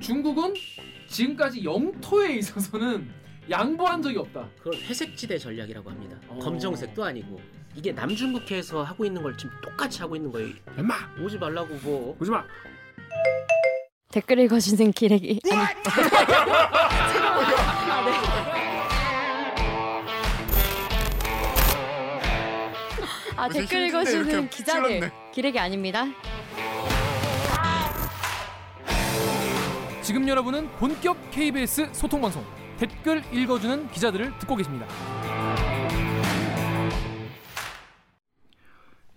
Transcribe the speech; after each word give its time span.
중국은 0.00 0.54
지금까지 1.08 1.64
영토에 1.64 2.34
있어서는 2.36 3.10
양보한 3.50 4.00
적이 4.02 4.18
없다. 4.18 4.48
그걸 4.58 4.74
회색지대 4.80 5.38
전략이라고 5.38 5.90
합니다. 5.90 6.16
어. 6.28 6.38
검정색도 6.38 7.04
아니고 7.04 7.40
이게 7.74 7.92
남중국해에서 7.92 8.82
하고 8.82 9.04
있는 9.04 9.22
걸 9.22 9.36
지금 9.36 9.52
똑같이 9.62 10.00
하고 10.00 10.16
있는 10.16 10.30
거예요. 10.32 10.48
엄마 10.78 10.94
오지 11.20 11.38
말라고 11.38 11.74
뭐. 11.82 12.16
오지 12.20 12.30
마. 12.30 12.44
댓글 14.12 14.40
읽어주는 14.40 14.90
기레기 14.92 15.38
아, 15.52 15.72
네. 15.74 15.74
아 23.36 23.48
댓글 23.48 23.86
읽어주는 23.88 24.50
기자들. 24.50 25.10
기레기 25.32 25.58
아닙니다 25.58 26.04
지금 30.02 30.26
여러분은 30.28 30.68
본격 30.78 31.16
KBS 31.30 31.90
소통 31.92 32.20
방송 32.20 32.44
댓글 32.78 33.22
읽어주는 33.34 33.90
기자들을 33.90 34.38
듣고 34.38 34.56
계십니다. 34.56 34.86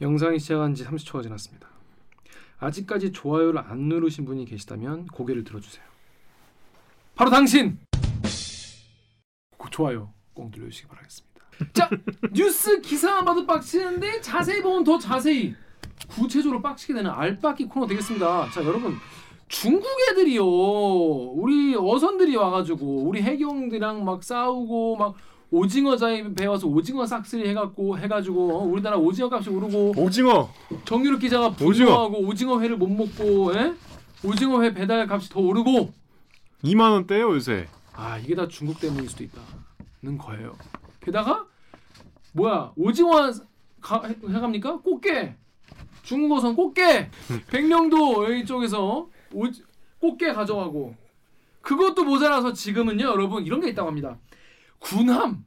영상이 0.01 0.39
시작한 0.39 0.75
지 0.75 0.83
30초가 0.83 1.23
지났습니다. 1.23 1.67
아직까지 2.59 3.11
좋아요를 3.11 3.59
안 3.59 3.79
누르신 3.87 4.25
분이 4.25 4.45
계시다면 4.45 5.05
고개를 5.07 5.43
들어주세요. 5.43 5.83
바로 7.15 7.29
당신! 7.29 7.77
고- 9.57 9.69
좋아요 9.69 10.13
꼭 10.33 10.51
눌러주시기 10.53 10.87
바라겠습니다. 10.87 11.33
자 11.73 11.89
뉴스 12.33 12.81
기사만 12.81 13.23
봐도 13.25 13.45
빡치는데 13.45 14.21
자세히 14.21 14.61
보면 14.61 14.83
더 14.83 14.97
자세히 14.97 15.55
구체적으로 16.09 16.61
빡치게 16.61 16.93
되는 16.95 17.09
알빡기 17.09 17.65
코너 17.65 17.87
되겠습니다. 17.87 18.49
자 18.49 18.63
여러분 18.63 18.97
중국 19.53 19.87
애들이요 20.09 20.43
우리 20.45 21.75
어선들이 21.75 22.35
와가지고 22.35 23.03
우리 23.03 23.21
해경들이랑 23.21 24.03
막 24.03 24.23
싸우고 24.23 24.95
막 24.95 25.13
오징어 25.51 25.95
자에 25.95 26.33
배워서 26.33 26.65
오징어 26.67 27.05
싹쓸이 27.05 27.47
해갖고 27.49 27.99
해가지고 27.99 28.57
어, 28.57 28.63
우리나라 28.63 28.97
오징어 28.97 29.29
값이 29.31 29.51
오르고 29.51 29.93
오징어. 29.95 30.49
정유럽 30.85 31.19
기자가 31.19 31.49
오징어. 31.61 31.67
분노하고 32.07 32.17
오징어 32.27 32.59
회를 32.59 32.77
못 32.77 32.87
먹고 32.89 33.53
에? 33.55 33.73
오징어 34.25 34.63
회 34.63 34.73
배달 34.73 35.07
값이 35.09 35.29
더 35.29 35.39
오르고 35.39 35.93
2만 36.63 36.91
원대요 36.91 37.31
요새. 37.35 37.67
아 37.93 38.17
이게 38.17 38.33
다 38.33 38.47
중국 38.47 38.79
때문일 38.79 39.07
수도 39.07 39.23
있다는 39.23 40.17
거예요. 40.17 40.55
게다가 40.99 41.45
뭐야 42.31 42.71
오징어 42.75 43.31
가, 43.79 44.01
해- 44.07 44.15
해갑니까? 44.27 44.79
꽃게 44.79 45.35
중국어선 46.01 46.55
꽃게 46.55 47.11
백령도 47.51 48.33
이쪽에서 48.33 49.07
오, 49.33 49.45
꽃게 49.99 50.33
가져가고. 50.33 50.95
그것도 51.61 52.03
모자라서 52.03 52.53
지금은요 52.53 53.05
여러분 53.05 53.45
이런 53.45 53.61
게 53.61 53.69
있다고 53.69 53.87
합니다. 53.87 54.17
군함. 54.79 55.45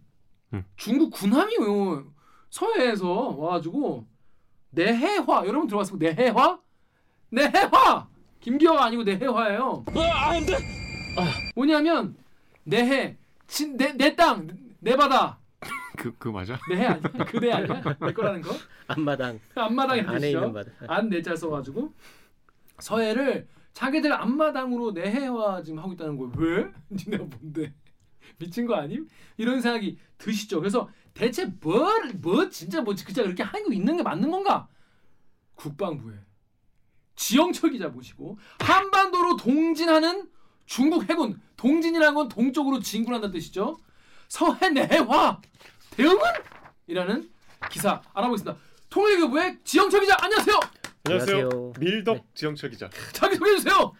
음. 0.54 0.64
중국 0.76 1.10
군함이 1.10 1.54
요 1.56 2.04
서해에서 2.50 3.06
와가지고 3.36 4.06
내해화. 4.70 5.46
여러분 5.46 5.66
들어봤어요 5.66 5.98
내해화? 5.98 6.58
내해화! 7.30 8.08
김기화가 8.40 8.84
아니고 8.86 9.02
내해화예요. 9.02 9.84
뭐냐면 11.54 12.16
내해 12.64 13.16
내내 13.76 14.16
땅내 14.16 14.96
바다. 14.96 15.38
그 15.98 16.14
그 16.18 16.28
맞아? 16.28 16.58
내해 16.68 16.86
아니야? 16.86 17.02
그대 17.26 17.50
아니야? 17.52 17.82
내 18.00 18.12
거라는 18.12 18.42
거? 18.42 18.54
앞마당. 18.86 19.40
앞마당에 19.54 20.02
안에 20.02 20.30
있는 20.30 20.52
바다. 20.52 20.70
안 20.88 21.08
내자 21.08 21.34
써가지고 21.34 21.92
서해를 22.78 23.48
자기들 23.76 24.10
앞마당으로 24.10 24.92
내해화 24.92 25.62
지금 25.62 25.80
하고 25.80 25.92
있다는 25.92 26.16
거예요 26.16 26.32
왜 26.36 26.72
니네가 26.90 27.24
뭔데 27.24 27.74
미친 28.40 28.66
거 28.66 28.74
아님 28.74 29.06
이런 29.36 29.60
생각이 29.60 29.98
드시죠 30.16 30.60
그래서 30.60 30.88
대체 31.12 31.44
뭘 31.60 32.14
뭐 32.22 32.48
진짜 32.48 32.80
뭐 32.80 32.94
진짜 32.94 33.22
그렇게 33.22 33.42
하고 33.42 33.70
있는 33.72 33.98
게 33.98 34.02
맞는 34.02 34.30
건가 34.30 34.66
국방부에 35.56 36.14
지영철 37.16 37.70
기자 37.72 37.88
모시고 37.88 38.38
한반도로 38.60 39.36
동진하는 39.36 40.30
중국 40.64 41.08
해군 41.10 41.38
동진이라는 41.58 42.14
건 42.14 42.28
동쪽으로 42.28 42.80
진군한다는 42.80 43.32
뜻이죠. 43.32 43.78
서해 44.28 44.70
내화 44.70 45.40
대응은? 45.90 46.18
이라는 46.86 47.30
기사 47.70 48.02
알아보겠습니다. 48.12 48.58
통일교부의 48.90 49.58
지영철 49.64 50.00
기자 50.00 50.16
안녕하세요. 50.20 50.60
안녕하세요. 51.06 51.36
안녕하세요. 51.36 51.72
밀덕 51.78 52.16
네. 52.16 52.22
지영철 52.34 52.70
기자. 52.70 52.90
자기 53.14 53.36
소개해 53.36 53.56
주세요. 53.58 53.92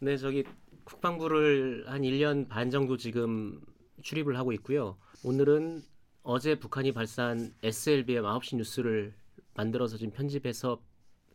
네, 0.00 0.16
저기 0.16 0.42
국방부를 0.84 1.84
한 1.86 2.02
1년 2.02 2.48
반 2.48 2.70
정도 2.70 2.96
지금 2.96 3.60
출입을 4.02 4.36
하고 4.36 4.52
있고요. 4.54 4.98
오늘은 5.22 5.82
어제 6.24 6.58
북한이 6.58 6.92
발사한 6.92 7.54
SLBM 7.62 8.24
9시 8.24 8.56
뉴스를 8.56 9.14
만들어서 9.54 9.96
지금 9.96 10.12
편집해서 10.12 10.82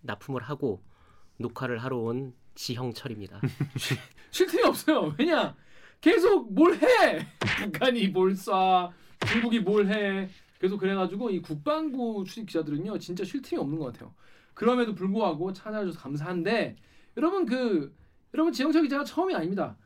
납품을 0.01 0.44
하고 0.44 0.84
녹화를 1.38 1.78
하러 1.78 1.97
온 2.00 2.34
지형철입니다. 2.56 3.39
쉴 4.31 4.47
틈이 4.47 4.63
없어요. 4.63 5.16
왜냐? 5.18 5.56
계속 6.01 6.53
뭘 6.53 6.74
해. 6.75 7.25
북한이 7.62 8.09
뭘 8.09 8.34
쏴. 8.34 8.91
중국이 9.25 9.62
뭘 9.62 9.88
해. 9.88 10.29
계속 10.59 10.79
그래가지고 10.79 11.29
이 11.29 11.41
국방부 11.41 12.25
출입 12.28 12.47
기자들은요 12.47 12.97
진짜 13.00 13.24
쉴 13.24 13.41
틈이 13.41 13.62
없는 13.62 13.79
것 13.79 13.94
같아요. 13.94 14.13
그럼에도 14.57 14.95
불구하고 14.95 15.53
찾아줘서 15.53 16.00
감사한데 16.00 16.75
여러분 17.16 17.45
그 17.45 17.95
여러분 18.34 18.51
지영철 18.51 18.81
기자가 18.81 19.03
처음이 19.03 19.35
아닙니다. 19.35 19.78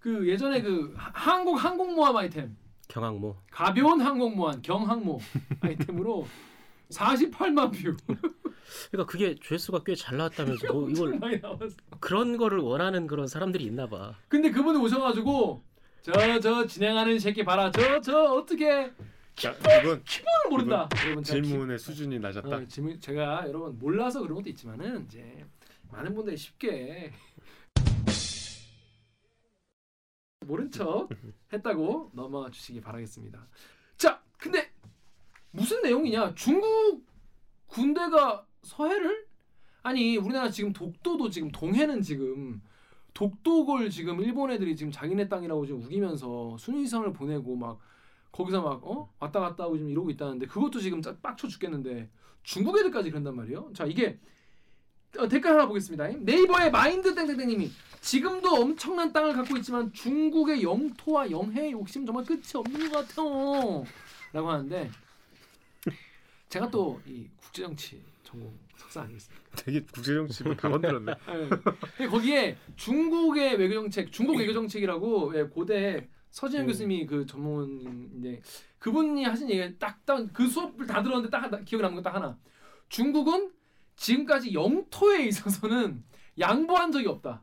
그 0.00 0.28
예전에 0.28 0.62
그 0.62 0.92
하- 0.96 1.12
한국 1.14 1.54
항공모함 1.54 2.16
아이템 2.16 2.56
경항모. 2.88 3.36
가벼운 3.52 4.00
항공모함 4.00 4.62
경항모 4.62 5.20
아이템으로 5.60 6.26
48만 6.90 7.70
view 7.70 7.96
그러니까 8.90 9.06
그게 9.10 9.36
조회수가 9.36 9.84
꽤 9.84 9.94
잘 9.94 10.16
나왔다면서 10.18 10.72
뭐 10.72 10.90
이걸. 10.90 11.20
그런 12.00 12.36
거를 12.36 12.58
원하는 12.58 13.06
그런 13.06 13.28
사람들이 13.28 13.62
있나 13.64 13.86
봐. 13.88 14.14
근데 14.28 14.50
그분이 14.50 14.76
오셔가지고 14.78 15.62
저 16.02 16.40
저 16.40 16.66
진행하는 16.66 17.20
새끼 17.20 17.44
봐라 17.44 17.70
저 17.70 18.00
저 18.00 18.24
어떻게 18.34 18.90
자, 18.90 18.92
이건 19.36 20.02
키보는 20.04 20.40
모른다. 20.50 20.88
여러분 21.04 21.24
질문의 21.24 21.78
수준이 21.78 22.16
키- 22.16 22.20
낮았다. 22.20 22.56
어, 22.56 22.64
질문 22.66 23.00
제가 23.00 23.44
여러분 23.48 23.78
몰라서 23.78 24.20
그런 24.20 24.36
것도 24.36 24.50
있지만은 24.50 25.04
이제 25.06 25.44
많은 25.90 26.14
분들이 26.14 26.36
쉽게 26.36 27.12
모른 30.46 30.70
척 30.70 31.08
했다고 31.52 32.10
넘어가 32.14 32.50
주시기 32.50 32.80
바라겠습니다. 32.80 33.46
자, 33.96 34.20
근데 34.38 34.70
무슨 35.52 35.82
내용이냐? 35.82 36.34
중국 36.34 37.04
군대가 37.66 38.46
서해를 38.62 39.26
아니 39.82 40.16
우리나라 40.16 40.50
지금 40.50 40.72
독도도 40.72 41.30
지금 41.30 41.50
동해는 41.50 42.02
지금 42.02 42.60
독도를 43.14 43.90
지금 43.90 44.20
일본 44.20 44.50
애들이 44.50 44.76
지금 44.76 44.92
자기네 44.92 45.28
땅이라고 45.28 45.66
지금 45.66 45.82
우기면서 45.82 46.56
순위선을 46.58 47.12
보내고 47.12 47.56
막 47.56 47.78
거기서 48.32 48.62
막 48.62 48.86
어? 48.86 49.12
왔다 49.18 49.40
갔다 49.40 49.64
하고 49.64 49.76
지금 49.76 49.90
이러고 49.90 50.10
있다는데 50.10 50.46
그것도 50.46 50.80
지금 50.80 51.02
짜- 51.02 51.16
빡쳐 51.20 51.48
죽겠는데 51.48 52.08
중국 52.42 52.78
애들까지 52.78 53.10
그런단 53.10 53.36
말이에요. 53.36 53.70
자 53.74 53.84
이게 53.84 54.18
어, 55.18 55.26
댓글 55.28 55.50
하나 55.50 55.66
보겠습니다. 55.66 56.06
네이버의 56.08 56.70
마인드 56.70 57.14
땡땡땡님이 57.14 57.70
지금도 58.00 58.48
엄청난 58.54 59.12
땅을 59.12 59.32
갖고 59.32 59.56
있지만 59.56 59.92
중국의 59.92 60.62
영토와 60.62 61.30
영해의 61.30 61.72
욕심 61.72 62.06
정말 62.06 62.24
끝이 62.24 62.42
없는 62.54 62.90
것 62.90 63.06
같아요. 63.08 63.84
라고 64.32 64.48
하는데 64.50 64.90
제가 66.48 66.70
또 66.70 67.00
이 67.06 67.26
국제정치 67.42 68.00
전공 68.22 68.56
석사 68.76 69.02
아니겠습니까? 69.02 69.44
되게 69.56 69.80
국제정치를 69.82 70.56
다 70.56 70.68
건드렸네. 70.70 71.12
예. 71.12 71.48
근데 71.48 72.08
거기에 72.08 72.56
중국의 72.76 73.56
외교정책, 73.56 74.12
중국 74.12 74.36
외교정책이라고 74.38 75.38
예, 75.38 75.42
고대 75.44 76.08
서진영 76.30 76.64
음. 76.64 76.68
교수님이 76.68 77.06
그 77.06 77.26
전문인데 77.26 78.40
그분이 78.78 79.24
하신 79.24 79.50
얘기 79.50 79.78
딱그 79.78 80.48
수업을 80.48 80.86
다 80.86 81.02
들었는데 81.02 81.30
딱 81.30 81.42
하나, 81.44 81.60
기억에 81.60 81.82
남는 81.82 82.02
거딱 82.02 82.14
하나. 82.16 82.38
중국은 82.88 83.52
지금까지 83.96 84.54
영토에 84.54 85.26
있어서는 85.26 86.02
양보한 86.38 86.90
적이 86.92 87.08
없다. 87.08 87.42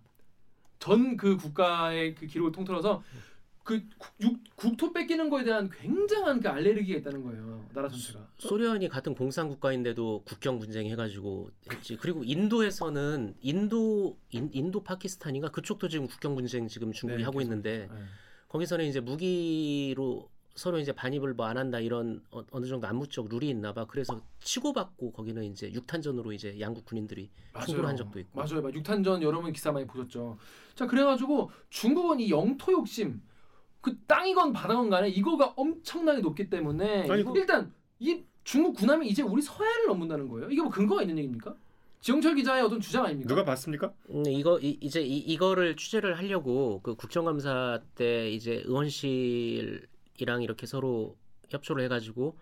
전 0.79 1.17
그 1.17 1.37
국가의 1.37 2.15
그 2.15 2.27
기록을 2.27 2.51
통틀어서 2.51 3.03
그 3.63 3.83
국, 3.97 4.13
육- 4.21 4.39
국토 4.55 4.93
뺏기는 4.93 5.29
거에 5.29 5.43
대한 5.43 5.69
굉장한 5.69 6.39
그 6.39 6.47
알레르기가 6.47 6.99
있다는 6.99 7.23
거예요. 7.23 7.65
나라 7.73 7.89
전체가. 7.89 8.25
소련이 8.37 8.87
같은 8.87 9.13
공산 9.13 9.49
국가인데도 9.49 10.23
국경 10.25 10.57
분쟁 10.59 10.87
해가지고 10.87 11.51
했지. 11.71 11.97
그리고 11.97 12.23
인도에서는 12.23 13.35
인도 13.41 14.17
인, 14.29 14.49
인도 14.53 14.83
파키스탄인가 14.83 15.49
그쪽도 15.49 15.89
지금 15.89 16.07
국경 16.07 16.35
분쟁 16.35 16.67
지금 16.69 16.93
중국이 16.93 17.19
네, 17.19 17.23
하고 17.25 17.39
계속. 17.39 17.49
있는데 17.51 17.89
예. 17.91 17.97
거기서는 18.49 18.85
이제 18.85 18.99
무기로 18.99 20.29
서로 20.55 20.79
이제 20.79 20.91
반입을 20.91 21.33
뭐 21.35 21.45
안 21.47 21.57
한다 21.57 21.79
이런 21.79 22.23
어, 22.31 22.41
어느 22.51 22.65
정도 22.65 22.87
암묵적 22.87 23.27
룰이 23.29 23.49
있나 23.49 23.73
봐. 23.73 23.85
그래서 23.85 24.19
치고받고 24.39 25.11
거기는 25.11 25.43
이제 25.43 25.71
육탄전으로 25.71 26.31
이제 26.33 26.59
양국 26.59 26.85
군인들이 26.85 27.29
충돌한 27.65 27.95
적도 27.95 28.19
있고. 28.19 28.39
맞아요. 28.39 28.61
맞아요. 28.61 28.73
육탄전 28.73 29.21
여러분 29.21 29.51
기사 29.53 29.71
많이 29.71 29.85
보셨죠. 29.85 30.37
자, 30.75 30.87
그래 30.87 31.03
가지고 31.03 31.51
중국은 31.69 32.19
이 32.19 32.29
영토 32.31 32.71
욕심 32.71 33.21
그 33.81 33.95
땅이건 34.07 34.51
바다건 34.53 34.89
간에 34.89 35.09
이거가 35.09 35.53
엄청나게 35.55 36.21
높기 36.21 36.49
때문에 36.49 37.07
아니, 37.09 37.23
그- 37.23 37.37
일단 37.37 37.71
이 37.99 38.23
중국 38.43 38.75
군함이 38.77 39.07
이제 39.07 39.21
우리 39.21 39.41
서해를 39.41 39.87
넘는다는 39.87 40.27
거예요. 40.27 40.49
이게 40.49 40.61
뭐 40.61 40.71
근거가 40.71 41.01
있는 41.03 41.17
얘기입니까? 41.19 41.53
지영철 42.07 42.35
기자의 42.35 42.63
어떤 42.63 42.79
주장 42.79 43.03
아닙니까? 43.03 43.27
누가 43.27 43.43
봤습니까? 43.43 43.91
음, 44.11 44.23
이거 44.27 44.57
이, 44.61 44.77
이제 44.79 45.01
이, 45.01 45.17
이거를 45.17 45.75
취재를 45.75 46.17
하려고 46.17 46.79
그 46.81 46.95
국정감사 46.95 47.81
때 47.95 48.29
이제 48.31 48.63
의원실이랑 48.65 50.41
이렇게 50.41 50.65
서로 50.65 51.17
협조를 51.49 51.83
해가지고 51.83 52.39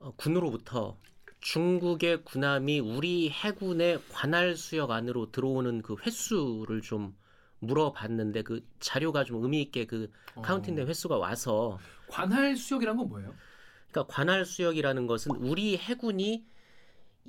어, 0.00 0.12
군으로부터 0.14 0.98
중국의 1.40 2.22
군함이 2.24 2.80
우리 2.80 3.30
해군의 3.30 3.98
관할 4.10 4.56
수역 4.56 4.90
안으로 4.90 5.32
들어오는 5.32 5.80
그 5.80 5.96
횟수를 6.04 6.82
좀 6.82 7.16
물어봤는데 7.60 8.42
그 8.42 8.62
자료가 8.78 9.24
좀 9.24 9.42
의미 9.42 9.62
있게 9.62 9.86
그 9.86 10.10
어. 10.34 10.42
카운팅된 10.42 10.86
횟수가 10.86 11.16
와서 11.16 11.78
관할 12.08 12.58
수역이란 12.58 12.98
건 12.98 13.08
뭐예요? 13.08 13.34
그러니까 13.90 14.14
관할 14.14 14.44
수역이라는 14.44 15.06
것은 15.06 15.34
우리 15.36 15.78
해군이 15.78 16.44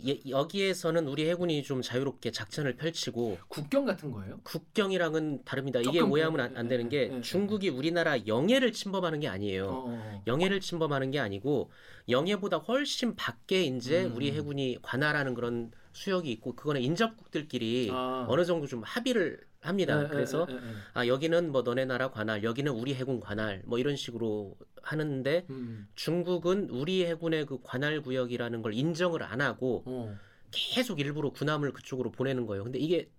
예- 0.08 0.20
여기에서는 0.28 1.08
우리 1.08 1.30
해군이 1.30 1.64
좀 1.64 1.82
자유롭게 1.82 2.32
작전을 2.32 2.76
펼치고 2.76 3.38
국경 3.50 3.86
같은 3.86 4.12
거예요? 4.12 4.40
국경이랑은 4.44 5.44
다릅니다. 5.44 5.80
이게 5.80 6.00
오해하면 6.00 6.38
그- 6.38 6.44
안, 6.44 6.58
안 6.58 6.68
되는 6.68 6.90
게 6.90 6.98
예, 6.98 7.12
예, 7.12 7.18
예. 7.18 7.22
중국이 7.22 7.70
우리나라 7.70 8.26
영해를 8.26 8.72
침범하는 8.72 9.20
게 9.20 9.28
아니에요. 9.28 9.66
어, 9.66 9.86
어. 9.90 10.24
영해를 10.28 10.60
침범하는 10.60 11.12
게 11.12 11.20
아니고 11.20 11.70
영해보다 12.10 12.58
훨씬 12.58 13.16
밖에 13.16 13.64
이제 13.64 14.06
음. 14.06 14.16
우리 14.16 14.32
해군이 14.32 14.80
관할하는 14.82 15.34
그런 15.34 15.72
수역이 15.94 16.32
있고 16.32 16.56
그거는 16.56 16.82
인접국들끼리 16.82 17.90
아. 17.92 18.26
어느 18.30 18.46
정도 18.46 18.66
좀 18.68 18.82
합의를 18.84 19.40
합니다. 19.60 20.00
예, 20.00 20.04
예, 20.06 20.08
그래서 20.08 20.48
예, 20.50 20.54
예, 20.56 20.58
예. 20.58 20.62
아 20.94 21.06
여기는 21.06 21.52
뭐 21.52 21.62
너네 21.62 21.86
나라 21.86 22.10
관할, 22.10 22.44
여기는 22.44 22.72
우리 22.72 22.96
해군 22.96 23.20
관할 23.20 23.62
뭐 23.66 23.78
이런 23.78 23.96
식으로 23.96 24.56
하는데 24.82 25.46
음. 25.50 25.88
중국은 25.96 26.70
우리 26.70 27.06
해군의 27.06 27.46
그 27.46 27.60
관할 27.64 28.02
구역이라는 28.02 28.62
걸 28.62 28.74
인정을 28.74 29.24
안 29.24 29.42
하고 29.42 29.84
어. 29.86 30.18
계속 30.52 31.00
일부러 31.00 31.32
군함을 31.32 31.72
그쪽으로 31.74 32.12
보내는 32.12 32.46
거예요. 32.46 32.64
근데 32.64 32.80
이게 32.80 33.10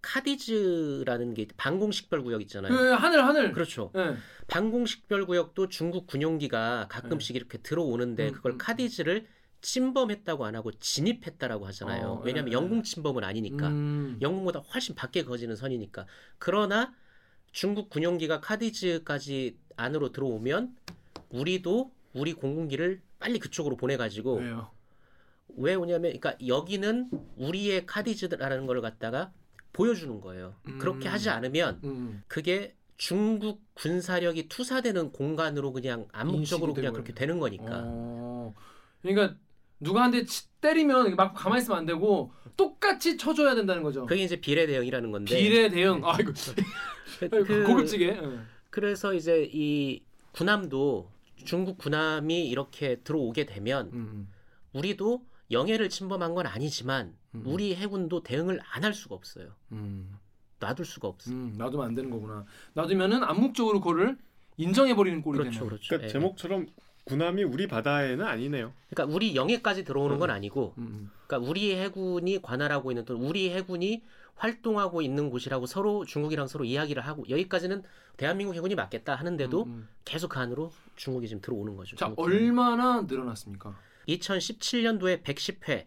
카디즈라는 0.00 1.34
게 1.34 1.46
방공식별 1.56 2.22
구역 2.22 2.40
있잖아요. 2.42 2.72
예, 2.72 2.92
하늘 2.92 3.24
하늘. 3.24 3.52
그렇죠. 3.52 3.90
예. 3.96 4.16
방공식별 4.46 5.26
구역도 5.26 5.68
중국 5.68 6.06
군용기가 6.06 6.86
가끔씩 6.88 7.34
이렇게 7.34 7.58
들어오는데 7.58 8.28
음, 8.28 8.32
그걸 8.32 8.52
음, 8.52 8.58
카디즈를 8.58 9.26
침범했다고 9.60 10.44
안 10.44 10.54
하고 10.54 10.70
진입했다라고 10.70 11.66
하잖아요. 11.66 12.06
어, 12.06 12.22
왜냐하면 12.24 12.52
예, 12.52 12.54
영공 12.54 12.84
침범은 12.84 13.24
아니니까. 13.24 13.68
음. 13.68 14.18
영공보다 14.22 14.60
훨씬 14.60 14.94
밖에 14.94 15.24
거지는 15.24 15.56
선이니까. 15.56 16.06
그러나 16.38 16.94
중국 17.50 17.90
군용기가 17.90 18.40
카디즈까지 18.40 19.58
안으로 19.76 20.12
들어오면 20.12 20.76
우리도 21.30 21.92
우리 22.14 22.32
공군기를 22.32 23.00
빨리 23.18 23.38
그쪽으로 23.38 23.76
보내가지고 23.76 24.34
왜요? 24.36 24.70
왜 25.56 25.74
오냐면, 25.74 26.12
그러니까 26.18 26.36
여기는 26.46 27.10
우리의 27.36 27.86
카디즈라는 27.86 28.66
걸 28.66 28.80
갖다가 28.80 29.32
보여주는 29.72 30.20
거예요. 30.20 30.54
그렇게 30.78 31.08
음. 31.08 31.12
하지 31.12 31.30
않으면 31.30 31.80
음. 31.84 32.22
그게 32.28 32.74
중국 32.96 33.62
군사력이 33.74 34.48
투사되는 34.48 35.12
공간으로 35.12 35.72
그냥 35.72 36.06
암묵적으로 36.12 36.74
그냥 36.74 36.92
그렇게 36.92 37.12
되는 37.14 37.38
거니까. 37.38 37.82
어. 37.84 38.54
그러니까 39.02 39.36
누가 39.80 40.02
한 40.02 40.10
대 40.10 40.24
때리면 40.60 41.14
막 41.14 41.34
가만히 41.34 41.62
있으면 41.62 41.78
안 41.78 41.86
되고 41.86 42.32
똑같이 42.56 43.16
쳐줘야 43.16 43.54
된다는 43.54 43.82
거죠. 43.84 44.04
그게 44.06 44.24
이제 44.24 44.40
비례 44.40 44.66
대응이라는 44.66 45.10
건데. 45.12 45.36
비례 45.36 45.68
대응. 45.70 46.00
아이고 46.04 46.32
그- 47.20 47.64
고급지게. 47.64 48.06
예. 48.08 48.38
그래서 48.70 49.14
이제 49.14 49.48
이 49.52 50.02
군함도 50.32 51.10
중국 51.44 51.78
군함이 51.78 52.48
이렇게 52.48 52.96
들어오게 53.00 53.46
되면 53.46 53.90
음. 53.92 54.28
우리도 54.72 55.24
영해를 55.50 55.88
침범한 55.88 56.34
건 56.34 56.46
아니지만 56.46 57.14
음. 57.34 57.42
우리 57.46 57.74
해군도 57.74 58.22
대응을 58.22 58.60
안 58.72 58.84
할 58.84 58.94
수가 58.94 59.14
없어요. 59.14 59.50
음. 59.72 60.14
놔둘 60.60 60.84
수가 60.84 61.08
없어. 61.08 61.30
음. 61.30 61.54
놔두면 61.56 61.86
안 61.86 61.94
되는 61.94 62.10
거구나. 62.10 62.44
놔두면은 62.74 63.22
암묵적으로 63.24 63.80
그거를 63.80 64.18
인정해 64.56 64.94
버리는 64.94 65.22
꼴이 65.22 65.38
그렇죠, 65.38 65.58
되네. 65.60 65.68
그렇죠. 65.68 65.86
그러니까 65.88 66.06
예. 66.08 66.12
제목처럼 66.12 66.66
군함이 67.04 67.44
우리 67.44 67.66
바다에는 67.66 68.24
아니네요. 68.24 68.72
그러니까 68.90 69.14
우리 69.14 69.34
영해까지 69.34 69.84
들어오는 69.84 70.18
건 70.18 70.30
아니고, 70.30 70.74
음. 70.78 71.10
그러니까 71.26 71.48
우리 71.48 71.74
해군이 71.74 72.42
관할하고 72.42 72.90
있는 72.90 73.04
또는 73.06 73.24
우리 73.26 73.50
해군이 73.50 74.02
활동하고 74.38 75.02
있는 75.02 75.30
곳이라고 75.30 75.66
서로 75.66 76.04
중국이랑 76.04 76.46
서로 76.46 76.64
이야기를 76.64 77.04
하고 77.06 77.28
여기까지는 77.28 77.82
대한민국 78.16 78.54
해군이 78.54 78.74
맞겠다 78.74 79.14
하는데도 79.14 79.64
음, 79.64 79.68
음. 79.70 79.88
계속 80.04 80.28
그 80.30 80.38
안으로 80.38 80.72
중국이 80.96 81.28
지금 81.28 81.40
들어오는 81.40 81.76
거죠. 81.76 81.96
자. 81.96 82.12
얼마나 82.16 83.02
늘어났습니까? 83.02 83.76
2017년도에 84.08 85.22
110회, 85.22 85.84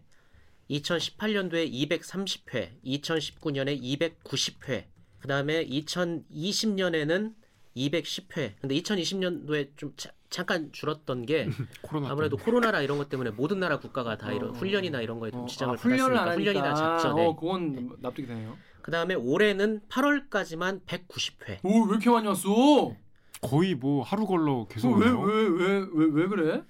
2018년도에 0.70 1.70
230회, 1.72 2.70
2019년에 2.84 3.80
290회, 4.22 4.84
그 5.18 5.28
다음에 5.28 5.66
2020년에는 5.66 7.34
210회. 7.76 8.52
근데 8.60 8.74
2020년도에 8.80 9.70
좀 9.76 9.92
자- 9.96 10.12
잠깐 10.32 10.72
줄었던 10.72 11.26
게 11.26 11.46
코로나 11.82 12.10
아무래도 12.10 12.36
코로나라 12.36 12.80
이런 12.80 12.96
것 12.98 13.08
때문에 13.08 13.30
모든 13.30 13.60
나라 13.60 13.78
국가가 13.78 14.16
다 14.16 14.32
이런 14.32 14.50
어. 14.50 14.52
훈련이나 14.54 15.00
이런 15.02 15.20
거에 15.20 15.30
좀 15.30 15.42
어, 15.42 15.46
지장을 15.46 15.74
아, 15.74 15.76
받았으니까 15.76 16.20
하니까. 16.22 16.32
훈련이나 16.34 16.74
작전에. 16.74 17.26
어, 17.26 17.36
그건 17.36 17.96
납득이 18.00 18.26
되네요. 18.26 18.56
그 18.80 18.90
다음에 18.90 19.14
올해는 19.14 19.82
8월까지만 19.88 20.80
190회. 20.86 21.58
오, 21.62 21.82
왜 21.84 21.90
이렇게 21.92 22.10
많이 22.10 22.26
왔어? 22.26 22.96
거의 23.42 23.74
뭐 23.74 24.02
하루 24.02 24.26
걸러 24.26 24.66
계속 24.68 24.92
왜. 24.94 25.06
왜 25.06 25.12
왜 25.12 25.86
왜 25.92 26.06
왜 26.22 26.26
그래? 26.28 26.62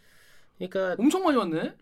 그러니까 0.59 0.97
엄청 1.03 1.23
많이 1.23 1.37
왔네. 1.37 1.75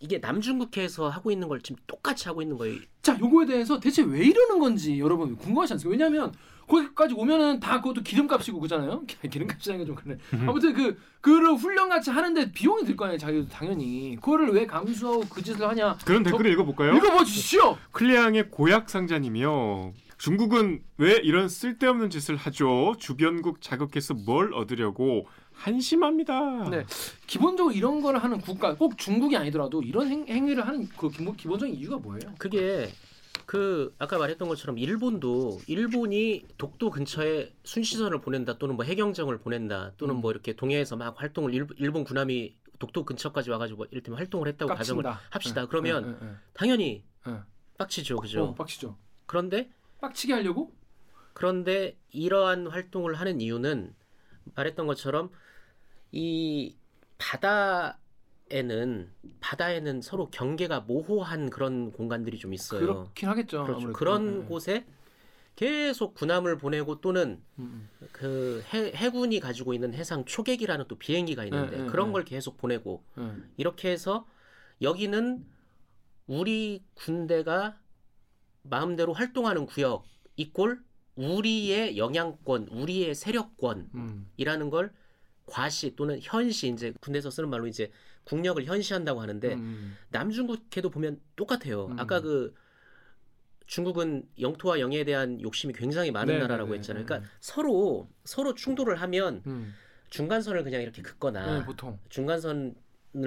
이게 0.00 0.18
남중국해에서 0.18 1.08
하고 1.08 1.30
있는 1.30 1.48
걸 1.48 1.60
지금 1.60 1.80
똑같이 1.86 2.28
하고 2.28 2.40
있는 2.40 2.56
거예요. 2.56 2.78
자, 3.02 3.18
요거에 3.18 3.46
대해서 3.46 3.80
대체 3.80 4.02
왜 4.02 4.24
이러는 4.26 4.60
건지 4.60 4.98
여러분 5.00 5.36
궁금하지 5.36 5.74
않습니까? 5.74 6.04
왜냐하면 6.06 6.32
거기까지 6.68 7.14
오면은 7.14 7.58
다 7.60 7.80
그것도 7.80 8.02
기름값이고 8.02 8.60
그잖아요. 8.60 9.02
기름값이라는 9.30 9.84
게 9.84 9.86
좀 9.88 9.96
그래. 9.96 10.16
아무튼 10.46 10.72
그 10.74 10.98
그를 11.20 11.54
훈련 11.54 11.88
같이 11.88 12.10
하는데 12.10 12.52
비용이 12.52 12.84
들 12.84 12.96
거 12.96 13.06
아니에요. 13.06 13.18
자기도 13.18 13.48
당연히 13.48 14.16
그거를 14.20 14.50
왜 14.50 14.66
감수하고 14.66 15.24
그 15.28 15.42
짓을 15.42 15.66
하냐? 15.68 15.96
그런 16.04 16.22
댓글을 16.22 16.52
읽어볼까요? 16.52 16.94
읽어봐 16.96 17.24
주시오. 17.24 17.76
클리앙의 17.92 18.50
고약 18.50 18.88
상자님이요. 18.90 19.92
중국은 20.18 20.82
왜 20.98 21.12
이런 21.22 21.48
쓸데없는 21.48 22.10
짓을 22.10 22.36
하죠? 22.36 22.94
주변국 22.98 23.60
자극해서 23.62 24.14
뭘 24.14 24.52
얻으려고 24.52 25.26
한심합니다. 25.52 26.68
네. 26.70 26.84
기본적으로 27.26 27.74
이런 27.74 28.00
걸 28.00 28.16
하는 28.16 28.40
국가 28.40 28.74
꼭 28.74 28.98
중국이 28.98 29.36
아니더라도 29.36 29.82
이런 29.82 30.08
행, 30.08 30.26
행위를 30.28 30.66
하는 30.66 30.88
그 30.96 31.08
기본, 31.10 31.36
기본 31.36 31.58
적인 31.58 31.74
이유가 31.74 31.96
뭐예요? 31.98 32.34
그게 32.38 32.88
그 33.48 33.94
아까 33.98 34.18
말했던 34.18 34.46
것처럼 34.46 34.76
일본도 34.76 35.62
일본이 35.68 36.44
독도 36.58 36.90
근처에 36.90 37.50
순시선을 37.64 38.20
보낸다 38.20 38.58
또는 38.58 38.76
뭐 38.76 38.84
해경정을 38.84 39.38
보낸다 39.38 39.92
또는 39.96 40.16
음. 40.16 40.20
뭐 40.20 40.32
이렇게 40.32 40.52
동해에서 40.52 40.96
막 40.96 41.18
활동을 41.18 41.54
일, 41.54 41.66
일본 41.78 42.04
군함이 42.04 42.58
독도 42.78 43.06
근처까지 43.06 43.48
와가지고 43.48 43.78
뭐 43.78 43.86
이를테면 43.90 44.18
활동을 44.18 44.48
했다고 44.48 44.74
가정을 44.74 45.02
깝친다. 45.02 45.26
합시다. 45.30 45.62
응, 45.62 45.66
그러면 45.70 46.04
응, 46.04 46.18
응, 46.20 46.38
당연히 46.52 47.02
응. 47.26 47.42
빡치죠, 47.78 48.16
그죠? 48.16 48.44
어, 48.44 48.54
빡치죠. 48.54 48.98
그런데 49.24 49.70
빡치게 50.02 50.34
하려고? 50.34 50.74
그런데 51.32 51.96
이러한 52.10 52.66
활동을 52.66 53.14
하는 53.14 53.40
이유는 53.40 53.94
말했던 54.56 54.86
것처럼 54.86 55.30
이 56.12 56.76
바다 57.16 57.97
에는 58.50 59.10
바다에는 59.40 60.00
서로 60.02 60.30
경계가 60.30 60.80
모호한 60.80 61.50
그런 61.50 61.92
공간들이 61.92 62.38
좀 62.38 62.54
있어요. 62.54 62.80
그렇긴 62.80 63.28
하겠죠. 63.28 63.64
그렇죠. 63.64 63.92
그런 63.92 64.22
응, 64.22 64.28
응, 64.40 64.46
곳에 64.46 64.86
계속 65.56 66.14
군함을 66.14 66.56
보내고 66.58 67.00
또는 67.00 67.42
응, 67.58 67.88
그 68.12 68.62
해, 68.72 68.92
해군이 68.94 69.40
가지고 69.40 69.74
있는 69.74 69.92
해상 69.92 70.24
초계기라는 70.24 70.86
또 70.88 70.96
비행기가 70.96 71.44
있는데 71.44 71.76
네, 71.76 71.82
네, 71.82 71.90
그런 71.90 72.08
네. 72.08 72.12
걸 72.12 72.24
계속 72.24 72.56
보내고 72.56 73.02
응. 73.18 73.44
이렇게 73.56 73.90
해서 73.90 74.26
여기는 74.80 75.44
우리 76.26 76.84
군대가 76.94 77.78
마음대로 78.62 79.12
활동하는 79.12 79.66
구역 79.66 80.04
이꼴 80.36 80.82
우리의 81.16 81.98
영향권, 81.98 82.68
우리의 82.68 83.14
세력권이라는 83.14 83.90
응. 84.66 84.70
걸 84.70 84.92
과시 85.46 85.96
또는 85.96 86.20
현시 86.22 86.68
이제 86.68 86.92
군대에서 87.00 87.30
쓰는 87.30 87.50
말로 87.50 87.66
이제 87.66 87.90
국력을 88.28 88.62
현시한다고 88.62 89.22
하는데 89.22 89.54
응. 89.54 89.96
남중국해도 90.10 90.90
보면 90.90 91.18
똑같아요. 91.34 91.86
음. 91.86 91.98
아까 91.98 92.20
그 92.20 92.54
중국은 93.66 94.28
영토와 94.38 94.80
영해에 94.80 95.04
대한 95.04 95.40
욕심이 95.40 95.72
굉장히 95.72 96.10
많은 96.10 96.34
네, 96.34 96.40
나라라고 96.40 96.70
네, 96.70 96.72
네, 96.72 96.78
했잖아요. 96.78 97.02
네. 97.02 97.06
그러니까 97.06 97.30
서로 97.40 98.08
서로 98.24 98.54
충돌을 98.54 99.00
하면 99.00 99.42
응. 99.46 99.72
중간선을 100.10 100.62
그냥 100.62 100.82
이렇게 100.82 101.00
긋거나 101.00 101.58
네, 101.58 101.64
보통. 101.64 101.98
중간선을 102.10 102.74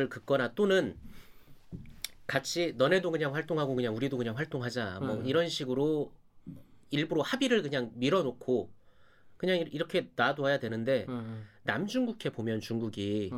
긋거나 0.10 0.54
또는 0.54 0.96
같이 2.28 2.74
너네도 2.78 3.10
그냥 3.12 3.34
활동하고 3.34 3.74
그냥 3.76 3.96
우리도 3.96 4.18
그냥 4.18 4.38
활동하자 4.38 5.00
뭐 5.02 5.16
네. 5.18 5.30
이런 5.30 5.50
식으로 5.50 6.14
일부러 6.92 7.22
합의를 7.24 7.64
그냥 7.64 7.92
밀어놓고 7.96 8.72
그냥 9.38 9.58
이- 9.58 9.70
이렇게 9.72 10.12
놔둬야 10.16 10.60
되는데. 10.60 11.08
남중국해 11.64 12.32
보면 12.32 12.60
중국이. 12.60 13.32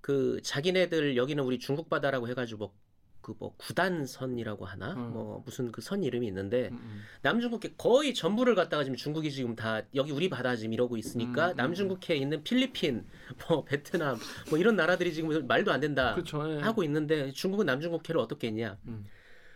그 0.00 0.40
자기네들 0.42 1.16
여기는 1.16 1.42
우리 1.44 1.58
중국 1.58 1.88
바다라고 1.90 2.28
해가지고 2.28 2.58
뭐 2.58 2.74
그뭐 3.20 3.54
구단선이라고 3.58 4.64
하나 4.64 4.94
음. 4.94 5.12
뭐 5.12 5.42
무슨 5.44 5.70
그 5.70 5.82
선 5.82 6.02
이름이 6.02 6.26
있는데 6.28 6.68
음, 6.68 6.78
음. 6.80 7.02
남중국해 7.22 7.74
거의 7.76 8.14
전부를 8.14 8.54
갖다가 8.54 8.84
지금 8.84 8.96
중국이 8.96 9.30
지금 9.30 9.54
다 9.54 9.82
여기 9.94 10.12
우리 10.12 10.30
바다 10.30 10.56
지금 10.56 10.72
이러고 10.72 10.96
있으니까 10.96 11.48
음, 11.48 11.50
음, 11.50 11.56
남중국해에 11.56 12.16
있는 12.16 12.42
필리핀 12.42 13.06
뭐 13.48 13.64
베트남 13.66 14.16
뭐 14.48 14.58
이런 14.58 14.76
나라들이 14.76 15.12
지금 15.12 15.46
말도 15.46 15.70
안 15.72 15.80
된다 15.80 16.14
그렇죠. 16.14 16.50
예. 16.50 16.58
하고 16.60 16.82
있는데 16.84 17.30
중국은 17.32 17.66
남중국해를 17.66 18.18
어떻게 18.20 18.46
했냐 18.48 18.78
음. 18.86 19.04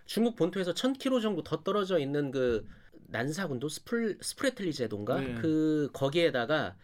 중국 0.04 0.36
본토에서 0.36 0.74
1000km 0.74 1.22
정도 1.22 1.42
더 1.42 1.62
떨어져 1.62 1.98
있는 1.98 2.30
그 2.30 2.66
난사군도 3.08 3.68
스플 3.68 4.18
스프래틀리 4.20 4.72
제도인가 4.72 5.20
네. 5.20 5.34
그 5.40 5.88
거기에다가 5.92 6.76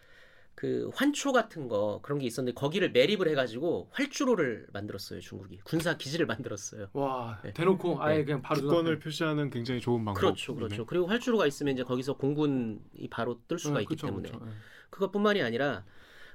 그 0.59 0.91
환초 0.93 1.31
같은 1.31 1.69
거 1.69 2.01
그런 2.03 2.19
게 2.19 2.25
있었는데 2.25 2.53
거기를 2.53 2.91
매립을 2.91 3.29
해가지고 3.29 3.87
활주로를 3.93 4.67
만들었어요 4.73 5.21
중국이 5.21 5.61
군사 5.63 5.95
기지를 5.95 6.25
만들었어요. 6.25 6.89
와 6.91 7.39
네. 7.45 7.53
대놓고 7.53 8.03
아예 8.03 8.17
네. 8.17 8.25
그냥 8.25 8.41
바로 8.41 8.59
주권을 8.59 8.83
눈앞에. 8.83 8.99
표시하는 8.99 9.51
굉장히 9.51 9.79
좋은 9.79 10.03
방법. 10.03 10.19
그렇죠, 10.19 10.53
그렇죠. 10.53 10.85
그리고 10.85 11.07
활주로가 11.07 11.47
있으면 11.47 11.75
이제 11.75 11.83
거기서 11.83 12.17
공군이 12.17 13.07
바로 13.09 13.39
뜰 13.47 13.57
수가 13.57 13.75
네, 13.75 13.83
있기 13.83 13.95
그쵸, 13.95 14.07
때문에 14.07 14.29
그쵸. 14.29 14.41
예. 14.45 14.49
그것뿐만이 14.89 15.41
아니라 15.41 15.85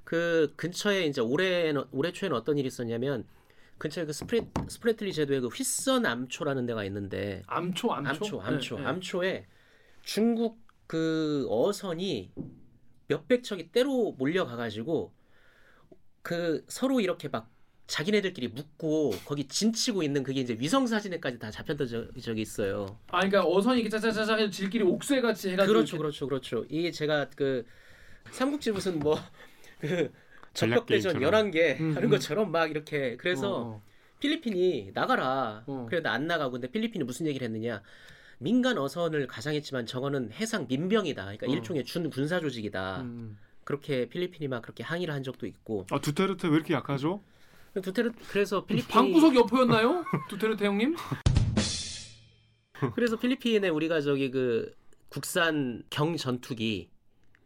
그 0.04 0.54
근처에 0.56 1.04
이제 1.04 1.20
올해 1.20 1.74
올해 1.92 2.10
초에는 2.10 2.34
어떤 2.34 2.56
일이 2.56 2.66
있었냐면 2.68 3.26
근처에 3.76 4.06
그 4.06 4.14
스프레 4.14 4.50
스프래틀리 4.68 5.12
제도에 5.12 5.40
그 5.40 5.48
휫선 5.48 6.06
암초라는 6.06 6.64
데가 6.64 6.82
있는데 6.84 7.42
암초, 7.46 7.92
암초, 7.92 8.24
암초, 8.24 8.40
암초. 8.40 8.78
암초에 8.78 9.46
중국 10.02 10.64
그 10.86 11.46
어선이 11.50 12.32
몇백 13.06 13.44
척이 13.44 13.70
떼로 13.70 14.12
몰려가가지고 14.18 15.12
그 16.22 16.64
서로 16.68 17.00
이렇게 17.00 17.28
막 17.28 17.50
자기네들끼리 17.86 18.48
묶고 18.48 19.10
거기 19.26 19.46
진치고 19.46 20.02
있는 20.02 20.22
그게 20.22 20.40
이제 20.40 20.56
위성 20.58 20.86
사진에까지 20.86 21.38
다 21.38 21.50
잡혔던 21.50 21.86
적, 21.86 22.20
적이 22.20 22.40
있어요. 22.40 22.98
아, 23.08 23.18
그러니까 23.18 23.46
어선이 23.46 23.80
이렇게 23.80 23.90
짜자자자 23.90 24.36
해서 24.36 24.50
지들끼리 24.50 24.84
요새 24.84 25.20
같이 25.20 25.50
해가지고 25.50 25.72
그렇죠, 25.72 25.98
그렇죠, 25.98 26.26
그렇죠. 26.26 26.64
이게 26.70 26.90
제가 26.90 27.28
그 27.36 27.66
삼국지 28.30 28.72
무슨 28.72 28.98
뭐 29.00 29.18
그 29.80 30.10
전략 30.54 30.86
적벽대전 30.86 31.18
게임처럼. 31.18 31.50
11개 31.50 31.80
음, 31.80 31.90
하는 31.90 32.04
음. 32.04 32.10
것처럼 32.10 32.50
막 32.50 32.70
이렇게 32.70 33.16
그래서 33.16 33.54
어, 33.54 33.62
어. 33.76 33.82
필리핀이 34.20 34.92
나가라. 34.94 35.64
어. 35.66 35.86
그래도 35.90 36.08
안 36.08 36.26
나가고 36.26 36.52
근데 36.52 36.68
필리핀이 36.70 37.04
무슨 37.04 37.26
얘기를 37.26 37.44
했느냐? 37.44 37.82
민간 38.44 38.76
어선을 38.76 39.26
가장했지만 39.26 39.86
저거는 39.86 40.30
해상 40.32 40.66
민병이다. 40.68 41.22
그러니까 41.22 41.46
어. 41.46 41.50
일종의 41.50 41.84
준 41.84 42.10
군사 42.10 42.38
조직이다. 42.40 43.00
음. 43.00 43.38
그렇게 43.64 44.06
필리핀이 44.06 44.48
막 44.48 44.60
그렇게 44.60 44.84
항의를 44.84 45.14
한 45.14 45.22
적도 45.22 45.46
있고. 45.46 45.86
아 45.90 45.98
두테르테 45.98 46.48
왜 46.48 46.56
이렇게 46.56 46.74
약하죠? 46.74 47.22
두테르 47.82 48.12
그래서 48.28 48.66
필리핀 48.66 48.88
방구석 48.88 49.34
여포였나요? 49.34 50.04
두테르테 50.28 50.66
형님? 50.66 50.94
그래서 52.94 53.18
필리핀에 53.18 53.70
우리가 53.70 54.02
저기 54.02 54.30
그 54.30 54.74
국산 55.08 55.82
경 55.88 56.14
전투기 56.16 56.90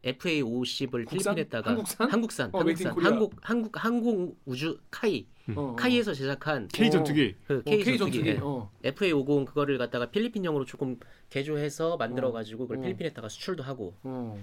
FA50을 0.05 1.07
국산? 1.07 1.37
필리핀에다가 1.37 1.71
한국산? 1.71 2.11
한국산 2.11 2.51
어, 2.53 2.59
한국산. 2.59 2.93
한국 2.99 3.35
한국 3.41 3.85
항공 3.85 4.37
우주 4.45 4.81
카이 4.91 5.27
어, 5.57 5.61
어. 5.61 5.77
카이에서 5.77 6.15
제작한 6.15 6.69
K 6.69 6.89
어. 6.89 6.91
전투기. 6.91 7.35
그 7.47 7.59
어, 7.59 7.63
K, 7.63 7.83
K 7.83 7.99
전투기, 7.99 8.19
전투기. 8.19 8.29
예. 8.31 8.39
어. 8.43 8.71
FA50 8.85 9.47
그거를 9.47 9.79
갖다가 9.79 10.11
필리핀형으로 10.11 10.65
조금 10.65 10.99
개조해서 11.31 11.97
만들어 11.97 12.33
가지고 12.33 12.65
그걸 12.67 12.79
어. 12.79 12.81
필리핀에다가 12.83 13.29
수출도 13.29 13.63
하고 13.63 13.95
어. 14.03 14.39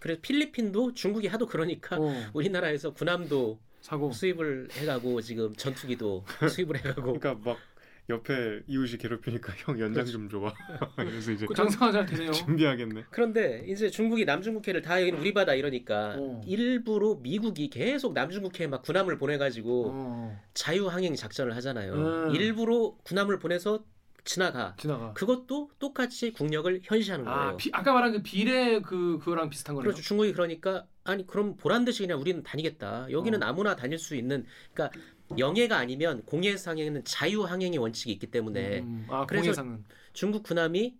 그래서 0.00 0.20
필리핀도 0.22 0.94
중국이 0.94 1.26
하도 1.26 1.46
그러니까 1.46 1.96
어. 1.98 2.12
우리나라에서 2.34 2.92
군함도 2.92 3.58
사고. 3.80 4.10
수입을 4.12 4.68
해가고 4.72 5.20
지금 5.22 5.54
전투기도 5.54 6.24
수입을 6.48 6.78
해가고 6.78 7.18
그러니까 7.18 7.34
막 7.34 7.58
옆에 8.08 8.62
이웃이 8.66 8.96
괴롭히니까 8.98 9.52
형 9.58 9.78
연장 9.78 10.04
좀 10.06 10.28
줘봐. 10.28 10.52
그래서 10.96 11.32
이제 11.32 11.46
그 11.46 11.54
장사가 11.54 11.92
잘 11.92 12.06
되네요. 12.06 12.32
준비하겠네. 12.32 13.04
그런데 13.10 13.64
이제 13.66 13.90
중국이 13.90 14.24
남중국해를 14.24 14.82
다 14.82 15.00
여기는 15.00 15.18
우리 15.20 15.34
바다 15.34 15.54
이러니까 15.54 16.14
어. 16.18 16.40
일부러 16.46 17.16
미국이 17.16 17.68
계속 17.68 18.14
남중국해에 18.14 18.66
막 18.66 18.82
군함을 18.82 19.18
보내가지고 19.18 19.90
어. 19.92 20.40
자유항행 20.54 21.14
작전을 21.14 21.54
하잖아요. 21.56 21.94
음. 21.94 22.34
일부러 22.34 22.96
군함을 23.04 23.38
보내서 23.38 23.84
지나가. 24.24 24.74
지나가. 24.78 25.12
그것도 25.14 25.70
똑같이 25.78 26.32
국력을 26.32 26.80
현시하는 26.82 27.24
거예요. 27.24 27.40
아, 27.40 27.56
비, 27.56 27.70
아까 27.72 27.92
말한 27.94 28.12
그 28.12 28.22
비례 28.22 28.80
그 28.80 29.18
그거랑 29.18 29.48
비슷한 29.48 29.74
거네요. 29.74 29.84
그렇죠. 29.84 30.02
중국이 30.02 30.32
그러니까 30.32 30.86
아니 31.04 31.26
그럼 31.26 31.56
보란 31.56 31.86
듯이 31.86 32.02
그냥 32.02 32.20
우리는 32.20 32.42
다니겠다. 32.42 33.06
여기는 33.10 33.42
어. 33.42 33.46
아무나 33.46 33.74
다닐 33.74 33.98
수 33.98 34.14
있는 34.14 34.44
그러니까 34.74 34.98
영해가 35.36 35.76
아니면 35.76 36.22
공해상에는 36.24 37.04
자유항행의 37.04 37.78
원칙이 37.78 38.12
있기 38.12 38.28
때문에 38.28 38.80
음. 38.80 39.06
아, 39.10 39.26
그래서 39.26 39.42
공해상은. 39.44 39.84
중국 40.12 40.42
군함이 40.42 40.96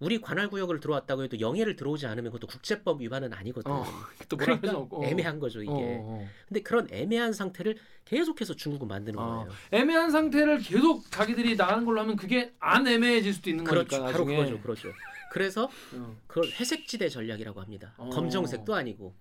우리 0.00 0.18
관할 0.18 0.48
구역을 0.48 0.80
들어왔다고 0.80 1.24
해도 1.24 1.38
영해를 1.40 1.76
들어오지 1.76 2.06
않으면 2.06 2.32
그것도 2.32 2.46
국제법 2.46 3.02
위반은 3.02 3.34
아니거든요. 3.34 3.74
어. 3.74 3.84
또 4.30 4.36
뭐라 4.36 4.58
그러니까 4.58 4.80
없고. 4.82 5.02
어. 5.02 5.06
애매한 5.06 5.38
거죠 5.38 5.62
이게. 5.62 5.70
어, 5.70 5.76
어. 5.76 6.28
근데 6.48 6.62
그런 6.62 6.88
애매한 6.90 7.34
상태를 7.34 7.76
계속해서 8.06 8.54
중국은 8.56 8.88
만드는 8.88 9.18
어. 9.18 9.44
거예요. 9.44 9.50
애매한 9.72 10.10
상태를 10.10 10.58
계속 10.60 11.10
자기들이 11.10 11.56
나가는 11.56 11.84
걸로 11.84 12.00
하면 12.00 12.16
그게 12.16 12.54
안 12.58 12.88
애매해질 12.88 13.34
수도 13.34 13.50
있는 13.50 13.64
그렇죠. 13.64 13.88
거니까 13.98 14.12
바로 14.12 14.24
나중에. 14.24 14.36
그거죠. 14.38 14.62
그렇죠. 14.62 14.88
그래서 15.32 15.70
어. 15.94 16.16
그걸 16.26 16.50
회색지대 16.50 17.10
전략이라고 17.10 17.60
합니다. 17.60 17.92
어. 17.98 18.08
검정색도 18.08 18.74
아니고 18.74 19.14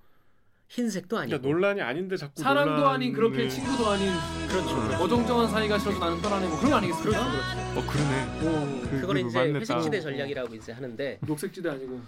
흰색도 0.74 1.18
아니고. 1.18 1.30
그러니까 1.42 1.50
논란이 1.50 1.82
아닌데 1.82 2.16
자꾸 2.16 2.40
사랑도 2.42 2.84
논란을- 2.84 2.88
아닌 2.90 3.12
그렇게 3.14 3.50
친구도 3.50 3.88
아닌 3.88 4.12
그렇죠. 4.48 5.04
어정쩡한 5.04 5.48
사이가 5.50 5.80
싫어서 5.80 6.00
나는 6.00 6.22
떠나네 6.22 6.48
뭐 6.48 6.58
그런 6.58 6.72
거 6.72 6.78
아니겠습니까? 6.78 7.32
그렇죠. 7.32 7.80
어 7.80 7.92
그러네. 7.92 8.24
오, 8.38 8.82
그- 8.82 8.90
그거는 9.02 9.02
그거 9.02 9.30
이제 9.30 9.40
맞네, 9.40 9.60
회색지대 9.60 9.98
딱. 9.98 10.04
전략이라고 10.04 10.56
이제 10.56 10.72
하는데 10.72 11.20
녹색지대 11.26 11.70
아니고 11.70 12.00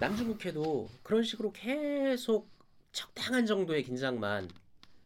남중국해도 0.00 0.88
그런 1.02 1.22
식으로 1.22 1.52
계속 1.52 2.48
적당한 2.92 3.44
정도의 3.44 3.82
긴장만 3.82 4.48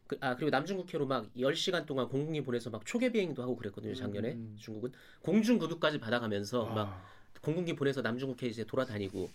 그, 0.07 0.17
아 0.21 0.35
그리고 0.35 0.49
남중국해로 0.49 1.05
막 1.05 1.25
10시간 1.37 1.85
동안 1.85 2.07
공군기 2.07 2.41
보내서 2.41 2.69
막 2.69 2.85
초계 2.85 3.11
비행도 3.11 3.41
하고 3.43 3.55
그랬거든요 3.57 3.95
작년에 3.95 4.29
음. 4.33 4.55
중국은 4.59 4.91
공중 5.21 5.57
구두까지 5.57 5.99
받아가면서 5.99 6.65
막 6.67 6.87
아, 6.87 7.01
공군기 7.41 7.75
보내서 7.75 8.01
남중국해 8.01 8.47
이제 8.47 8.63
돌아다니고 8.63 9.29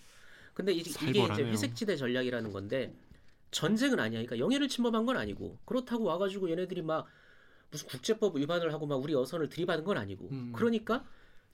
근데 0.59 0.73
이, 0.73 0.79
이게 0.79 1.25
이제. 1.25 1.45
회색지대 1.45 1.95
전략이라는 1.95 2.53
건데 2.53 2.93
전쟁은 3.53 4.01
아니야 4.01 4.19
그러니까 4.19 4.41
영해를 4.41 4.67
침범한 4.67 5.07
건 5.07 5.17
아니고 5.17 5.57
그렇다고 5.65 6.03
와가지고 6.03 6.51
얘네들이 6.51 6.83
막 6.83 7.07
무슨 7.71 7.87
국제법 7.87 8.37
위반을 8.37 8.73
하고 8.73 8.85
막 8.85 8.97
우리 8.97 9.15
어선을 9.15 9.51
들이받은 9.51 9.85
건 9.85 9.99
아니고 9.99 10.29
음. 10.33 10.53
그러니까 10.53 11.07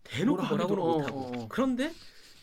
대놓고 0.05 0.37
뭐라 0.45 0.49
뭐라고는 0.67 0.83
어, 0.83 0.97
못하고 0.97 1.21
어, 1.21 1.43
어. 1.43 1.49
그런데 1.51 1.93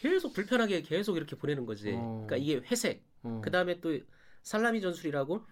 계속 0.02 0.34
불편하게 0.34 0.84
계속 0.84 1.18
이렇게 1.18 1.36
보내는 1.36 1.66
거지 1.66 1.94
어. 1.96 2.28
그러니까 2.28 2.38
이게 2.38 2.58
회색 2.68 3.04
어. 3.24 3.42
그 3.44 3.50
다음에 3.50 3.82
또 3.82 3.98
살라미 4.44 4.82
전술이라고 4.82 5.44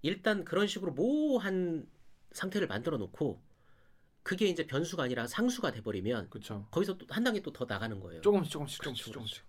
일단 0.00 0.46
그런 0.46 0.66
식으로 0.66 0.92
모호한 0.92 1.86
상태를 2.32 2.66
만들어 2.66 2.96
놓고 2.96 3.42
그게 4.22 4.46
이제 4.46 4.66
변수가 4.66 5.02
아니라 5.02 5.26
상수가 5.26 5.70
돼버리면 5.72 6.30
그렇죠. 6.30 6.66
거기서 6.70 6.96
또 6.96 7.06
한 7.10 7.24
단계 7.24 7.40
또 7.42 7.52
더 7.52 7.66
나가는 7.66 7.98
거예요. 8.00 8.22
조금씩 8.22 8.52
조금씩 8.52 8.80
그렇죠, 8.80 9.12
조금씩 9.12 9.12
조금씩. 9.14 9.44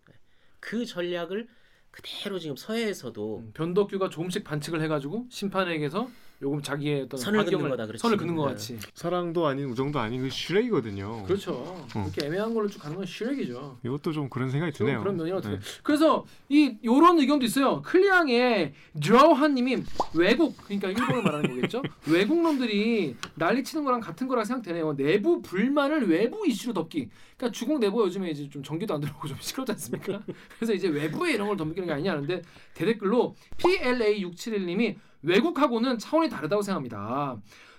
그 0.62 0.86
전략을 0.86 1.48
그대로 1.91 2.39
지금 2.39 2.56
서해에서도 2.56 3.38
음, 3.39 3.51
변덕규가 3.53 4.10
조금씩 4.10 4.46
반칙을 4.46 4.82
해가지고 4.82 5.27
심판에게서 5.30 6.10
요금 6.41 6.62
자기의 6.62 7.03
어떤 7.03 7.19
선을 7.19 7.45
긋는 7.45 7.69
거다, 7.69 7.86
그렇지. 7.86 8.01
선을 8.01 8.17
긋는 8.17 8.36
것 8.36 8.45
네. 8.45 8.51
같이. 8.51 8.79
사랑도 8.93 9.45
아닌 9.45 9.65
우정도 9.69 10.00
아닌 10.00 10.21
그 10.21 10.29
슈렉이거든요. 10.29 11.24
그렇죠. 11.24 11.86
그렇게 11.91 12.25
애매한 12.25 12.53
걸로 12.53 12.67
쭉 12.67 12.79
가는 12.79 12.95
건 12.95 13.05
시력이죠. 13.05 13.77
이것도 13.86 14.12
좀 14.12 14.29
그런 14.29 14.50
생각이 14.50 14.74
좀 14.74 14.88
드네요. 14.88 15.01
그런 15.01 15.17
면이라고 15.17 15.48
네. 15.48 15.60
그래서 15.83 16.25
이 16.50 16.77
요런 16.83 17.19
의견도 17.19 17.45
있어요. 17.45 17.81
클리앙의 17.83 18.74
드라우한님이 19.01 19.83
외국 20.15 20.57
그러니까 20.57 20.89
일본을 20.89 21.24
말하는 21.24 21.55
거겠죠. 21.55 21.83
외국 22.10 22.41
놈들이 22.41 23.15
난리치는 23.36 23.86
거랑 23.86 24.00
같은 24.00 24.27
거라 24.27 24.43
생각되네요. 24.43 24.95
내부 24.95 25.41
불만을 25.41 26.10
외부 26.10 26.48
이슈로 26.48 26.74
덮기. 26.74 27.10
그러니까 27.38 27.57
중국 27.57 27.79
내부 27.79 28.01
요즘에 28.03 28.31
이제 28.31 28.50
좀 28.50 28.63
전기도 28.63 28.95
안 28.95 29.01
들어오고 29.01 29.27
좀 29.27 29.38
시끄럽지 29.39 29.71
않습니까? 29.74 30.21
그래서 30.57 30.74
이제 30.74 30.88
외부에 30.88 31.33
이런 31.33 31.48
걸 31.48 31.57
덮기는 31.57 31.88
게 31.88 31.93
아니냐 31.93 32.12
하는데 32.12 32.41
대댓글로 32.74 33.36
PLA671님이 33.57 34.95
외국하고는 35.24 35.98
차원이 35.98 36.30
다르다고 36.30 36.62
생각합니다. 36.62 37.38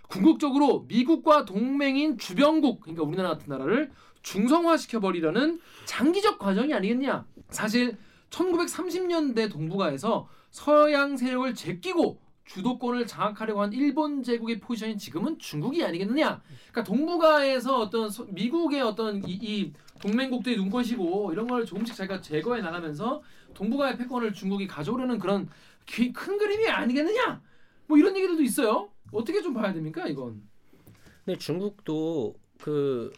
궁극적으로 0.09 0.85
미국과 0.89 1.45
동맹인 1.45 2.19
주변국 2.19 2.81
그러니까 2.81 3.03
우리나라 3.05 3.31
같은 3.31 3.47
나라를 3.49 3.91
중성화시켜 4.23 5.01
버리려는 5.01 5.61
장기적 5.87 6.39
과정이 6.39 6.73
아니겠냐. 6.75 7.25
사실 7.49 7.97
1930년대 8.31 9.51
동북아에서 9.51 10.29
서양 10.51 11.17
세력을 11.17 11.55
제끼고 11.55 12.21
주도권을 12.45 13.07
장악하려고 13.07 13.63
한 13.63 13.73
일본 13.73 14.23
제국의 14.23 14.59
포지션이 14.61 14.99
지금은 14.99 15.39
중국이 15.39 15.83
아니겠느냐. 15.85 16.43
그러니까 16.71 16.85
동북아에서 16.85 17.79
어떤 17.79 18.11
서- 18.11 18.27
미국의 18.29 18.83
어떤 18.83 19.27
이, 19.27 19.33
이 19.33 19.73
동맹국들이 20.01 20.57
눈꽃이고 20.57 21.33
이런 21.33 21.47
걸 21.47 21.65
조금씩 21.65 21.95
자기가 21.95 22.21
제거해 22.21 22.61
나가면서 22.61 23.23
동북아의 23.55 23.97
패권을 23.97 24.33
중국이 24.33 24.67
가져오려는 24.67 25.19
그런 25.19 25.47
기- 25.47 25.51
큰 25.87 26.39
그림이 26.39 26.69
아니겠느냐. 26.69 27.43
뭐 27.87 27.99
이런 27.99 28.17
얘기들도 28.17 28.43
있어요. 28.43 28.91
어떻게 29.12 29.43
좀 29.43 29.55
봐야 29.55 29.73
됩니까 29.73 30.07
이건? 30.07 30.43
근데 31.25 31.39
중국도 31.39 32.35
그 32.61 33.12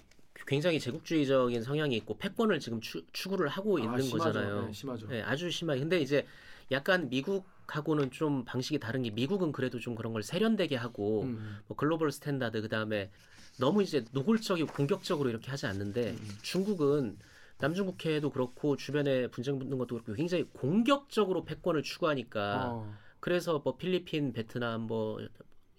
굉장히 0.47 0.81
제국주의적인 0.81 1.63
성향이 1.63 1.97
있고 1.97 2.19
패권을 2.19 2.59
지금 2.61 2.81
추, 2.81 3.05
추구를 3.13 3.49
하고 3.49 3.79
있는 3.79 3.95
아. 3.95 4.11
거잖아요. 4.11 4.67
네, 4.67 4.73
심하죠. 4.73 5.07
네, 5.09 5.23
아주 5.23 5.51
심하게. 5.51 5.81
근데 5.81 6.01
이제 6.01 6.27
약간 6.71 7.09
미국하고는 7.09 8.11
좀 8.11 8.45
방식이 8.45 8.79
다른 8.79 9.03
게 9.03 9.11
미국은 9.11 9.53
그래도 9.53 9.79
좀 9.79 9.95
그런 9.95 10.13
걸 10.13 10.23
세련되게 10.23 10.77
하고 10.77 11.23
음. 11.23 11.59
뭐 11.67 11.77
global 11.77 12.11
standard 12.11 12.63
그다음에 12.63 13.11
너무 13.59 13.83
이제 13.83 14.05
노골적이고 14.13 14.73
공격적으로 14.73 15.31
이렇게 15.31 15.51
하지 15.51 15.67
않는데 15.67 16.11
음. 16.11 16.29
중국은 16.43 17.17
남중국해도 17.65 18.31
그렇고 18.31 18.77
주변에 18.77 19.29
분쟁 19.29 19.59
붙는 19.59 19.79
것도 19.79 19.97
그렇고 19.97 20.13
굉장히 20.15 20.45
공격적으로 20.53 21.45
패권을 21.45 21.83
추구하니까 21.83 22.71
어. 22.71 22.95
그래서 23.21 23.61
뭐 23.65 23.77
필리핀, 23.77 24.33
베트남 24.33 24.83
뭐 24.83 25.19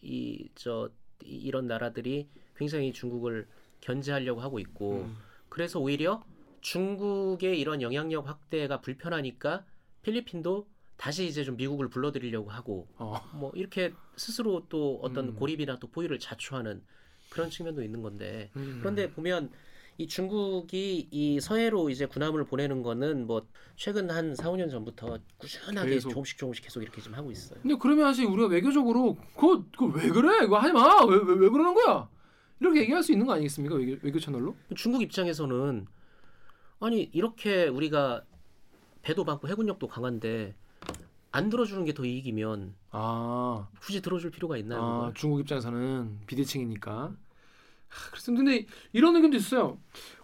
이 0.05 0.49
저 0.55 0.89
이런 1.23 1.67
나라들이 1.67 2.29
굉장히 2.55 2.93
중국을 2.93 3.47
견제하려고 3.81 4.41
하고 4.41 4.59
있고 4.59 5.01
음. 5.05 5.17
그래서 5.49 5.79
오히려 5.79 6.23
중국의 6.61 7.59
이런 7.59 7.81
영향력 7.81 8.27
확대가 8.27 8.81
불편하니까 8.81 9.65
필리핀도 10.03 10.67
다시 10.97 11.25
이제 11.25 11.43
좀 11.43 11.57
미국을 11.57 11.89
불러들이려고 11.89 12.49
하고 12.51 12.87
어. 12.97 13.19
뭐 13.33 13.51
이렇게 13.55 13.93
스스로 14.15 14.65
또 14.69 14.99
어떤 15.01 15.29
음. 15.29 15.35
고립이나 15.35 15.79
또 15.79 15.87
포유를 15.87 16.19
자초하는 16.19 16.83
그런 17.29 17.49
측면도 17.49 17.83
있는 17.83 18.01
건데 18.01 18.51
음. 18.55 18.77
그런데 18.79 19.11
보면 19.11 19.51
이 19.97 20.07
중국이 20.07 21.07
이 21.09 21.39
서해로 21.39 21.89
이제 21.89 22.05
군함을 22.05 22.43
보내는 22.45 22.83
거는 22.83 23.27
뭐 23.27 23.47
최근 23.77 24.09
한 24.11 24.35
4, 24.35 24.51
5년 24.51 24.69
전부터 24.69 25.17
꾸준하게 25.37 25.89
계속. 25.91 26.09
조금씩 26.09 26.37
조금씩 26.37 26.63
계속 26.65 26.81
이렇게 26.83 27.01
좀 27.01 27.13
하고 27.13 27.31
있어요. 27.31 27.59
근데 27.61 27.75
그러면 27.79 28.05
사실 28.07 28.25
우리가 28.25 28.47
외교적으로 28.49 29.15
그거 29.35 29.63
그거 29.71 29.85
왜 29.97 30.09
그래? 30.09 30.43
이거 30.45 30.57
하지 30.57 30.73
마. 30.73 31.03
왜 31.05 31.15
왜 31.17 31.33
왜 31.35 31.49
그러는 31.49 31.73
거야? 31.73 32.09
이렇게 32.59 32.81
얘기할 32.81 33.03
수 33.03 33.11
있는 33.13 33.25
거 33.25 33.33
아니겠습니까? 33.33 33.75
외교, 33.75 33.97
외교 34.05 34.19
채널로? 34.19 34.55
중국 34.75 35.01
입장에서는 35.01 35.85
아니 36.81 37.09
이렇게 37.13 37.67
우리가 37.67 38.23
배도 39.01 39.23
많고 39.23 39.47
해군력도 39.47 39.87
강한데 39.87 40.55
안 41.31 41.49
들어주는 41.49 41.85
게 41.85 41.93
더 41.93 42.03
이익이면 42.05 42.73
아, 42.91 43.67
굳이 43.81 44.01
들어줄 44.01 44.31
필요가 44.31 44.57
있나요? 44.57 44.81
아? 44.81 45.11
중국 45.15 45.39
입장에서는 45.39 46.19
비대칭이니까. 46.27 47.13
하, 47.87 48.09
그래서 48.11 48.31
근데 48.33 48.65
이런 48.93 49.15
의견도 49.15 49.37
있어요. 49.37 49.77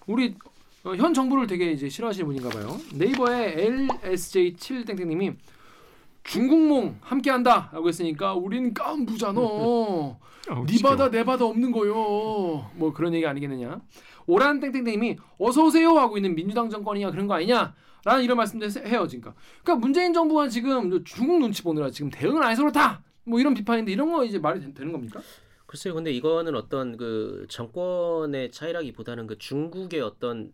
우리 0.08 0.36
어, 0.84 0.96
현 0.96 1.14
정부를 1.14 1.48
되게 1.48 1.72
이제 1.72 1.90
싫어하시는 1.90 2.26
분인가 2.26 2.50
봐요. 2.50 2.78
네이버에 2.94 3.56
LSJ7 3.56 4.88
땡땡님이 4.88 5.34
중국몽 6.24 6.98
함께한다라고 7.02 7.88
했으니까 7.88 8.34
우린 8.34 8.74
깐부잖아. 8.74 9.40
아우, 9.40 10.66
네 10.66 10.74
지겨워. 10.74 10.96
바다 10.96 11.10
내 11.10 11.24
바다 11.24 11.46
없는 11.46 11.72
거요. 11.72 11.94
뭐 12.76 12.94
그런 12.94 13.14
얘기 13.14 13.26
아니겠느냐. 13.26 13.80
오란 14.28 14.60
땡땡땡님이 14.60 15.18
어서 15.40 15.64
오세요 15.64 15.90
하고 15.98 16.18
있는 16.18 16.36
민주당 16.36 16.70
정권이냐 16.70 17.12
그런 17.12 17.28
거 17.28 17.36
아니냐. 17.36 17.74
라는 18.04 18.24
이런 18.24 18.38
말씀도 18.38 18.68
해요 18.88 19.08
지금까. 19.08 19.36
그러니까 19.64 19.76
문재인 19.76 20.14
정부가 20.14 20.48
지금 20.50 21.04
중국 21.04 21.40
눈치 21.40 21.62
보느라 21.62 21.92
지금 21.92 22.10
대응을 22.10 22.44
안 22.44 22.52
해서 22.52 22.64
그렇다. 22.64 23.04
뭐 23.24 23.40
이런 23.40 23.54
비판인데 23.54 23.92
이런 23.92 24.12
거 24.12 24.26
이제 24.26 24.40
말이 24.40 24.60
되, 24.60 24.74
되는 24.74 24.92
겁니까? 24.92 25.22
글쎄요, 25.72 25.94
근데 25.94 26.12
이거는 26.12 26.54
어떤 26.54 26.98
그 26.98 27.46
정권의 27.48 28.52
차이라기보다는 28.52 29.26
그 29.26 29.38
중국의 29.38 30.02
어떤 30.02 30.52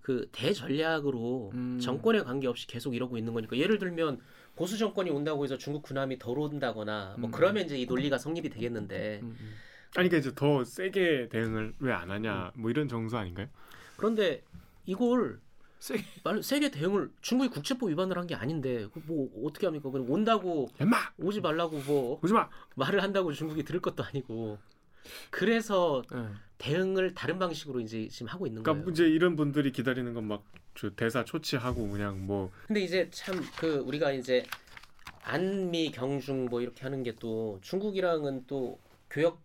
그 0.00 0.28
대전략으로 0.30 1.50
음. 1.54 1.80
정권에 1.80 2.20
관계없이 2.22 2.68
계속 2.68 2.94
이러고 2.94 3.18
있는 3.18 3.32
거니까 3.32 3.56
예를 3.56 3.80
들면 3.80 4.20
보수 4.54 4.78
정권이 4.78 5.10
온다고 5.10 5.42
해서 5.42 5.58
중국 5.58 5.82
군함이 5.82 6.20
덜 6.20 6.38
온다거나 6.38 7.16
뭐 7.18 7.30
음. 7.30 7.32
그러면 7.32 7.64
이제 7.64 7.76
이 7.76 7.84
논리가 7.84 8.16
성립이 8.18 8.48
되겠는데 8.48 9.18
음, 9.24 9.36
음. 9.40 9.54
아니 9.96 10.08
그러니까 10.08 10.16
이제 10.18 10.32
더 10.36 10.62
세게 10.62 11.30
대응을 11.30 11.74
왜 11.80 11.92
안 11.92 12.08
하냐 12.12 12.52
뭐 12.54 12.70
이런 12.70 12.86
정서 12.86 13.16
아닌가요? 13.18 13.48
그런데 13.96 14.44
이걸 14.86 15.40
세게. 15.80 16.04
말 16.24 16.42
세계 16.42 16.70
대응을 16.70 17.10
중국이 17.22 17.50
국제법 17.50 17.88
위반을 17.90 18.16
한 18.18 18.26
게 18.26 18.34
아닌데 18.34 18.86
그뭐 18.92 19.46
어떻게 19.46 19.66
합니까? 19.66 19.90
그럼 19.90 20.08
온다고 20.10 20.68
엠마 20.78 20.96
오지 21.18 21.40
말라고 21.40 21.78
뭐 21.86 22.20
오지 22.22 22.32
마. 22.32 22.48
말을 22.76 23.02
한다고 23.02 23.32
중국이 23.32 23.64
들을 23.64 23.80
것도 23.80 24.04
아니고 24.04 24.58
그래서 25.30 26.02
네. 26.12 26.18
대응을 26.58 27.14
다른 27.14 27.38
방식으로 27.38 27.80
이제 27.80 28.06
지금 28.08 28.28
하고 28.28 28.46
있는 28.46 28.62
그러니까 28.62 28.84
거예요. 28.84 28.92
이제 28.92 29.08
이런 29.08 29.34
분들이 29.36 29.72
기다리는 29.72 30.12
건 30.14 30.24
막 30.24 30.44
대사 30.96 31.24
초치하고 31.24 31.90
그냥 31.90 32.26
뭐 32.26 32.50
근데 32.68 32.80
이제 32.80 33.08
참 33.10 33.34
그 33.58 33.78
우리가 33.78 34.12
이제 34.12 34.44
안미 35.22 35.90
경중 35.90 36.46
뭐 36.46 36.60
이렇게 36.60 36.82
하는 36.82 37.02
게 37.02 37.12
또 37.18 37.58
중국이랑은 37.62 38.44
또 38.46 38.78
교역 39.10 39.42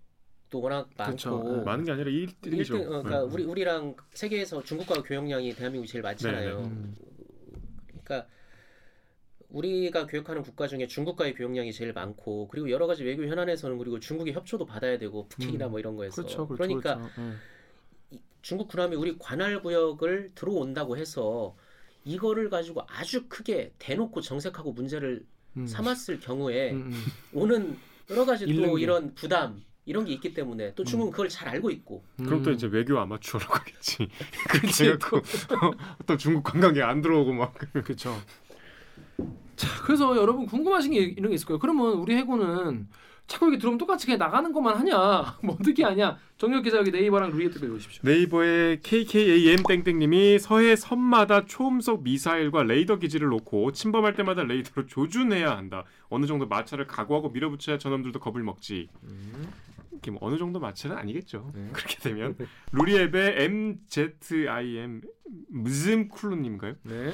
도 0.56 0.62
워낙. 0.62 0.90
많고 0.98 1.58
네. 1.58 1.64
많은 1.64 1.86
게 1.86 1.92
아니라 1.92 2.10
1등이죠. 2.10 2.54
일등 2.58 2.82
어, 2.82 3.02
그러니까 3.04 3.24
우리 3.24 3.44
우리랑 3.44 3.96
세계에서 4.14 4.64
중국과 4.64 5.04
교역량이 5.04 5.54
대한민국이 5.56 5.92
제일 5.92 6.02
많잖아요. 6.02 6.62
네, 6.62 6.68
네. 6.70 6.92
그러니까 8.04 8.28
우리가 9.50 10.06
교역하는 10.08 10.42
국가 10.44 10.68
중에 10.68 10.88
중국과의 10.88 11.34
교역량이 11.36 11.72
제일 11.72 11.94
많고 11.94 12.48
그리고 12.50 12.70
여러 12.70 12.88
가지 12.88 13.04
외교 13.04 13.26
현안에서는 13.26 13.78
그리고 13.78 14.00
중국의 14.00 14.34
협조도 14.34 14.66
받아야 14.66 14.98
되고 14.98 15.28
북핵이나 15.30 15.68
음. 15.68 15.72
뭐 15.72 15.80
이런 15.80 15.96
거에서 15.96 16.16
그렇죠, 16.16 16.48
그렇죠. 16.48 16.64
러니까 16.64 16.96
그렇죠. 16.98 17.22
네. 17.22 17.32
이- 18.12 18.20
중국 18.42 18.68
군함이 18.68 18.96
우리 18.96 19.18
관할 19.18 19.62
구역을 19.62 20.32
들어온다고 20.36 20.98
해서 20.98 21.56
이거를 22.04 22.50
가지고 22.50 22.82
아주 22.88 23.28
크게 23.28 23.74
대놓고 23.80 24.22
정색하고 24.22 24.74
문제를 24.74 25.26
음. 25.58 25.66
삼았을 25.66 26.20
경우에 26.20 26.72
음, 26.72 26.92
음. 26.92 27.04
오는 27.34 27.78
여러 28.10 28.26
가지 28.26 28.46
또 28.46 28.76
게. 28.76 28.82
이런 28.84 29.14
부담 29.16 29.64
이런 29.86 30.06
게 30.06 30.14
있기 30.14 30.34
때문에 30.34 30.74
또 30.76 30.84
중국은 30.84 31.12
그걸 31.12 31.30
잘 31.30 31.48
알고 31.50 31.70
있고 31.72 32.04
그럼 32.18 32.42
또 32.42 32.50
음. 32.50 32.56
이제 32.56 32.68
외교 32.68 32.98
아마추어라고 33.00 33.54
하겠지. 33.54 34.08
그렇지. 34.50 34.84
그래갖고 34.84 35.22
또 36.06 36.18
중국 36.18 36.44
관광객 36.44 36.84
안 36.84 37.02
들어오고 37.02 37.34
막 37.34 37.54
그렇죠. 37.54 38.18
자, 39.56 39.68
그래서 39.84 40.18
여러분 40.18 40.46
궁금하신 40.46 40.92
게 40.92 41.00
이런 41.00 41.30
게 41.30 41.36
있을 41.36 41.48
거예요. 41.48 41.60
그러면 41.60 41.94
우리 41.94 42.16
해군은 42.16 42.88
자꾸 43.28 43.48
이렇게 43.48 43.60
들어오면 43.60 43.80
똑같이 43.80 44.06
그냥 44.06 44.20
나가는 44.20 44.52
것만 44.52 44.78
하냐? 44.78 45.38
뭐 45.42 45.58
어떻게 45.60 45.84
하냐? 45.84 46.18
정혁 46.38 46.64
기자 46.64 46.78
여기 46.78 46.92
네이버랑 46.92 47.32
루이에트 47.32 47.64
읽으십시오. 47.64 48.02
네이버의 48.04 48.82
KKAM 48.82 49.64
땡땡님이 49.64 50.38
서해 50.38 50.76
섬마다 50.76 51.46
초음속 51.46 52.04
미사일과 52.04 52.64
레이더 52.64 53.00
기지를 53.00 53.30
놓고 53.30 53.72
침범할 53.72 54.16
때마다 54.16 54.44
레이더로 54.44 54.86
조준해야 54.86 55.58
한다. 55.58 55.86
어느 56.10 56.28
정도 56.28 56.48
마찰을 56.48 56.86
각오하고 56.86 57.30
밀어붙여야 57.30 57.80
저놈들도 57.80 58.20
겁을 58.20 58.44
먹지. 58.44 58.90
이 59.04 59.08
게뭐 60.06 60.20
어느 60.22 60.38
정도 60.38 60.60
마찰은 60.60 60.96
아니겠죠. 60.96 61.52
네. 61.56 61.70
그렇게 61.74 61.98
되면 61.98 62.38
루리앱의 62.72 63.44
MZIM 63.44 65.02
무즘 65.50 66.08
쿨루님인가요? 66.08 66.76
네. 66.84 67.14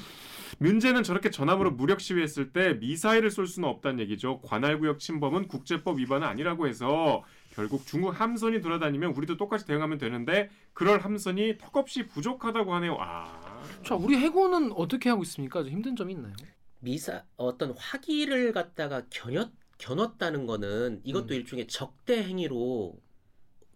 문제는 0.59 1.03
저렇게 1.03 1.29
전함으로 1.29 1.71
무력 1.71 2.01
시위했을 2.01 2.51
때 2.51 2.73
미사일을 2.73 3.31
쏠 3.31 3.47
수는 3.47 3.67
없다는 3.69 3.99
얘기죠. 4.01 4.41
관할구역 4.41 4.99
침범은 4.99 5.47
국제법 5.47 5.99
위반은 5.99 6.27
아니라고 6.27 6.67
해서 6.67 7.23
결국 7.53 7.85
중국 7.85 8.09
함선이 8.19 8.61
돌아다니면 8.61 9.13
우리도 9.15 9.37
똑같이 9.37 9.65
대응하면 9.65 9.97
되는데 9.97 10.49
그럴 10.73 10.99
함선이 10.99 11.57
턱없이 11.57 12.07
부족하다고 12.07 12.73
하네요. 12.75 12.97
아, 12.99 13.61
자, 13.83 13.95
우리 13.95 14.17
해군은 14.17 14.71
어떻게 14.73 15.09
하고 15.09 15.23
있습니까? 15.23 15.63
좀 15.63 15.71
힘든 15.71 15.95
점이 15.95 16.13
있나요? 16.13 16.33
미사 16.79 17.23
어떤 17.37 17.73
화기를 17.77 18.51
갖다가 18.53 19.03
겨눴 19.09 19.51
겨눴다는 19.81 20.45
거는 20.45 21.01
이것도 21.03 21.33
음. 21.33 21.33
일종의 21.33 21.67
적대 21.67 22.23
행위로 22.23 22.95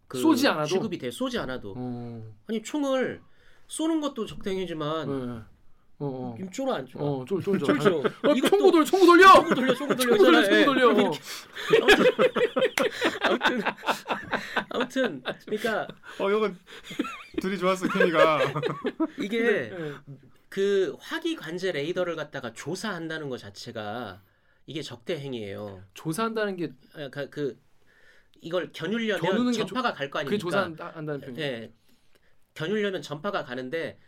그 0.07 0.19
쏘지 0.19 0.47
않아도? 0.47 0.67
취급이 0.67 0.99
돼 0.99 1.09
쏘지 1.09 1.39
않아도 1.39 1.73
어. 1.75 2.33
아니 2.47 2.61
총을 2.61 3.21
쏘는 3.67 4.01
것도 4.01 4.27
적대 4.27 4.51
행위지만 4.51 5.07
네. 5.07 5.41
어, 5.97 6.07
어. 6.07 6.35
임 6.39 6.51
쫄아 6.51 6.75
안 6.75 6.87
쫄아 6.87 7.03
어, 7.03 7.25
쫄 7.27 7.41
쫄죠. 7.41 7.65
쫄죠 7.65 7.99
어, 7.99 8.33
이것도 8.35 8.49
총구 8.57 8.71
돌려, 8.71 8.85
총구 8.85 9.05
돌려. 9.05 9.33
총구 9.33 9.55
돌려 9.55 9.73
총구 9.73 9.95
돌려 9.95 10.43
총구 10.43 10.65
돌려. 10.65 10.65
총구 10.65 10.93
돌려. 10.93 11.11
아무튼 13.21 13.61
아무튼 14.69 15.23
그러니까 15.45 15.87
어 16.19 16.29
이건 16.29 16.59
둘이 17.41 17.57
좋았어 17.57 17.87
케미가. 17.87 18.41
이게 19.17 19.69
네. 19.69 19.93
그 20.49 20.95
화기 20.99 21.35
관제 21.35 21.71
레이더를 21.71 22.15
갖다가 22.15 22.53
조사한다는 22.53 23.29
것 23.29 23.39
자체가 23.39 24.21
이게 24.65 24.81
적대 24.81 25.17
행위예요. 25.19 25.83
조사한다는 25.93 26.55
게 26.55 26.71
그러니까 26.91 27.29
그 27.29 27.59
이걸 28.41 28.71
겨누려면 28.71 29.53
전파가 29.53 29.93
갈거 29.93 30.19
그게 30.19 30.35
아닙니까? 30.35 30.37
조사한다는 30.37 31.19
표현. 31.21 31.37
예. 31.39 31.73
겨누려면 32.53 33.01
전파가 33.01 33.43
가는데 33.43 33.99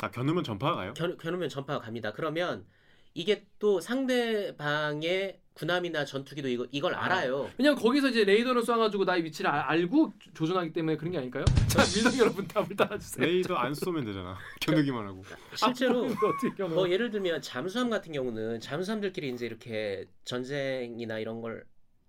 아 0.00 0.10
겨누면 0.10 0.44
전파가 0.44 0.76
가요? 0.76 0.94
겨, 0.94 1.16
겨누면 1.16 1.48
전파가 1.48 1.80
갑니다. 1.80 2.12
그러면 2.12 2.66
이게 3.14 3.46
또 3.58 3.80
상대방의 3.80 5.41
군함이나 5.54 6.04
전투기도 6.04 6.48
이거 6.48 6.66
이걸 6.70 6.94
아. 6.94 7.04
알아요. 7.04 7.50
왜냐면 7.58 7.78
거기서 7.78 8.08
이제 8.08 8.24
레이더를 8.24 8.62
쏴가지고 8.62 9.04
나의 9.04 9.24
위치를 9.24 9.50
알- 9.50 9.60
알고 9.60 10.12
조- 10.18 10.32
조준하기 10.32 10.72
때문에 10.72 10.96
그런 10.96 11.12
게 11.12 11.18
아닐까요? 11.18 11.44
자 11.68 11.82
밀당 11.94 12.18
여러분 12.18 12.46
답을 12.48 12.68
따라주세요. 12.76 13.26
레이더 13.26 13.54
안 13.54 13.74
쏘면 13.74 14.04
되잖아. 14.04 14.36
겨누기만 14.60 15.06
하고. 15.06 15.22
실제로 15.54 16.06
이거 16.10 16.28
어떻게? 16.28 16.62
뭐 16.64 16.88
예를 16.90 17.10
들면 17.10 17.42
잠수함 17.42 17.90
같은 17.90 18.12
경우는 18.12 18.60
잠수함들끼리 18.60 19.30
이제 19.30 19.46
이렇게 19.46 20.06
전쟁이나 20.24 21.18
이런 21.18 21.40
걸 21.40 21.64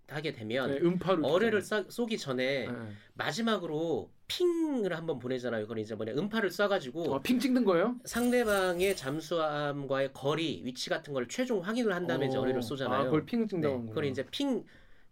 하게 0.07 0.31
되면 0.33 0.69
네, 0.71 0.79
음파로 0.81 1.25
어뢰를 1.25 1.61
쏴, 1.61 1.89
쏘기 1.89 2.17
전에 2.17 2.67
네. 2.67 2.73
마지막으로 3.15 4.11
핑을 4.37 4.95
한번 4.95 5.19
보내잖아요. 5.19 5.63
그건 5.63 5.79
이제 5.79 5.93
뭐냐 5.93 6.13
음파를 6.13 6.49
쏴가지고 6.49 7.09
어, 7.09 7.21
핑 7.21 7.39
찍는 7.39 7.63
거예요? 7.65 7.95
상대방의 8.05 8.95
잠수함과의 8.95 10.13
거리, 10.13 10.61
위치 10.63 10.89
같은 10.89 11.13
걸 11.13 11.27
최종 11.27 11.59
확인을 11.59 11.93
한 11.93 12.07
다음에 12.07 12.27
어. 12.35 12.39
어뢰를 12.39 12.63
쏘잖아요. 12.63 13.01
아, 13.01 13.03
그걸 13.05 13.25
핑 13.25 13.47
찍는다고 13.47 13.83
네, 13.83 13.89
그걸 13.89 14.05
이제 14.05 14.25
핑 14.31 14.63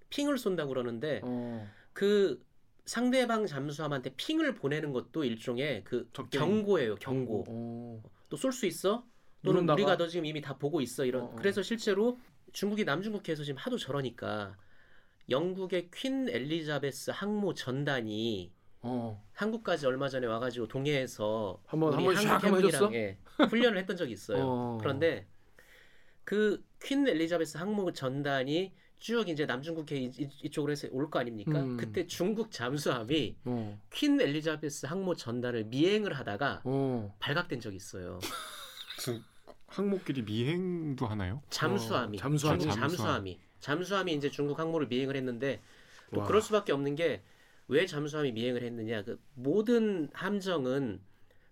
핑을 0.09 0.37
쏜다고 0.37 0.69
그러는데 0.69 1.21
어. 1.23 1.67
그 1.93 2.43
상대방 2.85 3.45
잠수함한테 3.45 4.13
핑을 4.15 4.55
보내는 4.55 4.91
것도 4.91 5.23
일종의 5.23 5.83
그 5.83 6.09
적대. 6.13 6.39
경고예요. 6.39 6.95
경고. 6.95 7.45
어. 7.47 8.03
또쏠 8.29 8.51
수 8.51 8.65
있어? 8.65 9.05
또는 9.43 9.61
누른다가? 9.61 9.73
우리가 9.75 9.97
너 9.97 10.07
지금 10.07 10.25
이미 10.25 10.41
다 10.41 10.57
보고 10.57 10.81
있어 10.81 11.05
이런. 11.05 11.23
어, 11.23 11.25
어. 11.25 11.35
그래서 11.35 11.61
실제로 11.61 12.19
중국이 12.53 12.85
남중국해에서 12.85 13.43
지금 13.43 13.57
하도 13.59 13.77
저러니까 13.77 14.57
영국의 15.29 15.89
퀸 15.93 16.27
엘리자베스 16.27 17.11
항모 17.11 17.53
전단이 17.53 18.51
어. 18.83 19.23
한국까지 19.33 19.85
얼마 19.85 20.09
전에 20.09 20.25
와가지고 20.27 20.67
동해에서 20.67 21.61
한번 21.67 21.93
우리 21.93 22.15
한번 22.15 22.39
샥 22.39 22.65
해줬어? 22.65 22.93
예, 22.93 23.17
훈련을 23.49 23.77
했던 23.77 23.95
적이 23.95 24.13
있어요. 24.13 24.39
어. 24.41 24.77
그런데 24.81 25.27
그 26.23 26.63
퀸 26.83 27.07
엘리자베스 27.07 27.57
항모 27.57 27.93
전단이 27.93 28.73
쭉 28.97 29.29
이제 29.29 29.45
남중국해 29.45 29.95
이- 29.97 30.29
이쪽으로 30.43 30.71
해서 30.71 30.87
올 30.91 31.11
거 31.11 31.19
아닙니까? 31.19 31.51
음. 31.61 31.77
그때 31.77 32.07
중국 32.07 32.49
잠수함이 32.49 33.35
어. 33.45 33.79
퀸 33.91 34.19
엘리자베스 34.19 34.87
항모 34.87 35.13
전단을 35.13 35.65
미행을 35.65 36.13
하다가 36.13 36.61
어. 36.63 37.15
발각된 37.19 37.59
적이 37.59 37.75
있어요. 37.75 38.17
무슨 38.95 39.21
항목끼리 39.67 40.23
미행도 40.23 41.05
하나요? 41.05 41.43
잠수함이 41.51 42.17
어, 42.17 42.19
잠수함이. 42.19 42.59
중국 42.61 42.75
잠수함. 42.75 42.97
잠수함이 42.97 43.39
잠수함이 43.59 44.13
이제 44.15 44.31
중국 44.31 44.57
항모를 44.57 44.87
미행을 44.87 45.15
했는데 45.15 45.61
또 46.15 46.21
와. 46.21 46.25
그럴 46.25 46.41
수밖에 46.41 46.71
없는 46.71 46.95
게 46.95 47.21
왜 47.71 47.85
잠수함이 47.85 48.33
미행을 48.33 48.63
했느냐 48.63 49.01
그 49.03 49.17
모든 49.33 50.09
함정은 50.11 50.99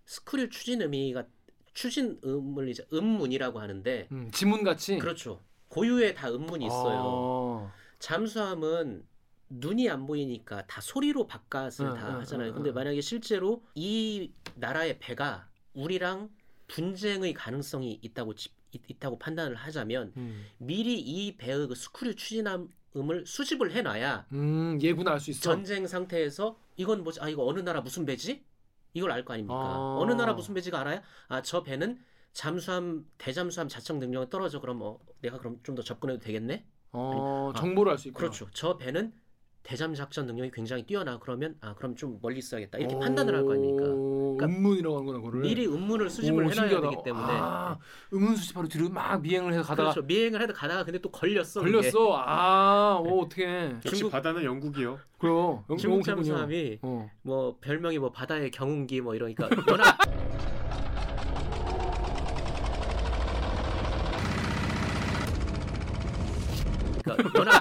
스크류 0.04 0.50
추진 0.50 0.82
의미가 0.82 1.24
추진 1.72 2.20
음을 2.22 2.68
이제 2.68 2.86
음문이라고 2.92 3.58
하는데 3.58 4.06
음, 4.12 4.30
지문 4.30 4.62
같이. 4.62 4.98
그렇죠 4.98 5.40
고유의 5.68 6.14
다 6.14 6.30
음문이 6.30 6.66
있어요 6.66 7.00
어. 7.02 7.72
잠수함은 8.00 9.02
눈이 9.48 9.88
안 9.88 10.06
보이니까 10.06 10.66
다 10.66 10.82
소리로 10.82 11.26
바깥을 11.26 11.86
응, 11.86 11.94
다 11.94 12.08
응, 12.10 12.20
하잖아요 12.20 12.50
응, 12.50 12.54
근데 12.54 12.68
응. 12.68 12.74
만약에 12.74 13.00
실제로 13.00 13.64
이 13.74 14.30
나라의 14.56 14.98
배가 14.98 15.48
우리랑 15.72 16.28
분쟁의 16.68 17.32
가능성이 17.32 17.98
있다고 18.02 18.34
있다고 18.72 19.18
판단을 19.18 19.54
하자면 19.54 20.12
음. 20.18 20.44
미리 20.58 21.00
이 21.00 21.38
배의 21.38 21.66
그 21.66 21.74
스크류 21.74 22.14
추진함 22.14 22.68
을 22.96 23.24
수집을 23.24 23.70
해놔야 23.72 24.26
음, 24.32 24.78
예구나 24.82 25.12
알수 25.12 25.30
있어. 25.30 25.40
전쟁 25.42 25.86
상태에서 25.86 26.58
이건 26.76 27.04
뭐지? 27.04 27.20
아 27.20 27.28
이거 27.28 27.46
어느 27.46 27.60
나라 27.60 27.80
무슨 27.80 28.04
배지? 28.04 28.44
이걸 28.94 29.12
알 29.12 29.24
거 29.24 29.34
아닙니까? 29.34 29.54
아. 29.54 29.96
어느 30.00 30.12
나라 30.12 30.32
무슨 30.32 30.54
배지가 30.54 30.80
알아야? 30.80 31.00
아 31.28 31.40
저 31.42 31.62
배는 31.62 32.02
잠수함 32.32 33.06
대잠수함 33.18 33.68
자청 33.68 33.98
능력이 34.00 34.30
떨어져 34.30 34.60
그럼 34.60 34.80
어, 34.82 34.98
내가 35.20 35.38
그럼 35.38 35.60
좀 35.62 35.76
더 35.76 35.82
접근해도 35.82 36.20
되겠네? 36.20 36.66
어, 36.92 37.52
아, 37.54 37.58
정보를 37.60 37.92
알 37.92 37.98
수 37.98 38.08
있고. 38.08 38.18
그렇죠. 38.18 38.48
저 38.52 38.76
배는 38.76 39.12
대잠 39.62 39.94
작전 39.94 40.26
능력이 40.26 40.50
굉장히 40.52 40.84
뛰어나 40.84 41.18
그러면 41.18 41.54
아 41.60 41.74
그럼 41.74 41.94
좀 41.94 42.18
멀리 42.22 42.38
있어야겠다 42.38 42.78
이렇게 42.78 42.98
판단을 42.98 43.34
할 43.36 43.44
거 43.44 43.52
아닙니까? 43.52 43.84
그러니까 43.84 44.46
음문이라고 44.46 44.96
하는 44.96 45.06
거나 45.06 45.18
그거를. 45.18 45.40
미리 45.42 45.66
음문을 45.66 46.08
수집을 46.10 46.44
오, 46.44 46.50
해놔야 46.50 46.54
신기하다. 46.68 46.90
되기 46.90 47.02
때문에 47.04 47.26
아, 47.28 47.78
음문 48.12 48.36
수집하러 48.36 48.68
뒤로 48.68 48.88
막 48.88 49.20
미행을 49.20 49.52
해서 49.52 49.62
가다가 49.62 49.90
그렇죠. 49.92 50.06
미행을 50.06 50.40
해도 50.42 50.54
가다가 50.54 50.84
근데 50.84 50.98
또 50.98 51.10
걸렸어. 51.10 51.60
걸렸어. 51.60 52.16
아, 52.16 53.00
오 53.04 53.20
어떻게? 53.22 53.44
역시 53.84 53.96
중국- 54.00 54.12
바다는 54.12 54.44
영국이요. 54.44 54.98
그래요. 55.18 55.64
영- 55.68 55.76
중국 55.76 55.96
영국이군요. 56.08 56.24
잠수함이 56.24 56.78
어. 56.82 57.10
뭐 57.22 57.58
별명이 57.60 57.98
뭐 57.98 58.10
바다의 58.10 58.50
경운기 58.50 59.00
뭐 59.02 59.14
이러니까 59.14 59.48
워낙 59.70 59.98
그러니까 67.04 67.38
워낙 67.38 67.59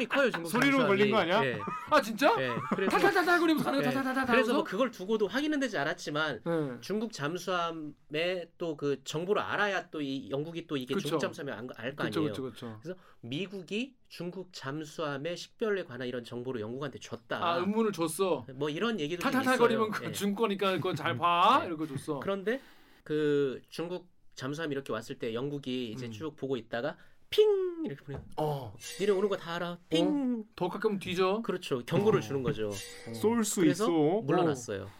소음이 0.00 0.06
커요 0.06 0.30
중국 0.30 0.48
소리로. 0.50 0.86
걸린 0.86 1.10
거 1.10 1.18
아니야? 1.18 1.44
예, 1.44 1.58
아 1.90 2.00
진짜? 2.00 2.34
예. 2.40 2.50
그래서 2.74 2.90
타타타타 2.98 3.38
거리면서 3.38 3.64
가는 3.64 3.80
예. 3.80 3.84
거 3.84 3.90
타타타타. 3.90 4.32
그래서 4.32 4.54
뭐 4.54 4.64
그걸 4.64 4.90
두고도 4.90 5.28
확인은 5.28 5.60
되지 5.60 5.76
않았지만 5.78 6.40
예. 6.46 6.80
중국 6.80 7.12
잠수함의 7.12 8.48
또그 8.58 9.02
정보를 9.04 9.42
알아야 9.42 9.88
또 9.90 10.00
이 10.00 10.30
영국이 10.30 10.66
또 10.66 10.76
이게 10.78 10.94
그쵸. 10.94 11.08
중국 11.08 11.20
잠수함이 11.20 11.52
알거 11.52 11.74
그렇죠, 11.74 12.20
아니에요. 12.20 12.32
그렇죠, 12.32 12.42
그렇죠. 12.42 12.96
미국이 13.20 13.94
중국 14.08 14.48
잠수함의 14.52 15.36
식별에 15.36 15.84
관한 15.84 16.08
이런 16.08 16.24
정보를 16.24 16.60
영국한테 16.62 16.98
줬다. 16.98 17.36
아, 17.44 17.58
음문을 17.58 17.92
줬어. 17.92 18.46
뭐 18.54 18.70
이런 18.70 18.98
얘기도 18.98 19.20
좀 19.22 19.30
타타타 19.30 19.54
있어요. 19.54 19.58
거리면 19.58 19.90
그 19.90 20.06
예. 20.06 20.12
준 20.12 20.34
거니까 20.34 20.72
그거 20.72 20.94
잘 20.94 21.16
봐. 21.18 21.58
네. 21.60 21.66
이러고 21.66 21.86
줬어. 21.86 22.20
그런데 22.20 22.60
그 23.04 23.60
중국 23.68 24.08
잠수함이 24.36 24.72
이렇게 24.72 24.90
왔을 24.92 25.18
때 25.18 25.34
영국이 25.34 25.90
이제 25.90 26.06
음. 26.06 26.12
쭉 26.12 26.34
보고 26.34 26.56
있다가 26.56 26.96
핑 27.30 27.84
이렇게 27.86 28.02
보내. 28.04 28.18
어. 28.36 28.74
니네 29.00 29.12
오는 29.12 29.28
거 29.28 29.36
다 29.36 29.54
알아. 29.54 29.78
핑. 29.88 30.44
더 30.56 30.68
가끔 30.68 30.98
뒤져. 30.98 31.40
그렇죠. 31.42 31.82
경고를 31.86 32.18
어. 32.18 32.22
주는 32.22 32.42
거죠. 32.42 32.70
쏠수 33.14 33.60
그래서 33.60 33.84
있어. 33.84 34.20
물러났어요. 34.22 34.90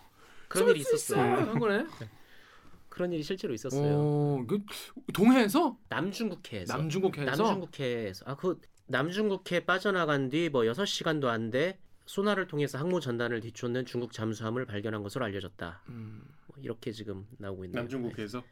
그런 0.48 0.70
일이 0.70 0.80
있었어요. 0.80 1.20
한 1.20 1.58
거네. 1.58 1.86
그런 2.88 3.12
일이 3.12 3.22
실제로 3.22 3.52
있었어요. 3.54 3.94
어, 3.98 4.44
그 4.48 4.60
동해에서 5.12 5.76
남중국해에서. 5.88 6.76
남중국해에서 6.76 7.30
남중국해에서 7.30 8.24
아 8.26 8.36
그 8.36 8.60
남중국해 8.86 9.64
빠져나간 9.66 10.30
뒤 10.30 10.48
뭐 10.50 10.62
6시간도 10.62 11.26
안 11.26 11.50
돼 11.50 11.78
소나를 12.06 12.48
통해서 12.48 12.76
항모 12.78 12.98
전단을 12.98 13.40
뒤쫓는 13.40 13.86
중국 13.86 14.12
잠수함을 14.12 14.66
발견한 14.66 15.02
것으로 15.04 15.24
알려졌다. 15.26 15.82
음. 15.90 16.22
뭐 16.48 16.56
이렇게 16.60 16.90
지금 16.90 17.26
나오고 17.38 17.64
있네요. 17.66 17.82
남중국해에서 17.82 18.42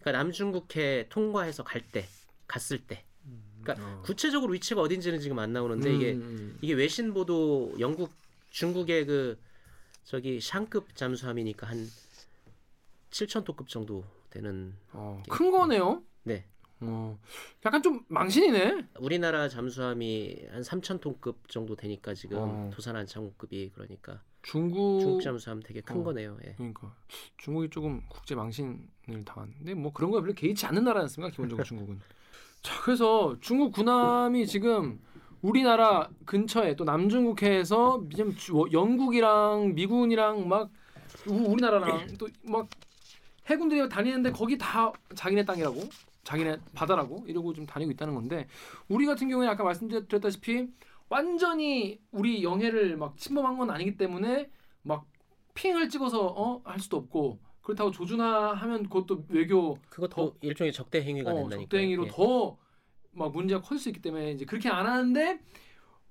그러니까 0.00 0.12
남중국해 0.24 1.06
통과해서 1.08 1.62
갈 1.62 1.82
때, 1.82 2.08
갔을 2.50 2.78
때. 2.78 3.04
그러니까 3.62 3.86
어. 3.86 4.02
구체적으로 4.02 4.52
위치가 4.52 4.80
어딘지는 4.80 5.20
지금 5.20 5.38
안 5.38 5.52
나오는데 5.52 5.94
이게 5.94 6.12
음. 6.14 6.58
이게 6.60 6.72
외신 6.72 7.14
보도 7.14 7.72
영국 7.78 8.10
중국의 8.50 9.06
그 9.06 9.38
저기 10.04 10.40
샹급 10.40 10.96
잠수함이니까 10.96 11.68
한 11.68 11.86
7천 13.10 13.44
톤급 13.44 13.68
정도 13.68 14.04
되는 14.30 14.74
어, 14.92 15.22
큰 15.28 15.50
거네요. 15.50 16.02
네. 16.24 16.44
어. 16.80 17.18
약간 17.64 17.82
좀 17.82 18.04
망신이네. 18.08 18.88
우리나라 18.98 19.48
잠수함이 19.48 20.46
한 20.50 20.62
3천 20.62 21.00
톤급 21.00 21.48
정도 21.48 21.76
되니까 21.76 22.14
지금 22.14 22.38
어. 22.38 22.70
도산한 22.72 23.06
창호급이 23.06 23.70
그러니까 23.74 24.22
중국 24.42 25.00
중국 25.00 25.22
잠수함 25.22 25.60
되게 25.60 25.82
큰 25.82 26.00
어. 26.00 26.02
거네요. 26.02 26.38
예. 26.46 26.54
그러니까 26.54 26.96
중국이 27.36 27.68
조금 27.68 28.02
국제 28.08 28.34
망신을 28.34 29.24
당하는데 29.24 29.74
뭐 29.74 29.92
그런 29.92 30.10
거에 30.10 30.22
별로 30.22 30.32
개의치 30.32 30.64
않는 30.66 30.82
나라 30.82 31.02
않습니까 31.02 31.30
기본적으로 31.30 31.62
중국은 31.64 32.00
자 32.62 32.80
그래서 32.82 33.36
중국 33.40 33.72
군함이 33.72 34.46
지금 34.46 35.00
우리나라 35.42 36.08
근처에 36.26 36.76
또 36.76 36.84
남중국해에서 36.84 38.02
뭐 38.52 38.66
영국이랑 38.72 39.74
미군이랑 39.74 40.48
막 40.48 40.70
우- 41.26 41.50
우리나라랑 41.52 42.06
또 42.18 42.28
막 42.44 42.68
해군들이 43.46 43.88
다니는데 43.88 44.30
거기 44.32 44.56
다 44.58 44.92
자기네 45.14 45.44
땅이라고 45.44 45.80
자기네 46.22 46.58
바다라고 46.74 47.24
이러고 47.26 47.52
좀 47.52 47.66
다니고 47.66 47.90
있다는 47.92 48.14
건데 48.14 48.46
우리 48.88 49.06
같은 49.06 49.28
경우에 49.28 49.48
아까 49.48 49.64
말씀드렸다시피 49.64 50.68
완전히 51.08 51.98
우리 52.12 52.44
영해를 52.44 52.96
막 52.96 53.16
침범한 53.16 53.58
건 53.58 53.70
아니기 53.70 53.96
때문에 53.96 54.50
막 54.82 55.04
핑을 55.54 55.88
찍어서 55.88 56.26
어 56.26 56.60
할 56.64 56.78
수도 56.78 56.98
없고 56.98 57.40
그렇다고 57.62 57.90
조준하면 57.90 58.84
그것도 58.84 59.24
외교 59.28 59.78
그것도 59.88 60.36
일종의 60.40 60.72
적대 60.72 61.02
행위가 61.02 61.30
어, 61.30 61.34
된다니까. 61.34 61.60
적대 61.60 61.78
행위로 61.78 62.06
더막 62.06 63.32
문제가 63.32 63.60
커질 63.60 63.78
수 63.78 63.88
있기 63.90 64.00
때문에 64.00 64.32
이제 64.32 64.44
그렇게 64.44 64.68
안 64.68 64.86
하는데 64.86 65.40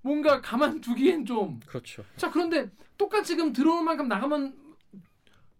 뭔가 0.01 0.41
가만 0.41 0.79
두기엔 0.81 1.25
좀 1.25 1.59
그렇죠. 1.65 2.05
자 2.15 2.31
그런데 2.31 2.69
똑같이 2.97 3.29
지금 3.29 3.51
들어올 3.51 3.83
만큼 3.83 4.07
나가면 4.07 4.69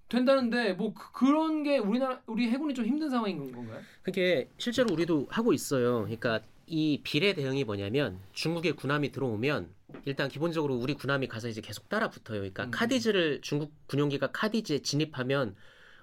된다는데 0.10 0.74
뭐 0.74 0.94
그, 0.94 1.26
런게 1.26 1.78
우리나라 1.78 2.22
우리 2.26 2.50
해군이 2.50 2.74
좀 2.74 2.86
힘든 2.86 3.10
상황인 3.10 3.52
건가요? 3.52 3.80
그게 4.02 4.50
실제로 4.58 4.92
우리도 4.92 5.28
하고 5.30 5.54
있어요. 5.54 6.02
그러니까 6.02 6.42
이 6.66 7.02
비례 7.04 7.34
대응이 7.34 7.64
뭐냐면 7.64 8.20
중국의 8.34 8.74
군함이 8.74 9.12
들어오면 9.12 9.70
일단 10.06 10.30
기본적으로 10.30 10.76
우리 10.76 10.94
군함이 10.94 11.28
가서 11.28 11.48
이제 11.48 11.62
계속 11.62 11.90
따라 11.90 12.10
붙어요. 12.10 12.40
그러니까 12.40 12.66
음. 12.66 12.72
카디즈를 12.72 13.42
중국 13.42 13.72
군용기가 13.88 14.32
카디즈에 14.32 14.80
진입하면 14.80 15.56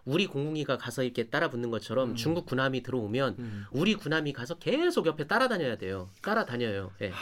우리 0.07 0.27
공군기가 0.29 0.79
가서 0.79 1.03
이렇게 1.03 1.29
따라 1.29 1.51
붙는 1.51 1.71
것처럼 1.71 2.11
음. 2.11 2.15
중국 2.15 2.47
군함이 2.47 2.83
들어오면 2.85 3.37
음. 3.41 3.65
우리 3.73 3.95
군함이 3.95 4.33
가서 4.33 4.55
계속 4.55 5.07
옆에 5.07 5.27
따라다녀야 5.27 5.77
돼요. 5.77 6.11
따라다녀요. 6.23 6.93
예. 7.03 7.13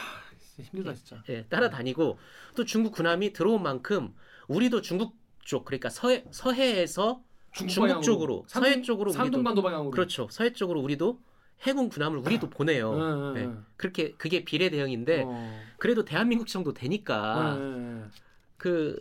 힘들다 0.62 0.92
진짜. 0.94 1.22
예, 1.30 1.44
따라다니고 1.46 2.18
또 2.54 2.64
중국 2.64 2.92
군함이 2.92 3.32
들어온 3.32 3.62
만큼 3.62 4.14
우리도 4.46 4.82
중국 4.82 5.16
쪽 5.42 5.64
그러니까 5.64 5.88
서해 5.88 6.24
서해에서 6.30 7.22
중국 7.52 7.74
방향으로. 7.80 8.02
쪽으로 8.02 8.44
산동- 8.48 8.60
서해 8.62 8.82
쪽으로 8.82 9.10
산동반도 9.12 9.62
방향으로. 9.62 9.90
그렇죠. 9.90 10.28
서해 10.30 10.52
쪽으로 10.52 10.80
우리도 10.80 11.18
해군 11.62 11.88
군함을 11.88 12.18
우리도 12.18 12.50
보내요. 12.50 12.92
응, 12.92 13.00
응, 13.00 13.34
네. 13.34 13.44
응. 13.46 13.64
그렇게 13.78 14.12
그게 14.12 14.44
비례 14.44 14.68
대응인데 14.68 15.22
어. 15.26 15.60
그래도 15.78 16.04
대한민국 16.04 16.46
정도 16.48 16.74
되니까 16.74 17.56
그 18.58 19.00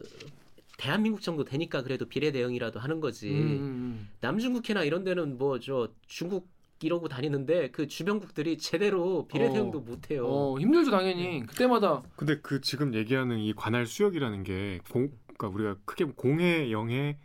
대한민국 0.84 1.22
정도 1.22 1.44
되니까 1.46 1.82
그래도 1.84 2.08
비례 2.08 2.32
대응이라도 2.32 2.80
하는 2.80 3.00
거지. 3.00 3.30
응. 3.30 3.36
음, 3.36 3.40
음, 3.64 4.10
남중국해나 4.22 4.84
이런 4.84 5.04
데는 5.04 5.38
뭐 5.38 5.60
저 5.60 5.90
중국 6.08 6.52
이러고 6.82 7.08
다니는데 7.08 7.72
그 7.72 7.88
주변국들이 7.88 8.58
제대로 8.58 9.26
비례 9.28 9.48
어. 9.48 9.54
대응도 9.54 9.80
못 9.82 10.12
음. 10.12 10.16
해요. 10.16 10.26
어 10.28 10.60
힘들죠 10.60 10.92
당연히 10.92 11.46
그때마다 11.46 12.04
근데 12.18 12.40
그 12.42 12.60
지금 12.62 12.94
얘기하는 12.94 13.40
이 13.40 13.54
관할 13.54 13.86
수역이라는 13.86 14.44
게 14.44 14.80
공, 14.90 15.10
그러니까 15.38 15.48
우리가 15.48 15.78
크게 15.86 16.06
공해 16.06 16.72
영해의 16.72 17.18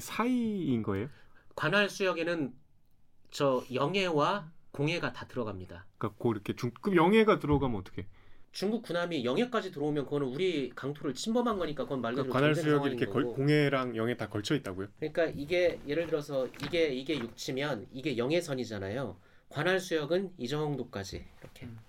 사이인 0.00 0.82
거예요? 0.82 1.08
관할 1.56 1.88
수역에는 1.88 2.54
저 3.30 3.64
영해와 3.72 4.52
공해가 4.72 5.12
다 5.12 5.26
들어갑니다. 5.28 5.86
그러니까 5.98 6.18
고 6.18 6.32
이렇게 6.32 6.54
중 6.56 6.70
그럼 6.80 6.96
영해가 6.96 7.38
들어가면 7.38 7.78
어떻게? 7.80 8.06
중국 8.54 8.82
군함이 8.82 9.24
영해까지 9.24 9.72
들어오면 9.72 10.04
그거는 10.04 10.28
우리 10.28 10.70
강토를 10.70 11.12
침범한 11.12 11.58
거니까 11.58 11.82
그건 11.82 12.00
말 12.00 12.12
그대로 12.14 12.28
그러니까 12.32 12.38
관할 12.38 12.54
수역이 12.54 12.88
이렇게 12.88 13.06
걸. 13.06 13.24
공해랑 13.24 13.96
영해 13.96 14.16
다 14.16 14.28
걸쳐 14.28 14.54
있다고요? 14.54 14.86
그러니까 15.00 15.24
이게 15.26 15.80
예를 15.88 16.06
들어서 16.06 16.46
이게 16.64 16.86
이게 16.94 17.18
육지면 17.18 17.88
이게 17.92 18.16
영해선이잖아요. 18.16 19.16
관할 19.48 19.80
수역은 19.80 20.34
이 20.38 20.46
정도까지 20.46 21.24
이렇게 21.40 21.66
음. 21.66 21.80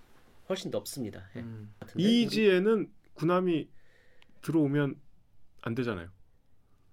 훨씬 0.48 0.72
넓습니다. 0.72 1.28
예. 1.36 1.40
음. 1.40 1.72
같은데 1.78 2.02
이 2.02 2.24
우리- 2.24 2.28
지에는 2.30 2.90
군함이 3.14 3.68
들어오면 4.42 4.96
안 5.62 5.74
되잖아요. 5.76 6.08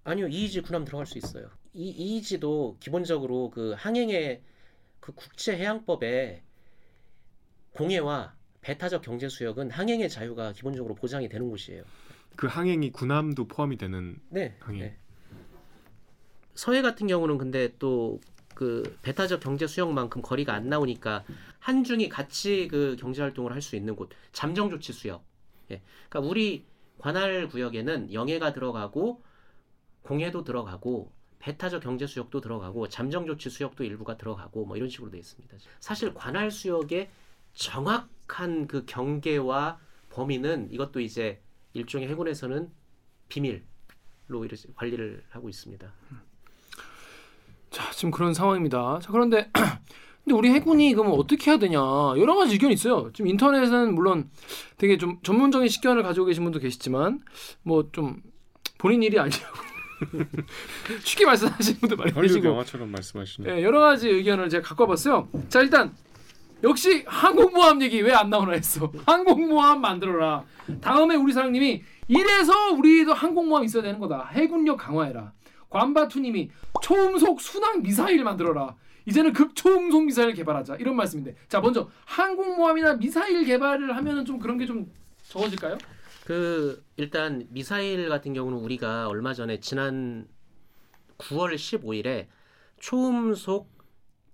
아니요 0.03 0.27
이이지 0.27 0.61
군함 0.61 0.85
들어갈 0.85 1.07
수 1.07 1.17
있어요. 1.17 1.49
이 1.73 1.89
이이지도 1.89 2.77
기본적으로 2.79 3.49
그 3.49 3.73
항행의 3.75 4.43
그 4.99 5.13
국제해양법에 5.13 6.43
공해와 7.71 8.35
배타적 8.63 9.03
경제 9.03 9.29
수역은 9.29 9.69
항행의 9.69 10.09
자유가 10.09 10.51
기본적으로 10.51 10.95
보장이 10.95 11.29
되는 11.29 11.49
곳이에요. 11.49 11.83
그 12.35 12.47
항행이 12.47 12.91
군함도 12.91 13.47
포함이 13.47 13.77
되는 13.77 14.17
네. 14.29 14.55
항해. 14.59 14.79
네. 14.79 14.97
서해 16.55 16.81
같은 16.81 17.07
경우는 17.07 17.37
근데 17.37 17.75
또 17.77 18.19
그 18.53 18.97
배타적 19.01 19.39
경제 19.39 19.67
수역만큼 19.67 20.21
거리가 20.21 20.53
안 20.53 20.69
나오니까 20.69 21.23
한중이 21.59 22.09
같이 22.09 22.67
그 22.69 22.95
경제 22.99 23.21
활동을 23.21 23.51
할 23.51 23.61
수 23.61 23.75
있는 23.75 23.95
곳 23.95 24.09
잠정 24.31 24.69
조치 24.69 24.93
수역. 24.93 25.23
예. 25.71 25.81
그러니까 26.09 26.29
우리 26.29 26.65
관할 26.97 27.47
구역에는 27.47 28.13
영해가 28.13 28.53
들어가고 28.53 29.23
공해도 30.01 30.43
들어가고 30.43 31.11
배타적 31.39 31.83
경제 31.83 32.07
수역도 32.07 32.41
들어가고 32.41 32.89
잠정 32.89 33.25
조치 33.25 33.49
수역도 33.49 33.83
일부가 33.83 34.17
들어가고 34.17 34.65
뭐 34.65 34.77
이런 34.77 34.89
식으로 34.89 35.09
되어 35.11 35.19
있습니다. 35.19 35.57
사실 35.79 36.13
관할 36.13 36.51
수역의 36.51 37.09
정확한 37.53 38.67
그 38.67 38.85
경계와 38.85 39.79
범위는 40.09 40.69
이것도 40.71 40.99
이제 40.99 41.41
일종의 41.73 42.07
해군에서는 42.09 42.69
비밀로 43.29 43.63
이렇게 44.45 44.57
관리를 44.75 45.23
하고 45.29 45.49
있습니다. 45.49 45.91
자 47.71 47.91
지금 47.91 48.11
그런 48.11 48.33
상황입니다. 48.33 48.99
자 49.01 49.11
그런데 49.11 49.49
근데 50.23 50.35
우리 50.37 50.49
해군이 50.51 50.93
그러면 50.93 51.17
어떻게 51.19 51.51
해야 51.51 51.57
되냐 51.59 51.77
여러 51.79 52.35
가지 52.35 52.53
의견이 52.53 52.73
있어요. 52.73 53.11
지금 53.13 53.29
인터넷은 53.29 53.93
물론 53.95 54.29
되게 54.77 54.97
좀 54.97 55.19
전문적인 55.23 55.67
식견을 55.69 56.03
가지고 56.03 56.27
계신 56.27 56.43
분도 56.43 56.59
계시지만 56.59 57.19
뭐 57.63 57.89
좀 57.91 58.21
본인 58.77 59.01
일이 59.01 59.17
아니라고 59.17 59.55
쉽게 61.03 61.25
말씀하시는 61.25 61.79
분도 61.79 61.95
많이 61.95 62.11
헐리우드 62.11 62.33
계시고 62.35 62.53
영화처럼 62.53 62.91
말씀하시네. 62.91 63.49
예, 63.57 63.63
여러 63.63 63.79
가지 63.79 64.09
의견을 64.09 64.49
제가 64.49 64.67
갖고 64.67 64.83
와봤어요. 64.83 65.29
자 65.49 65.61
일단 65.61 65.95
역시 66.63 67.03
항공모함 67.07 67.81
얘기 67.81 68.01
왜 68.01 68.13
안 68.13 68.29
나오나 68.29 68.53
했어. 68.53 68.91
항공모함 69.05 69.81
만들어라. 69.81 70.43
다음에 70.81 71.15
우리 71.15 71.33
사장님이 71.33 71.83
이래서 72.07 72.71
우리도 72.71 73.13
항공모함 73.13 73.65
있어야 73.65 73.83
되는 73.83 73.99
거다. 73.99 74.27
해군력 74.31 74.77
강화해라. 74.77 75.33
관바투님이 75.69 76.49
초음속 76.81 77.41
순항 77.41 77.81
미사일 77.81 78.23
만들어라. 78.23 78.75
이제는 79.05 79.33
극초음속 79.33 80.05
미사일 80.05 80.33
개발하자. 80.33 80.75
이런 80.77 80.95
말씀인데 80.95 81.35
자 81.49 81.59
먼저 81.59 81.89
항공모함이나 82.05 82.93
미사일 82.95 83.43
개발을 83.43 83.95
하면은 83.97 84.23
좀 84.25 84.39
그런 84.39 84.57
게 84.57 84.65
좀 84.65 84.89
적어질까요? 85.23 85.77
그 86.25 86.83
일단 86.95 87.45
미사일 87.49 88.07
같은 88.07 88.33
경우는 88.33 88.57
우리가 88.59 89.07
얼마 89.09 89.33
전에 89.33 89.59
지난 89.59 90.27
9월 91.17 91.55
15일에 91.55 92.27
초음속 92.79 93.69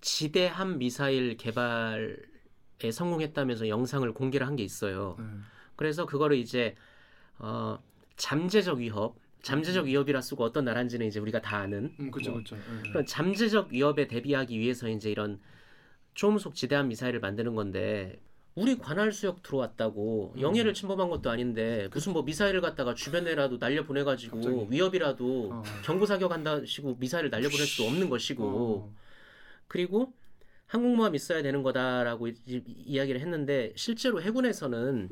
지대함 0.01 0.77
미사일 0.77 1.35
개발에 1.37 2.91
성공했다면서 2.91 3.67
영상을 3.67 4.11
공개를 4.13 4.47
한 4.47 4.55
게 4.55 4.63
있어요. 4.63 5.17
그래서 5.75 6.05
그거를 6.05 6.37
이제 6.37 6.75
어, 7.37 7.79
잠재적 8.17 8.79
위협, 8.79 9.15
잠재적 9.41 9.85
위협이라 9.85 10.21
쓰고 10.21 10.43
어떤 10.43 10.65
나라인지는 10.65 11.07
이제 11.07 11.19
우리가 11.19 11.41
다 11.41 11.57
아는 11.59 11.93
음 11.99 12.11
그렇죠 12.11 12.31
뭐, 12.31 12.41
그렇죠. 12.43 12.57
그런 12.91 13.05
잠재적 13.05 13.69
위협에 13.69 14.07
대비하기 14.07 14.59
위해서 14.59 14.89
이제 14.89 15.09
이런 15.09 15.39
초음속 16.15 16.53
지대함 16.55 16.89
미사일을 16.89 17.21
만드는 17.21 17.55
건데 17.55 18.19
우리 18.55 18.77
관할 18.77 19.13
수역 19.13 19.41
들어왔다고 19.41 20.33
음. 20.35 20.41
영해를 20.41 20.73
침범한 20.73 21.09
것도 21.09 21.29
아닌데 21.29 21.87
무슨 21.93 22.11
뭐 22.11 22.23
미사일을 22.23 22.59
갖다가 22.59 22.93
주변에라도 22.93 23.57
날려 23.57 23.85
보내가지고. 23.85 24.67
위협이라도 24.69 25.49
어. 25.53 25.63
경고 25.85 26.05
사격한다시고 26.05 26.97
미사일을 26.99 27.29
날려 27.29 27.47
보낼 27.47 27.65
수도 27.65 27.87
없는 27.87 28.09
것이고 28.09 28.43
어. 28.45 28.95
그리고 29.73 30.13
항공모함 30.65 31.15
있어야 31.15 31.41
되는 31.41 31.63
거다라고 31.63 32.27
이- 32.27 32.35
이- 32.45 32.63
이야기를 32.67 33.21
했는데 33.21 33.71
실제로 33.75 34.21
해군에서는 34.21 35.09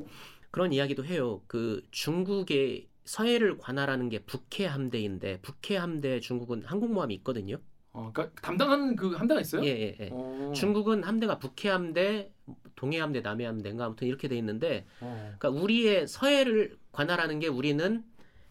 그런 0.52 0.74
이야기도 0.74 1.06
해요. 1.06 1.42
그 1.48 1.82
중국의 1.92 2.90
서해를 3.06 3.58
관할하는 3.58 4.10
게 4.10 4.20
북해 4.20 4.66
함대인데 4.66 5.40
북해 5.42 5.78
함대 5.78 6.20
중국은 6.20 6.64
항공모함이 6.66 7.14
있거든요. 7.16 7.58
어, 7.94 8.12
그러니까 8.14 8.40
담당하는 8.42 8.96
그 8.96 9.14
함대가 9.14 9.40
있어요? 9.42 9.64
예, 9.64 9.70
예, 9.70 9.98
예. 10.00 10.10
어. 10.12 10.52
중국은 10.56 11.04
함대가 11.04 11.40
북해 11.40 11.70
함대, 11.70 12.32
동해 12.76 13.00
함대, 13.00 13.22
남해 13.22 13.46
함대인가 13.46 13.86
아무튼 13.86 14.08
이렇게 14.08 14.28
돼 14.28 14.38
있는데, 14.38 14.86
어. 15.00 15.34
그러니까 15.40 15.50
우리의 15.64 16.08
서해를 16.08 16.78
관할하는 16.92 17.40
게 17.40 17.48
우리는 17.48 18.04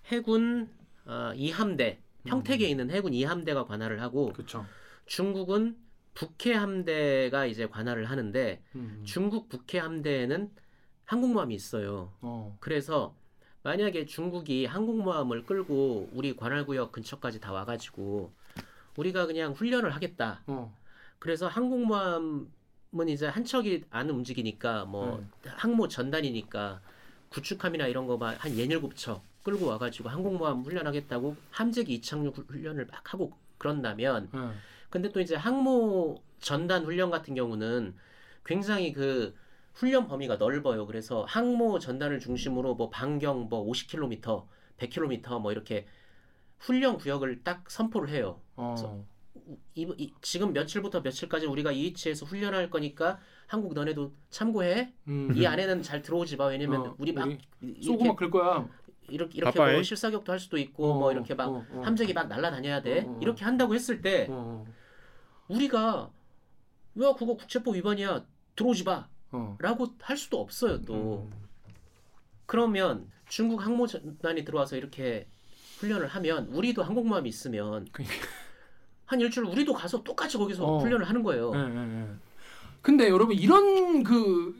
해군 0.06 0.68
어, 1.04 1.30
2함대, 1.36 1.98
평택에 2.24 2.66
있는 2.66 2.90
해군 2.90 3.12
2함대가 3.12 3.64
관할을 3.66 4.00
하고, 4.00 4.32
그렇죠. 4.32 4.66
중국은 5.04 5.76
북해 6.16 6.54
함대가 6.54 7.44
이제 7.44 7.68
관할을 7.68 8.06
하는데, 8.06 8.62
음. 8.74 9.02
중국 9.04 9.48
북해 9.48 9.78
함대에는 9.78 10.50
항공모함이 11.04 11.54
있어요. 11.54 12.12
어. 12.22 12.56
그래서 12.58 13.14
만약에 13.62 14.06
중국이 14.06 14.64
항공모함을 14.64 15.44
끌고 15.44 16.08
우리 16.12 16.34
관할구역 16.34 16.92
근처까지 16.92 17.40
다 17.40 17.52
와가지고 17.52 18.32
우리가 18.96 19.26
그냥 19.26 19.52
훈련을 19.52 19.94
하겠다. 19.94 20.42
어. 20.46 20.76
그래서 21.18 21.48
항공모함은 21.48 22.48
이제 23.08 23.26
한 23.26 23.44
척이 23.44 23.84
안 23.90 24.08
움직이니까 24.08 24.86
뭐 24.86 25.24
네. 25.42 25.50
항모 25.50 25.88
전단이니까 25.88 26.80
구축함이나 27.28 27.88
이런 27.88 28.06
거만 28.06 28.36
한 28.36 28.56
예닐곱 28.56 28.96
척 28.96 29.22
끌고 29.42 29.66
와가지고 29.66 30.08
항공모함 30.08 30.62
훈련하겠다고 30.62 31.36
함재기 31.50 31.94
이착륙 31.94 32.36
훈련을 32.48 32.86
막 32.86 33.12
하고 33.12 33.32
그런다면 33.58 34.28
예. 34.34 34.38
근데 34.90 35.10
또 35.12 35.20
이제 35.20 35.34
항모 35.34 36.22
전단 36.40 36.84
훈련 36.84 37.10
같은 37.10 37.34
경우는 37.34 37.94
굉장히 38.44 38.92
그 38.92 39.34
훈련 39.74 40.06
범위가 40.06 40.36
넓어요. 40.36 40.86
그래서 40.86 41.24
항모 41.28 41.78
전단을 41.78 42.18
중심으로 42.20 42.74
뭐 42.74 42.88
반경 42.90 43.48
뭐 43.48 43.64
50km, 43.70 44.46
100km 44.78 45.40
뭐 45.40 45.52
이렇게 45.52 45.86
훈련 46.58 46.96
구역을 46.96 47.42
딱 47.44 47.70
선포를 47.70 48.08
해요. 48.08 48.40
어. 48.56 49.04
이, 49.74 49.86
이- 49.98 50.12
지금 50.22 50.52
며칠부터 50.54 51.02
며칠까지 51.02 51.46
우리가 51.46 51.70
이 51.70 51.84
위치에서 51.84 52.24
훈련할 52.26 52.70
거니까 52.70 53.18
한국 53.46 53.74
너네도 53.74 54.12
참고해. 54.30 54.92
음. 55.08 55.32
이 55.36 55.46
안에는 55.46 55.82
잘 55.82 56.00
들어오지 56.02 56.36
마. 56.36 56.46
왜냐면 56.46 56.80
어, 56.80 56.94
우리 56.98 57.12
막 57.12 57.26
우리 57.60 57.82
쏘고 57.82 58.04
막 58.04 58.16
그럴 58.16 58.30
거야. 58.30 58.66
이렇게 59.08 59.38
이렇게 59.38 59.58
바빠해. 59.58 59.74
뭐 59.74 59.82
실사격도 59.82 60.32
할 60.32 60.38
수도 60.38 60.58
있고 60.58 60.94
뭐 60.94 61.12
이렇게 61.12 61.34
막 61.34 61.48
어, 61.48 61.64
어. 61.70 61.82
함재기 61.82 62.12
막 62.12 62.28
날아다녀야 62.28 62.82
돼. 62.82 63.00
어, 63.00 63.10
어. 63.10 63.18
이렇게 63.20 63.44
한다고 63.44 63.74
했을 63.74 64.02
때 64.02 64.26
어. 64.30 64.64
우리가 65.48 66.10
왜 66.94 67.12
그거 67.12 67.36
국제법 67.36 67.74
위반이야 67.76 68.24
들어오지 68.56 68.84
어. 69.32 69.56
마라고 69.60 69.88
할 70.00 70.16
수도 70.16 70.40
없어요 70.40 70.82
또 70.82 71.28
음. 71.30 71.46
그러면 72.46 73.10
중국 73.28 73.64
항모전단이 73.64 74.44
들어와서 74.44 74.76
이렇게 74.76 75.28
훈련을 75.78 76.06
하면 76.08 76.46
우리도 76.48 76.82
항공모함이 76.82 77.28
있으면 77.28 77.86
그러니까. 77.92 78.16
한 79.04 79.20
일주일 79.20 79.46
우리도 79.46 79.74
가서 79.74 80.02
똑같이 80.02 80.38
거기서 80.38 80.64
어. 80.64 80.78
훈련을 80.78 81.08
하는 81.08 81.22
거예요. 81.22 81.52
예, 81.54 81.58
예, 81.58 82.02
예. 82.02 82.08
근데 82.80 83.08
여러분 83.08 83.36
이런 83.36 84.02
그 84.02 84.54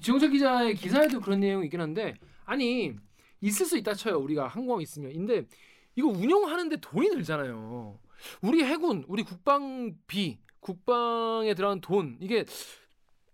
지영철 0.00 0.30
기자의 0.30 0.74
기사에도 0.74 1.20
그런 1.20 1.40
내용이 1.40 1.66
있긴 1.66 1.80
한데 1.80 2.14
아니 2.44 2.94
있을 3.40 3.66
수 3.66 3.76
있다 3.78 3.94
쳐요 3.94 4.18
우리가 4.18 4.48
항공함 4.48 4.80
있으면 4.82 5.12
근데 5.12 5.46
이거 5.94 6.08
운영하는데 6.08 6.76
돈이 6.80 7.10
들잖아요 7.10 7.98
우리 8.42 8.64
해군 8.64 9.04
우리 9.08 9.22
국방비 9.22 10.38
국방에 10.60 11.54
들어간 11.54 11.80
돈 11.80 12.16
이게 12.20 12.44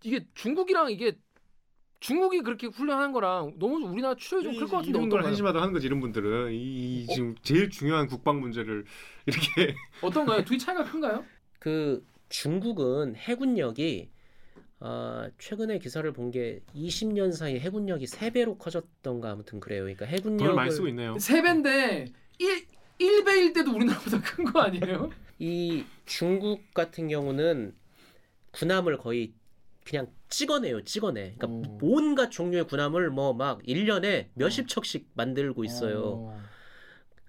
이게 0.03 0.27
중국이랑 0.35 0.91
이게 0.91 1.17
중국이 2.01 2.41
그렇게 2.41 2.67
훈련하는 2.67 3.13
거랑 3.13 3.53
너무 3.59 3.77
우리나라 3.87 4.13
출혈이 4.15 4.43
좀 4.43 4.53
클 4.55 4.67
것 4.67 4.71
같은데 4.77 4.89
이런 4.89 5.01
걸 5.09 5.19
어떤가요? 5.19 5.27
한심하다 5.29 5.61
하는 5.61 5.73
거지 5.73 5.87
이런 5.87 6.01
분들은 6.01 6.51
이, 6.51 7.03
이 7.03 7.07
지금 7.07 7.33
제일 7.43 7.69
중요한 7.69 8.07
국방 8.07 8.41
문제를 8.41 8.83
이렇게 9.25 9.73
어떤가요? 10.01 10.43
둘이 10.43 10.59
차이가 10.59 10.83
큰가요? 10.83 11.23
그 11.59 12.05
중국은 12.27 13.15
해군력이 13.15 14.11
어, 14.85 15.27
최근에 15.39 15.79
기사를 15.79 16.11
본 16.11 16.29
게 16.31 16.61
20년 16.75 17.31
사이 17.31 17.59
해군력이 17.59 18.05
3배로 18.05 18.57
커졌던가 18.57 19.31
아무튼 19.31 19.59
그래요. 19.59 19.81
그러니까 19.83 20.05
해군력을 20.05 20.39
돈을 20.45 20.55
많이 20.55 20.71
쓰고 20.71 20.87
있네요. 20.89 21.17
세 21.19 21.41
배인데 21.41 22.07
1 22.39 22.65
1배일 22.99 23.53
때도 23.53 23.71
우리나라보다 23.75 24.19
큰 24.21 24.43
거 24.45 24.61
아니에요? 24.61 25.09
이 25.39 25.83
중국 26.05 26.73
같은 26.73 27.07
경우는 27.07 27.73
군함을 28.51 28.97
거의 28.97 29.33
그냥 29.85 30.07
찍어내요, 30.29 30.83
찍어내. 30.83 31.35
그러니까 31.37 31.47
어. 31.69 31.77
온갖 31.81 32.29
종류의 32.31 32.65
군함을 32.67 33.09
뭐 33.09 33.33
막 33.33 33.61
1년에 33.63 34.27
몇십 34.35 34.67
척씩 34.67 35.09
만들고 35.13 35.63
있어요. 35.63 36.01
어. 36.29 36.41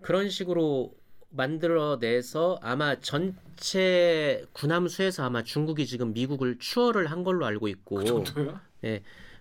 그런 0.02 0.28
식으로 0.28 0.94
만들어내서 1.36 2.58
아마 2.62 3.00
전체 3.00 4.44
군함 4.52 4.88
수에서 4.88 5.24
아마 5.24 5.42
중국이 5.42 5.86
지금 5.86 6.12
미국을 6.12 6.58
추월을 6.58 7.10
한 7.10 7.24
걸로 7.24 7.44
알고 7.46 7.68
있고 7.68 7.96
그 7.96 8.04
정도요? 8.04 8.60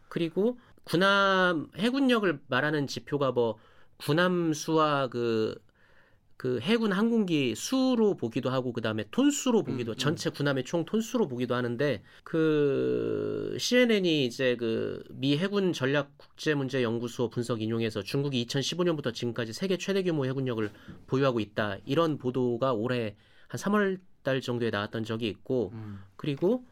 그리고 0.09 0.57
군함 0.83 1.69
해군력을 1.77 2.39
말하는 2.47 2.87
지표가 2.87 3.31
뭐 3.31 3.57
군함 3.97 4.53
수와 4.53 5.07
그, 5.07 5.55
그 6.43 6.59
해군 6.59 6.91
항공기 6.91 7.55
수로 7.55 8.17
보기도 8.17 8.49
하고 8.49 8.73
그다음에 8.73 9.05
톤수로 9.11 9.63
보기도 9.63 9.91
음, 9.91 9.93
음. 9.93 9.97
전체 9.97 10.29
군함의 10.29 10.65
총 10.65 10.83
톤수로 10.83 11.29
보기도 11.29 11.55
하는데 11.55 12.03
그 12.25 13.55
CNN이 13.57 14.25
이제 14.25 14.57
그 14.57 15.01
미 15.11 15.37
해군 15.37 15.71
전략 15.71 16.17
국제 16.17 16.53
문제 16.53 16.83
연구소 16.83 17.29
분석 17.29 17.61
인용해서 17.61 18.01
중국이 18.01 18.45
2015년부터 18.45 19.13
지금까지 19.13 19.53
세계 19.53 19.77
최대 19.77 20.03
규모 20.03 20.25
해군력을 20.25 20.69
보유하고 21.07 21.39
있다 21.39 21.77
이런 21.85 22.17
보도가 22.17 22.73
올해 22.73 23.15
한 23.47 23.57
3월 23.57 24.01
달 24.21 24.41
정도에 24.41 24.69
나왔던 24.69 25.05
적이 25.05 25.29
있고 25.29 25.71
음. 25.73 26.01
그리고 26.17 26.65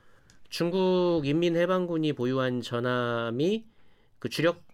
중국 0.49 1.21
인민해방군이 1.23 2.11
보유한 2.11 2.59
전함이 2.59 3.63
그 4.19 4.27
주력 4.27 4.65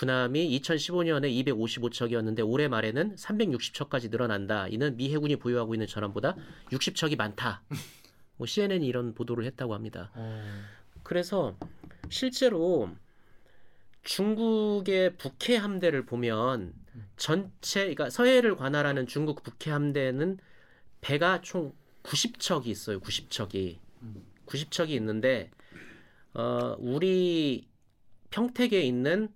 군함이 0.00 0.58
2015년에 0.60 1.44
255척이었는데 1.44 2.48
올해 2.48 2.68
말에는 2.68 3.16
360척까지 3.16 4.10
늘어난다. 4.10 4.66
이는 4.68 4.96
미 4.96 5.12
해군이 5.12 5.36
보유하고 5.36 5.74
있는 5.74 5.86
전함보다 5.86 6.36
60척이 6.70 7.18
많다. 7.18 7.62
뭐 8.38 8.46
CNN이 8.46 8.86
이런 8.86 9.12
보도를 9.12 9.44
했다고 9.44 9.74
합니다. 9.74 10.10
어. 10.14 10.42
그래서 11.02 11.54
실제로 12.08 12.88
중국의 14.02 15.18
북해 15.18 15.56
함대를 15.56 16.06
보면 16.06 16.72
전체 17.18 17.80
그러니까 17.80 18.08
서해를 18.08 18.56
관할하는 18.56 19.06
중국 19.06 19.42
북해 19.42 19.70
함대는 19.70 20.38
배가 21.02 21.42
총 21.42 21.74
90척이 22.04 22.68
있어요. 22.68 23.00
90척이. 23.00 23.76
음. 24.00 24.24
90척이 24.46 24.88
있는데 24.92 25.50
어 26.32 26.74
우리 26.78 27.68
평택에 28.30 28.80
있는 28.80 29.28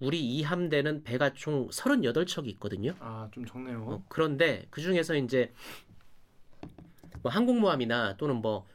우리 0.00 0.20
이 0.20 0.42
함대는 0.42 1.02
배가 1.04 1.32
총 1.34 1.68
38척이 1.68 2.46
있거든요. 2.48 2.94
아, 3.00 3.28
좀 3.32 3.44
적네요. 3.44 3.82
어, 3.86 4.04
그런데 4.08 4.66
그 4.70 4.80
중에서 4.80 5.14
이제 5.14 5.52
뭐 7.22 7.30
항공모함이나 7.30 8.16
또는 8.16 8.36
뭐 8.36 8.66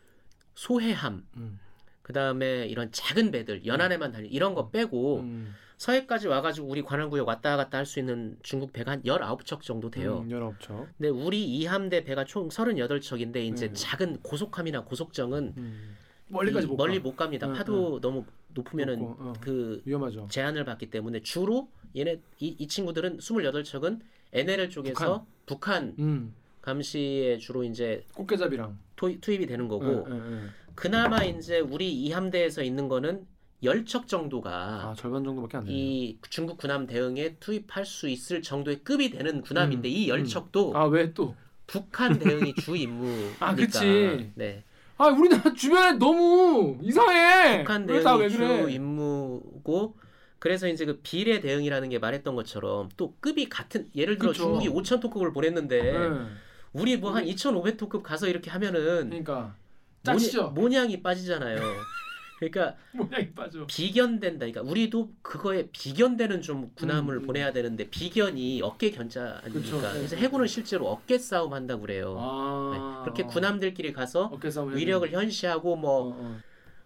소해함, 0.54 1.26
음. 1.38 1.60
그 2.04 2.14
다음에 2.14 2.68
이런 2.68 2.92
작은 2.92 3.32
배들 3.32 3.66
연안에만 3.66 4.12
달리 4.12 4.28
이런 4.28 4.54
거 4.54 4.70
빼고 4.70 5.22
음. 5.22 5.56
서해까지 5.78 6.28
와가지고 6.28 6.68
우리 6.68 6.84
관할구역 6.84 7.28
왔다 7.28 7.58
갔다 7.58 7.80
할 7.80 7.86
수 7.86 8.00
있는 8.00 8.38
중국 8.44 8.72
배가 8.72 8.92
한 8.92 9.02
19척 9.02 9.62
정도 9.62 9.90
돼요. 9.90 10.20
음, 10.20 10.30
19척. 10.30 10.88
근데 10.98 11.10
우리 11.10 11.44
이 11.44 11.66
함대 11.66 12.04
배가 12.04 12.24
총 12.24 12.48
38척인데 12.50 13.38
이제 13.38 13.68
네. 13.70 13.74
작은 13.74 14.20
고속함이나 14.22 14.84
고속정은 14.84 15.54
음. 15.58 15.96
멀리까지 16.30 16.66
이- 16.68 16.70
못 16.70 16.78
멀리 16.78 17.00
가. 17.00 17.04
못 17.04 17.16
갑니다. 17.16 17.48
응, 17.48 17.54
파도 17.54 18.00
너무 18.00 18.26
높으면은 18.56 19.00
높고, 19.00 19.24
어. 19.24 19.34
그 19.39 19.82
위험하죠. 19.86 20.28
제한을 20.32 20.65
받기 20.65 20.89
때문에 20.89 21.22
주로 21.22 21.70
얘네 21.96 22.20
이, 22.39 22.56
이 22.58 22.68
친구들은 22.68 23.18
28척은 23.18 24.00
NLL 24.34 24.70
쪽에서 24.70 25.26
북한, 25.46 25.96
음. 26.00 26.34
감시에 26.62 27.38
주로 27.38 27.63
이제 27.63 28.04
꽃게잡이랑. 28.15 28.78
토, 28.96 29.12
투입이 29.22 29.46
되는 29.46 29.68
거고 29.68 30.08
예, 30.10 30.13
예, 30.13 30.34
예. 30.34 30.39
그나마 30.74 31.24
이제 31.24 31.60
우리 31.60 31.94
이 31.94 32.12
함대에서 32.12 32.63
있는 32.63 32.88
거는 32.88 33.28
10척 33.63 34.08
정도가 34.08 34.52
아, 34.52 34.94
절반 34.98 35.24
정도밖에 35.24 35.58
안 35.58 35.65
돼요. 35.65 35.76
이 35.76 36.18
중국 36.30 36.58
군함 36.58 36.88
대응에 36.88 37.36
투입할 37.39 37.86
수 37.86 38.10
있을 38.10 38.41
정도의 38.41 38.84
급이 38.84 39.12
되는 39.12 39.41
군함인데 39.41 39.89
이 39.89 40.12
음. 40.12 40.24
10척도 40.24 40.76
아, 40.76 40.86
왜 40.86 41.13
또? 41.13 41.36
북한 41.68 42.18
대응이 42.20 42.56
주 42.56 42.76
임무니까. 42.78 43.48
아, 43.48 43.56
그치. 43.56 44.32
네. 44.36 44.63
아, 44.98 45.08
우리나라 45.08 45.44
주변에 45.54 45.98
너무 45.98 46.78
이상해. 46.82 47.60
북한 47.60 47.86
대응이 47.86 48.30
주 48.30 48.38
그래? 48.38 48.74
임무고 48.74 49.96
그래서 50.40 50.68
이제 50.68 50.86
그 50.86 51.00
비례 51.02 51.40
대응이라는 51.40 51.90
게 51.90 52.00
말했던 52.00 52.36
것처럼 52.36 52.90
또 52.98 53.16
급이 53.20 53.50
같은 53.50 53.90
예를 53.96 54.18
들어 54.18 54.32
그쵸. 54.32 54.44
중국이 54.44 54.70
5천 54.70 55.00
토급을 55.02 55.34
보냈는데 55.34 55.94
예. 55.96 56.10
우리 56.74 56.98
뭐 56.98 57.12
한 57.12 57.26
2,500 57.26 57.78
토급 57.78 58.04
가서 58.04 58.28
이렇게 58.28 58.50
하면은 58.52 59.10
그러니까 59.10 59.56
짜치죠. 60.04 60.50
모양이 60.50 61.02
빠지잖아요. 61.02 61.60
그러니까 62.38 62.76
모양이 62.91 63.32
빠져. 63.32 63.65
비견된다. 63.65 64.45
그러니까 64.45 64.62
우리도 64.62 65.13
그거에 65.21 65.69
비견되는 65.71 66.41
좀 66.41 66.71
군함을 66.76 67.15
음, 67.15 67.21
음. 67.21 67.28
보내야 67.28 67.54
되는데 67.54 67.89
비견이 67.89 68.62
어깨 68.62 68.91
견자. 68.91 69.41
아닙니까? 69.43 69.93
네. 69.93 70.00
그래서 70.00 70.15
해군은 70.15 70.48
실제로 70.48 70.88
어깨 70.88 71.17
싸움 71.17 71.54
한다 71.54 71.76
고 71.76 71.82
그래요. 71.82 72.17
아. 72.19 72.71
네. 72.74 73.04
그렇게 73.04 73.24
군함들끼리 73.24 73.93
가서 73.93 74.38
위력을. 74.74 75.12
현시하고 75.12 75.74
어, 75.74 75.76
뭐 75.76 76.15
어. 76.15 76.39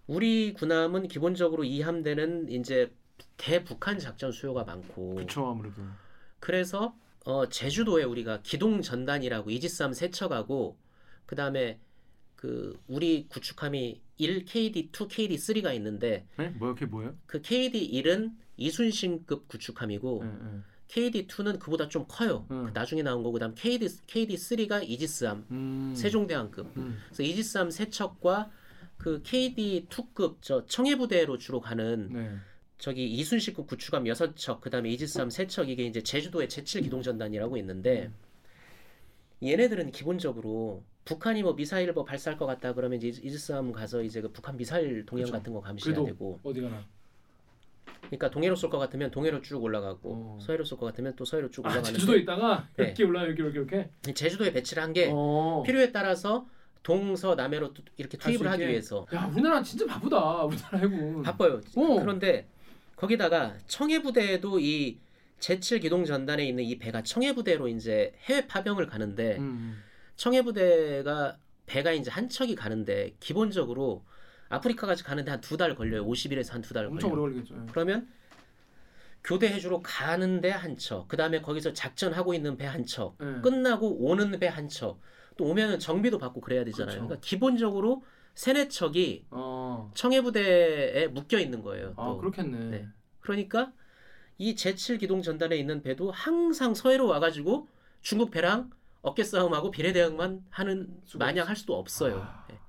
우리 0.08 0.54
군함은 0.54 1.08
기본적으로 1.08 1.64
이 1.64 1.82
함대는 1.82 2.50
이제 2.50 2.92
대북한 3.38 4.00
작전 4.00 4.32
수요가 4.32 4.64
많고 4.64 5.16
그쵸 5.16 5.48
아무래도. 5.48 5.82
그래서 6.40 6.96
어, 7.26 7.48
제주도에 7.50 8.04
우리가 8.04 8.42
기동 8.44 8.82
전단이라고 8.82 9.50
이지스함 9.50 9.94
세척하고 9.94 10.78
그 11.26 11.36
다음에 11.36 11.80
그 12.36 12.80
우리 12.88 13.28
구축함이 13.28 14.02
1 14.20 14.46
KD, 14.46 14.92
2 14.92 15.08
KD, 15.08 15.36
3가 15.36 15.74
있는데 15.76 16.28
네? 16.38 16.50
뭐야 16.50 16.74
그게 16.74 16.86
뭐예요? 16.86 17.16
그 17.26 17.42
KD 17.42 17.90
1은 18.04 18.34
이순신급 18.58 19.48
구축함이고 19.48 20.22
예, 20.24 20.28
예. 20.28 20.60
KD 20.90 21.28
2는 21.28 21.60
그보다 21.60 21.88
좀 21.88 22.06
커요. 22.08 22.46
음. 22.52 22.66
그 22.66 22.72
나중에 22.74 23.02
나온 23.02 23.24
거고 23.24 23.34
그다음 23.34 23.56
KD 23.56 23.88
KD 24.06 24.36
3가 24.36 24.88
이지스함 24.88 25.46
음. 25.50 25.94
세종대왕급. 25.96 26.78
음. 26.78 27.00
그래서 27.06 27.24
이지스함 27.24 27.72
세척과 27.72 28.52
그 28.98 29.22
KD 29.24 29.88
2급 29.90 30.38
저 30.42 30.66
청해부대로 30.66 31.38
주로 31.38 31.62
가는 31.62 32.10
네. 32.12 32.36
저기 32.80 33.10
이순신급 33.10 33.68
구축함 33.68 34.06
6척, 34.06 34.62
그다음에 34.62 34.90
이지스함 34.92 35.30
3척 35.30 35.68
이게 35.70 35.86
이제 35.86 36.02
제주도의 36.02 36.48
제7 36.48 36.84
기동전단이라고 36.84 37.58
있는데 37.58 38.12
얘네들은 39.44 39.92
기본적으로 39.92 40.84
북한이 41.10 41.42
뭐 41.42 41.56
미사일 41.56 41.92
뭐 41.92 42.06
발사할 42.06 42.38
것 42.38 42.46
같다 42.46 42.74
그러면 42.74 43.00
이제 43.02 43.08
이지스함 43.08 43.72
가서 43.72 44.04
이제 44.04 44.22
그 44.22 44.32
북한 44.32 44.56
미사일 44.56 45.04
동향. 45.08 45.32
같은 45.32 45.52
거 45.54 45.60
감시해야 45.60 46.06
되고 46.06 46.40
어디 46.44 46.62
가나. 46.62 46.86
그러니까 48.02 48.30
동해로 48.30 48.56
쏠 48.56 48.70
것 48.70 48.78
같으면 48.78 49.10
동해로 49.10 49.42
쭉 49.42 49.64
올라가고 49.64 50.12
어. 50.14 50.40
서해로 50.40 50.64
쏠 50.64 50.78
것 50.78 50.86
같으면 50.86 51.16
또 51.16 51.26
서해로 51.26 51.50
쭉 51.50 51.66
아 51.66 51.70
올라가는데 51.70 51.94
제주도에 51.94 52.20
있다가 52.20 52.68
네. 52.78 52.84
이렇게 52.86 53.04
올라 53.06 53.24
이렇게 53.26 53.42
이렇게 53.42 53.58
이렇게. 54.04 54.14
제주도에 54.14 54.54
배치를 54.54 54.84
한게 54.84 55.10
어. 55.12 55.64
필요에 55.66 55.92
따라서 55.92 56.48
동서 56.84 57.34
남해로 57.34 57.74
또 57.74 57.82
이렇게 57.98 58.16
투입을 58.18 58.48
하기. 58.52 58.68
위해서 58.68 59.06
야 59.14 59.26
우리나라 59.34 59.64
진짜 59.64 59.88
바쁘다. 59.88 60.44
우리나라 60.46 60.78
해군. 60.78 61.24
바빠요. 61.24 61.60
어. 61.76 62.00
그런데 62.00 62.48
거기다가 62.96 63.58
청해 63.66 64.04
부대에도 64.04 64.60
이 64.60 65.00
제7 65.40 65.82
기동 65.82 66.06
전단에 66.06 66.46
있는 66.46 66.64
이 66.64 66.78
배가 66.78 67.02
청해 67.02 67.34
부대로 67.34 67.68
이제 67.68 68.14
해외 68.26 68.46
파병을 68.46 68.86
가는데 68.88 69.38
음. 69.40 69.82
청해부대가 70.20 71.38
배가 71.66 71.92
이제 71.94 72.12
한 72.12 72.28
척이 72.30 72.56
가는데 72.56 73.16
기본적으로 73.20 74.04
아프리카까지 74.50 75.04
가는데 75.04 75.32
한 75.32 75.40
두 75.42 75.58
달 75.58 75.76
걸려요. 75.76 76.06
50일에서 76.06 76.52
한 76.52 76.62
두달 76.62 76.86
엄청 76.88 77.10
걸려요. 77.12 77.24
오래 77.26 77.34
걸리겠죠. 77.34 77.56
예. 77.56 77.66
그러면 77.72 78.10
교대해주러 79.24 79.82
가는데 79.84 80.50
한 80.50 80.78
척, 80.78 81.08
그 81.08 81.18
다음에 81.18 81.42
거기서 81.42 81.74
작전하고 81.74 82.34
있는 82.34 82.58
배 82.58 82.66
한 82.66 82.86
척, 82.86 83.16
예. 83.22 83.42
끝나고 83.42 83.98
오는 84.06 84.38
배 84.40 84.48
한 84.48 84.68
척, 84.70 85.00
또 85.38 85.46
오면은 85.46 85.80
정비도 85.80 86.18
받고 86.18 86.42
그래야 86.42 86.64
되잖아요. 86.66 86.88
그렇죠. 86.96 87.08
그러니까 87.08 87.26
기본적으로 87.26 88.04
세네 88.36 88.68
척이 88.70 89.26
어. 89.32 89.92
청해부대에 89.94 91.08
묶여 91.08 91.40
있는 91.40 91.62
거예요. 91.62 91.94
아 91.98 92.06
또. 92.06 92.18
그렇겠네. 92.18 92.58
네. 92.70 92.88
그러니까 93.22 93.72
이 94.38 94.56
제7 94.56 95.00
기동 95.00 95.22
전단에 95.22 95.56
있는 95.58 95.82
배도 95.82 96.12
항상 96.12 96.74
서해로 96.74 97.08
와가지고 97.08 97.68
중국 98.02 98.32
배랑 98.32 98.72
어깨 99.02 99.24
싸움하고 99.24 99.72
비례 99.72 99.94
대응만 99.94 100.44
하는 100.50 100.90
마냥 101.16 101.48
할 101.48 101.56
수도 101.56 101.78
없어요. 101.78 102.22
아. 102.22 102.46
예. 102.52 102.60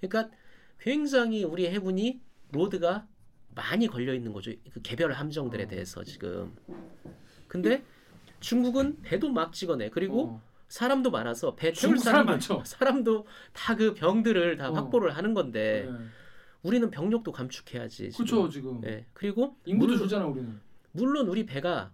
그러니까 0.00 0.34
굉장히 0.78 1.44
우리 1.44 1.66
해군이 1.68 2.20
로드가 2.52 3.06
많이 3.54 3.86
걸려 3.86 4.14
있는 4.14 4.32
거죠. 4.32 4.52
그 4.72 4.80
개별 4.82 5.12
함정들에 5.12 5.64
어. 5.64 5.68
대해서 5.68 6.04
지금. 6.04 6.54
근데 7.48 7.82
중국은 8.40 9.02
배도 9.02 9.30
막 9.30 9.52
찍어내. 9.52 9.90
그리고 9.90 10.24
어. 10.28 10.42
사람도 10.68 11.10
많아서 11.10 11.54
배 11.54 11.72
태울 11.72 11.98
사람 11.98 12.26
사람도 12.26 12.32
많죠. 12.32 12.62
사람 12.64 13.04
도 13.04 13.24
다 13.52 13.76
그 13.76 13.94
병들을 13.94 14.56
다 14.56 14.70
어. 14.70 14.72
확보를 14.72 15.16
하는 15.16 15.34
건데 15.34 15.86
네. 15.90 15.98
우리는 16.62 16.90
병력도 16.90 17.30
감축해야지. 17.32 18.10
그렇죠 18.10 18.48
지금. 18.48 18.80
예. 18.86 19.04
그리고 19.12 19.56
인구도 19.64 19.86
물론- 19.92 19.98
줄잖아 19.98 20.26
우리는. 20.26 20.60
물론 20.92 21.28
우리 21.28 21.44
배가 21.46 21.92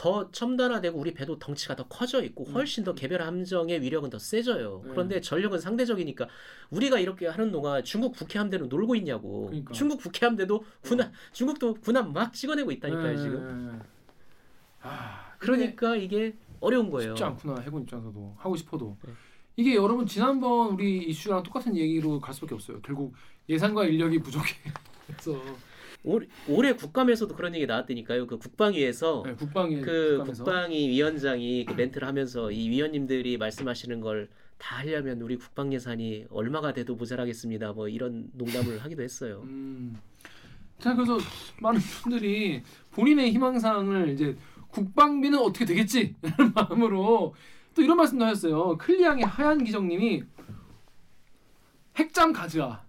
더 0.00 0.30
첨단화되고 0.30 0.98
우리 0.98 1.12
배도 1.12 1.38
덩치가 1.38 1.76
더 1.76 1.86
커져 1.86 2.22
있고 2.22 2.46
음. 2.46 2.54
훨씬 2.54 2.84
더 2.84 2.94
개별 2.94 3.20
함정의 3.20 3.82
위력은 3.82 4.08
더 4.08 4.18
세져요. 4.18 4.80
네. 4.82 4.90
그런데 4.92 5.20
전력은 5.20 5.58
상대적이니까 5.58 6.26
우리가 6.70 6.98
이렇게 6.98 7.26
하는 7.26 7.52
동안 7.52 7.84
중국 7.84 8.14
북해함대는 8.14 8.70
놀고 8.70 8.94
있냐고. 8.94 9.48
그러니까. 9.48 9.74
중국 9.74 9.98
북해함대도 9.98 10.64
군함 10.80 11.12
중국도 11.32 11.74
군함 11.74 12.14
막 12.14 12.32
찍어내고 12.32 12.72
있다니까요 12.72 13.10
네, 13.10 13.16
지금. 13.18 13.46
네, 13.46 13.72
네. 13.72 13.78
아, 14.80 15.34
그러니까 15.38 15.96
이게 15.96 16.34
어려운 16.60 16.88
거예요. 16.88 17.10
쉽지 17.10 17.24
않구나 17.24 17.60
해군 17.60 17.82
입장에서도 17.82 18.36
하고 18.38 18.56
싶어도 18.56 18.96
네. 19.04 19.12
이게 19.56 19.74
여러분 19.74 20.06
지난번 20.06 20.72
우리 20.72 20.96
이슈랑 21.08 21.42
똑같은 21.42 21.76
얘기로 21.76 22.20
갈 22.20 22.32
수밖에 22.32 22.54
없어요. 22.54 22.80
결국 22.80 23.12
예산과 23.50 23.84
인력이 23.84 24.20
부족해. 24.20 24.54
그래서 25.06 25.38
올, 26.04 26.28
올해 26.48 26.74
국감에서도 26.74 27.34
그런 27.34 27.54
얘기 27.54 27.66
나왔다니까요. 27.66 28.26
그 28.26 28.38
국방위에서 28.38 29.22
네, 29.26 29.34
국방위 29.34 29.80
그 29.80 30.16
국감에서. 30.18 30.44
국방위 30.44 30.88
위원장이 30.88 31.64
그 31.66 31.74
멘트를 31.74 32.08
하면서 32.08 32.50
이 32.50 32.68
위원님들이 32.70 33.36
말씀하시는 33.36 34.00
걸 34.00 34.28
다 34.60 34.76
하려면 34.76 35.22
우리 35.22 35.36
국방 35.36 35.72
예산이 35.72 36.26
얼마가 36.30 36.74
돼도 36.74 36.94
모자라겠습니다. 36.94 37.72
뭐 37.72 37.88
이런 37.88 38.28
농담을 38.34 38.78
하기도 38.84 39.02
했어요. 39.02 39.40
음. 39.44 39.98
자 40.78 40.94
그래서 40.94 41.18
많은 41.60 41.80
분들이 41.80 42.62
본인의 42.92 43.32
희망사항을 43.32 44.10
이제 44.10 44.36
국방비는 44.68 45.38
어떻게 45.38 45.64
되겠지? 45.64 46.14
라는 46.22 46.52
마음으로 46.54 47.34
또 47.74 47.82
이런 47.82 47.96
말씀도 47.96 48.24
하셨어요. 48.24 48.76
클리앙의 48.76 49.24
하얀 49.24 49.64
기정님이 49.64 50.24
핵잠 51.96 52.32
가즈아. 52.32 52.84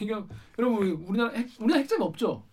이거 0.00 0.26
여러분 0.58 0.88
우리나라 1.06 1.30
핵 1.32 1.48
우리나라 1.58 1.80
핵잠이 1.80 2.02
없죠? 2.02 2.44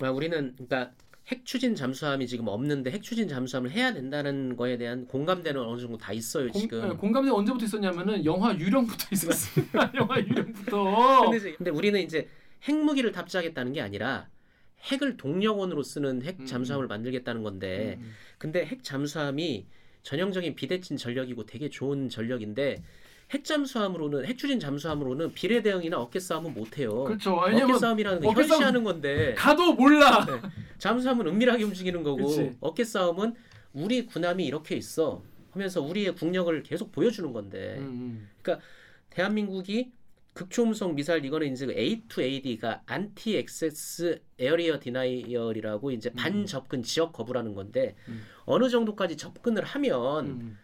아, 0.00 0.10
우리는 0.10 0.54
그러니까 0.54 0.92
핵 1.28 1.44
추진 1.46 1.74
잠수함이 1.74 2.26
지금 2.26 2.48
없는데 2.48 2.90
핵 2.90 3.02
추진 3.02 3.28
잠수함을 3.28 3.70
해야 3.70 3.92
된다는 3.94 4.56
거에 4.56 4.76
대한 4.76 5.06
공감대는 5.06 5.60
어느 5.60 5.80
정도 5.80 5.96
다 5.96 6.12
있어요 6.12 6.50
공, 6.50 6.60
지금. 6.60 6.88
네, 6.88 6.94
공감대 6.94 7.30
언제부터 7.30 7.64
있었냐면은 7.64 8.24
영화 8.24 8.54
유령부터 8.54 9.06
있었어요. 9.12 9.64
영화 9.94 10.20
유령부터. 10.20 11.30
근데, 11.30 11.52
근데 11.56 11.70
우리는 11.70 12.00
이제 12.00 12.28
핵무기를 12.64 13.12
탑재하겠다는 13.12 13.72
게 13.72 13.80
아니라 13.80 14.28
핵을 14.82 15.16
동력원으로 15.16 15.82
쓰는 15.82 16.22
핵 16.22 16.40
음. 16.40 16.46
잠수함을 16.46 16.86
만들겠다는 16.88 17.42
건데 17.42 17.98
음. 18.00 18.12
근데 18.36 18.64
핵 18.66 18.84
잠수함이 18.84 19.66
전형적인 20.02 20.54
비대칭 20.54 20.98
전력이고 20.98 21.46
되게 21.46 21.70
좋은 21.70 22.10
전력인데 22.10 22.82
핵 23.30 23.44
잠수함으로는 23.44 24.26
핵 24.26 24.38
추진 24.38 24.60
잠수함으로는 24.60 25.32
비례 25.32 25.62
대응이나 25.62 25.98
어깨 25.98 26.20
싸움은 26.20 26.54
못 26.54 26.78
해요. 26.78 27.04
그렇죠. 27.04 27.34
어깨 27.34 27.78
싸움이라는 27.78 28.20
게 28.20 28.28
어깨 28.28 28.42
현시하는 28.42 28.84
건데 28.84 29.34
가도 29.34 29.74
몰라. 29.74 30.26
잠수함은 30.78 31.26
은밀하게 31.26 31.64
움직이는 31.64 32.02
거고 32.02 32.26
그치. 32.26 32.56
어깨 32.60 32.84
싸움은 32.84 33.34
우리 33.72 34.06
군함이 34.06 34.44
이렇게 34.44 34.76
있어 34.76 35.22
하면서 35.52 35.80
우리의 35.80 36.14
국력을 36.14 36.62
계속 36.62 36.92
보여주는 36.92 37.32
건데 37.32 37.76
음, 37.78 38.28
대한민국이 39.10 39.92
극초음속 40.34 40.94
미사일 40.94 41.24
이거는 41.24 41.52
이제 41.52 41.66
A2AD가 41.66 42.80
anti 42.86 43.36
access 43.36 44.20
area 44.38 44.80
denial이라고 44.80 45.92
이제 45.92 46.10
음. 46.10 46.14
반접근 46.16 46.82
지역 46.82 47.12
거부라는 47.12 47.54
건데 47.54 47.94
음. 48.08 48.22
어느 48.44 48.68
정도까지 48.68 49.16
접근을 49.16 49.62
음. 49.62 49.64
하면 49.64 50.26
음. 50.26 50.58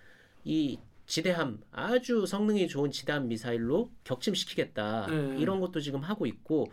이 0.44 0.78
지대함 1.10 1.60
아주 1.72 2.24
성능이 2.24 2.68
좋은 2.68 2.92
지대함 2.92 3.26
미사일로 3.26 3.90
격침시키겠다 4.04 5.08
네. 5.08 5.40
이런 5.40 5.58
것도 5.58 5.80
지금 5.80 6.00
하고 6.02 6.24
있고 6.24 6.70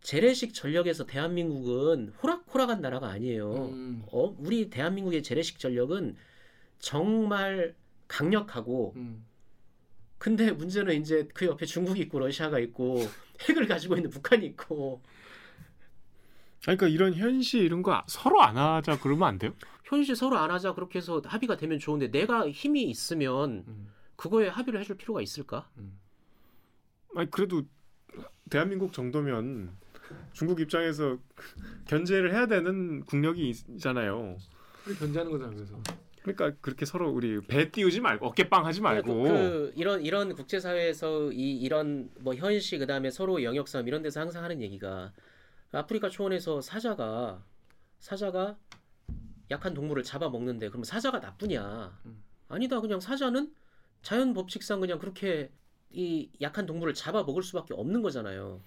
재래식 0.00 0.52
전력에서 0.52 1.06
대한민국은 1.06 2.12
호락호락한 2.20 2.80
나라가 2.80 3.08
아니에요. 3.10 3.68
음. 3.70 4.02
어, 4.08 4.34
우리 4.40 4.70
대한민국의 4.70 5.22
재래식 5.22 5.60
전력은 5.60 6.16
정말 6.80 7.76
강력하고 8.08 8.94
음. 8.96 9.24
근데 10.18 10.50
문제는 10.50 11.00
이제 11.00 11.28
그 11.32 11.46
옆에 11.46 11.64
중국이 11.64 12.00
있고 12.00 12.18
러시아가 12.18 12.58
있고 12.58 13.06
핵을 13.48 13.68
가지고 13.68 13.94
있는 13.94 14.10
북한이 14.10 14.44
있고 14.46 15.00
그러니까 16.62 16.88
이런 16.88 17.14
현시 17.14 17.58
이런 17.58 17.82
거 17.82 18.02
서로 18.08 18.42
안 18.42 18.56
하자 18.56 18.98
그러면 18.98 19.28
안 19.28 19.38
돼요? 19.38 19.54
현실 19.84 20.16
서로 20.16 20.36
안 20.38 20.50
하자 20.50 20.74
그렇게 20.74 20.98
해서 20.98 21.22
합의가 21.24 21.56
되면 21.56 21.78
좋은데 21.78 22.10
내가 22.10 22.50
힘이 22.50 22.84
있으면 22.84 23.64
음. 23.68 23.88
그거에 24.16 24.48
합의를 24.48 24.80
해줄 24.80 24.96
필요가 24.96 25.20
있을까? 25.20 25.68
아니 27.14 27.30
그래도 27.30 27.62
대한민국 28.50 28.92
정도면 28.92 29.76
중국 30.32 30.60
입장에서 30.60 31.18
견제를 31.86 32.32
해야 32.32 32.46
되는 32.46 33.04
국력이 33.04 33.48
있잖아요. 33.50 34.36
우리 34.86 34.94
견제하는 34.96 35.32
거잖아 35.32 35.52
그래서. 35.54 35.80
그러니까 36.22 36.52
그렇게 36.62 36.86
서로 36.86 37.10
우리 37.10 37.40
배 37.42 37.70
띄우지 37.70 38.00
말고 38.00 38.26
어깨빵 38.28 38.64
하지 38.64 38.80
말고 38.80 39.22
그, 39.22 39.28
그 39.28 39.72
이런 39.76 40.02
이런 40.02 40.34
국제 40.34 40.58
사회에서 40.58 41.30
이 41.32 41.56
이런 41.60 42.10
뭐 42.20 42.34
현시 42.34 42.78
그다음에 42.78 43.10
서로 43.10 43.42
영역 43.42 43.68
싸움 43.68 43.86
이런 43.86 44.00
데서 44.00 44.20
항상 44.20 44.42
하는 44.42 44.62
얘기가 44.62 45.12
아프리카 45.72 46.08
초원에서 46.08 46.62
사자가 46.62 47.42
사자가 47.98 48.56
약한 49.50 49.74
동물을 49.74 50.02
잡아 50.02 50.28
먹는데 50.28 50.68
그럼 50.68 50.84
사자가 50.84 51.18
나쁘냐? 51.18 51.98
음. 52.06 52.22
아니다. 52.48 52.80
그냥 52.80 53.00
사자는 53.00 53.52
자연 54.02 54.34
법칙상 54.34 54.80
그냥 54.80 54.98
그렇게 54.98 55.50
이 55.90 56.28
약한 56.40 56.66
동물을 56.66 56.94
잡아 56.94 57.22
먹을 57.22 57.42
수밖에 57.42 57.74
없는 57.74 58.02
거잖아요. 58.02 58.60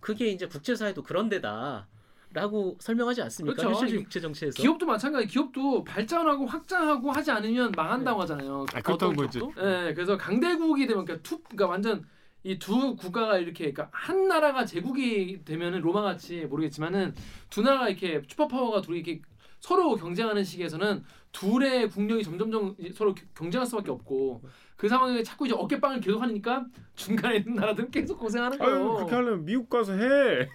그게 0.00 0.28
이제 0.28 0.46
국제 0.46 0.74
사회도 0.74 1.02
그런 1.02 1.28
데다. 1.28 1.88
라고 2.30 2.76
설명하지 2.80 3.22
않습니까? 3.22 3.62
그렇죠. 3.62 3.80
현실 3.80 4.02
국제 4.02 4.20
정치에서. 4.20 4.60
기업도 4.62 4.84
마찬가지. 4.84 5.26
기업도 5.28 5.82
발전하고 5.82 6.44
확장하고 6.44 7.10
하지 7.10 7.30
않으면 7.30 7.72
망한다고 7.74 8.20
하잖아요. 8.22 8.66
아, 8.74 8.82
그렇다고 8.82 9.12
기업도? 9.12 9.54
예, 9.56 9.94
그래서 9.94 10.18
강대국이 10.18 10.86
되면 10.86 11.06
그러니까 11.06 11.22
two, 11.26 11.42
그러니까 11.42 11.66
완전 11.68 12.04
이 12.44 12.61
두 12.61 12.96
국가가 12.96 13.38
이렇게 13.38 13.72
그러니까 13.72 13.88
한 13.92 14.28
나라가 14.28 14.64
제국이 14.66 15.42
되면은 15.44 15.80
로마 15.80 16.02
같이 16.02 16.44
모르겠지만은 16.44 17.14
두 17.48 17.62
나라가 17.62 17.88
이렇게 17.88 18.22
슈퍼 18.28 18.46
파워가 18.46 18.82
둘이 18.82 18.98
이렇게 18.98 19.22
서로 19.60 19.96
경쟁하는 19.96 20.44
시기에서는 20.44 21.04
둘의 21.32 21.88
국력이 21.90 22.22
점점점 22.22 22.76
서로 22.94 23.14
겨- 23.14 23.24
경쟁할 23.34 23.66
수밖에 23.66 23.90
없고 23.90 24.42
그 24.76 24.88
상황에 24.88 25.22
자꾸 25.22 25.46
이제 25.46 25.54
어깨빵을 25.56 26.00
계속 26.00 26.22
하니까 26.22 26.64
중간에 26.94 27.38
있는 27.38 27.54
나라들은 27.56 27.90
계속 27.90 28.18
고생하는 28.18 28.56
거예요. 28.58 28.94
그렇게 28.94 29.14
하려면 29.14 29.44
미국 29.44 29.68
가서 29.68 29.92
해. 29.94 30.48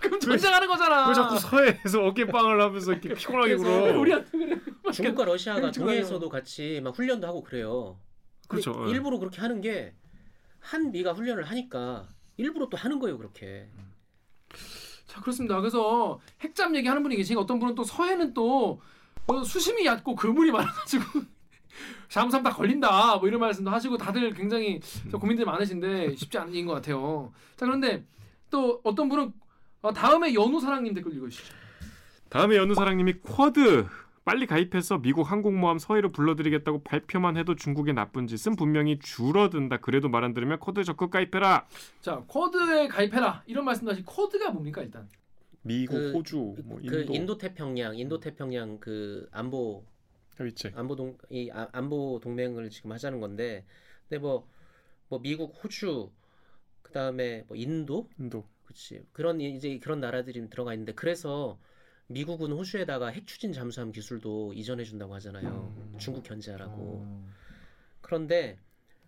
그럼 0.00 0.18
전쟁하는 0.20 0.66
거잖아. 0.68 1.08
왜 1.08 1.14
자꾸 1.14 1.38
서해에서 1.38 2.04
어깨빵을 2.06 2.60
하면서 2.60 2.92
이렇게 2.92 3.14
피곤하게 3.14 3.56
굴어? 3.56 3.98
우리한테 4.00 4.30
그래. 4.38 4.58
중국과 4.92 5.24
러시아가 5.24 5.60
그렇죠. 5.60 5.80
동해에서도 5.80 6.28
같이 6.28 6.80
막 6.82 6.96
훈련도 6.96 7.26
하고 7.26 7.42
그래요. 7.42 7.98
그렇죠. 8.48 8.84
예. 8.88 8.90
일부러 8.90 9.18
그렇게 9.18 9.40
하는 9.40 9.60
게 9.60 9.94
한미가 10.60 11.12
훈련을 11.12 11.44
하니까 11.44 12.08
일부러 12.36 12.68
또 12.68 12.76
하는 12.76 12.98
거예요 12.98 13.16
그렇게. 13.16 13.68
자 15.12 15.20
그렇습니다. 15.20 15.60
그래서 15.60 16.18
핵잠 16.40 16.74
얘기하는 16.74 17.02
분이 17.02 17.16
계시니까 17.16 17.42
어떤 17.42 17.58
분은 17.58 17.74
또 17.74 17.84
서해는 17.84 18.32
또 18.32 18.80
어, 19.26 19.44
수심이 19.44 19.84
얕고 19.84 20.14
그물이 20.14 20.50
많아가지고 20.50 21.04
잠수함 22.08 22.42
다 22.42 22.50
걸린다 22.50 23.16
뭐 23.16 23.28
이런 23.28 23.38
말씀도 23.38 23.70
하시고 23.70 23.98
다들 23.98 24.32
굉장히 24.32 24.80
저 25.10 25.18
고민들이 25.18 25.44
많으신데 25.44 26.16
쉽지 26.16 26.38
않은 26.38 26.54
일인 26.54 26.64
것 26.64 26.72
같아요. 26.72 27.30
자 27.56 27.66
그런데 27.66 28.06
또 28.48 28.80
어떤 28.84 29.10
분은 29.10 29.34
어, 29.82 29.92
다음에 29.92 30.32
연우 30.32 30.58
사랑님 30.58 30.94
댓글 30.94 31.14
읽어주시죠. 31.14 31.52
다음에 32.30 32.56
연우 32.56 32.74
사랑님이 32.74 33.20
쿼드 33.20 33.86
빨리 34.24 34.46
가입해서 34.46 34.98
미국 35.02 35.28
항공모함 35.30 35.78
서해로 35.78 36.12
불러들이겠다고 36.12 36.84
발표만 36.84 37.36
해도 37.36 37.56
중국의 37.56 37.92
나쁜 37.94 38.28
짓은 38.28 38.54
분명히 38.54 38.98
줄어든다. 39.00 39.78
그래도 39.78 40.08
말 40.08 40.22
안 40.22 40.32
들으면 40.32 40.60
쿼드 40.60 40.84
적극 40.84 41.10
가입해라. 41.10 41.66
자 42.00 42.22
쿼드에 42.28 42.86
가입해라 42.86 43.42
이런 43.46 43.64
말씀도 43.64 43.90
하시. 43.90 44.04
쿼드가 44.04 44.50
뭡니까 44.50 44.82
일단? 44.82 45.08
미국, 45.62 45.94
그- 45.94 46.12
호주, 46.12 46.54
뭐그 46.64 47.00
인도. 47.00 47.14
인도 47.14 47.38
태평양 47.38 47.96
인도 47.96 48.20
태평양 48.20 48.78
그 48.78 49.28
안보 49.32 49.84
협의체. 50.36 50.72
안보 50.76 50.94
동이 50.94 51.50
아, 51.52 51.68
안보 51.72 52.20
동맹을 52.22 52.70
지금 52.70 52.92
하자는 52.92 53.18
건데 53.20 53.64
근데 54.08 54.20
뭐뭐 54.20 55.20
미국, 55.20 55.52
호주 55.62 56.10
그 56.82 56.92
다음에 56.92 57.42
뭐 57.48 57.56
인도 57.56 58.08
인도. 58.20 58.44
그렇지 58.64 59.02
그런 59.12 59.40
이제 59.40 59.78
그런 59.80 59.98
나라들이 59.98 60.48
들어가 60.48 60.72
있는데 60.74 60.92
그래서 60.94 61.58
미국은 62.12 62.52
호주에다가 62.52 63.08
핵 63.08 63.26
추진 63.26 63.52
잠수함 63.52 63.92
기술도 63.92 64.52
이전해 64.54 64.84
준다고 64.84 65.14
하잖아요. 65.14 65.74
음. 65.76 65.98
중국 65.98 66.22
견제하라고. 66.24 66.74
어. 67.04 67.28
그런데 68.00 68.58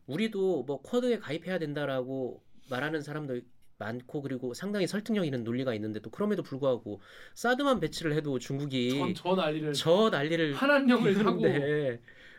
우리도 0.07 0.65
뭐 0.65 0.83
쿼드에 0.83 1.19
가입해야 1.19 1.59
된다라고 1.59 2.43
말하는 2.71 3.03
사람도 3.03 3.41
많고 3.79 4.23
그리고 4.23 4.55
상당히 4.55 4.87
설득력 4.87 5.25
있는 5.25 5.45
논리가 5.45 5.75
있는데 5.75 6.01
또 6.01 6.11
그럼에도 6.11 6.43
불구하고 6.43 7.01
사드만 7.35 7.81
배치를 7.81 8.15
해도 8.15 8.39
중국이 8.39 8.91
전, 8.91 9.15
저 9.15 9.35
난리를 9.35 9.73
저 9.75 10.11
난리를 10.11 10.55
한한령을 10.55 11.27
하고 11.27 11.43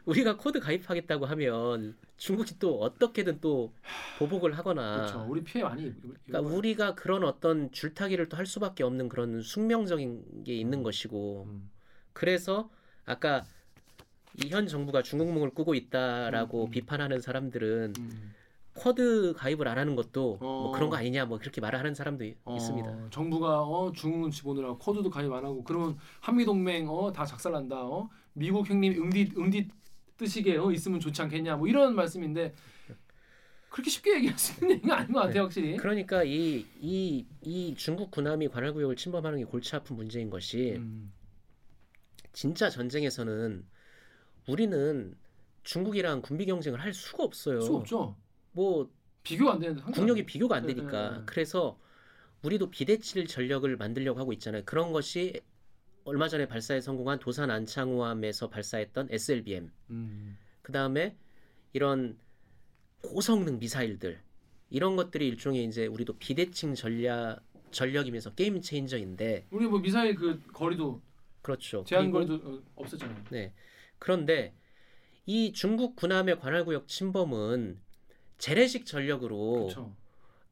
우리가 0.06 0.38
쿼드 0.38 0.60
가입하겠다고 0.60 1.26
하면 1.26 1.96
중국이 2.18 2.60
또 2.60 2.80
어떻게든 2.82 3.40
또 3.42 3.74
보복을 4.20 4.58
하거나 4.58 4.98
그렇죠. 4.98 5.26
우리 5.28 5.44
피해 5.44 5.64
많이 5.64 5.94
그러니까 6.28 6.42
우리가 6.56 6.96
그런 6.96 7.24
어떤 7.24 7.72
줄타기를 7.72 8.30
또 8.30 8.36
할 8.38 8.46
수밖에 8.46 8.84
없는 8.84 9.08
그런 9.10 9.42
숙명적인 9.42 10.44
게 10.44 10.54
있는 10.56 10.84
것이고 10.84 11.46
음. 11.48 11.70
그래서 12.14 12.70
아까 13.06 13.46
이 14.44 14.48
현 14.48 14.68
정부가 14.68 15.02
중국몽을 15.02 15.52
꾸고 15.52 15.74
있다라고 15.74 16.66
음, 16.66 16.68
음. 16.68 16.72
비판하는 16.72 17.22
사람들은 17.22 17.94
음. 17.98 18.34
쿼드 18.74 19.34
가입을 19.38 19.70
안 19.70 19.78
하는 19.78 19.96
것도 19.96 20.38
어. 20.42 20.62
뭐 20.64 20.72
그런 20.74 20.90
거 20.90 20.98
아니냐 20.98 21.26
뭐 21.26 21.38
그렇게 21.40 21.62
말을 21.62 21.80
하는 21.80 21.96
사람도 21.96 22.26
이- 22.26 22.36
어, 22.44 22.56
있습니다. 22.58 23.10
정부가 23.10 23.62
어, 23.62 23.92
중국 23.94 24.20
눈치 24.20 24.44
보느라 24.44 24.74
코드도 24.74 25.10
가입 25.10 25.32
안 25.32 25.46
하고 25.46 25.64
그러면 25.64 25.98
한미 26.20 26.44
동맹 26.44 26.90
어, 26.90 27.12
다 27.14 27.26
작살난다. 27.26 27.86
어? 27.86 28.10
미국 28.34 28.70
형님 28.70 29.02
응디 29.02 29.32
응디 29.38 29.70
뜨시게 30.18 30.58
어, 30.58 30.72
있으면 30.72 31.00
좋지 31.00 31.22
않겠냐. 31.22 31.58
뭐 31.58 31.68
이런 31.68 31.96
말씀인데 31.96 32.54
그렇게 33.70 33.90
쉽게 33.90 34.16
얘기할 34.16 34.38
수 34.38 34.54
있는 34.64 34.78
얘기가 34.78 34.98
아닌 35.00 35.12
것 35.14 35.20
같아요, 35.22 35.44
확실히. 35.44 35.76
그러니까 35.78 36.24
이 36.24 36.66
이 36.82 37.26
이 37.42 37.76
중국 37.78 38.12
군함이 38.12 38.48
관할 38.50 38.74
구역을 38.74 38.96
침범하는 38.96 39.40
게 39.40 39.46
골치 39.46 39.76
아픈 39.76 39.96
문제인 39.98 40.30
것이 40.30 40.76
음. 40.78 41.12
진짜 42.34 42.70
전쟁에서는 42.70 43.66
우리는 44.48 45.16
중국이랑 45.64 46.22
군비 46.22 46.46
경쟁을 46.46 46.82
할 46.82 46.94
수가 46.94 47.24
없어요. 47.24 47.62
수 47.62 47.76
없죠. 47.76 48.16
뭐 48.52 48.90
비교가 49.24 49.54
안 49.54 49.60
되는데. 49.60 49.82
국력이 49.92 50.26
비교가 50.26 50.56
안 50.58 50.66
네, 50.66 50.74
되니까 50.74 51.10
네, 51.12 51.18
네. 51.18 51.24
그래서 51.26 51.80
우리도 52.44 52.70
비대칭 52.70 53.26
전력을 53.28 53.76
만들려고 53.78 54.20
하고 54.20 54.32
있잖아요. 54.34 54.64
그런 54.66 54.92
것이 54.92 55.42
얼마 56.06 56.30
전에 56.30 56.48
발사에 56.48 56.82
성공한 56.82 57.18
도산 57.20 57.50
안창호함에서 57.50 58.50
발사했던 58.50 59.08
SLBM. 59.10 59.72
음. 59.90 60.38
그 60.62 60.72
다음에 60.72 61.18
이런 61.74 62.18
고성능 63.02 63.60
미사일들 63.60 64.22
이런 64.70 64.96
것들이 64.96 65.28
일종의 65.28 65.66
이제 65.66 65.88
우리도 65.88 66.18
비대칭 66.18 66.76
전략 66.76 67.42
전력이면서 67.72 68.34
게임 68.36 68.62
체인저인데 68.62 69.48
우리 69.52 69.68
뭐 69.68 69.80
미사일 69.80 70.16
그 70.16 70.42
거리도 70.54 71.02
그렇죠. 71.42 71.84
제한 71.86 72.12
거리도 72.12 72.36
어, 72.36 72.64
없었잖아요. 72.76 73.24
네. 73.32 73.54
그런데 74.00 74.54
이 75.26 75.54
중국 75.54 75.96
군함의 75.96 76.40
관할 76.40 76.66
구역 76.66 76.88
침범은 76.88 77.80
재래식 78.38 78.86
전력으로 78.86 79.54
그렇죠. 79.54 79.96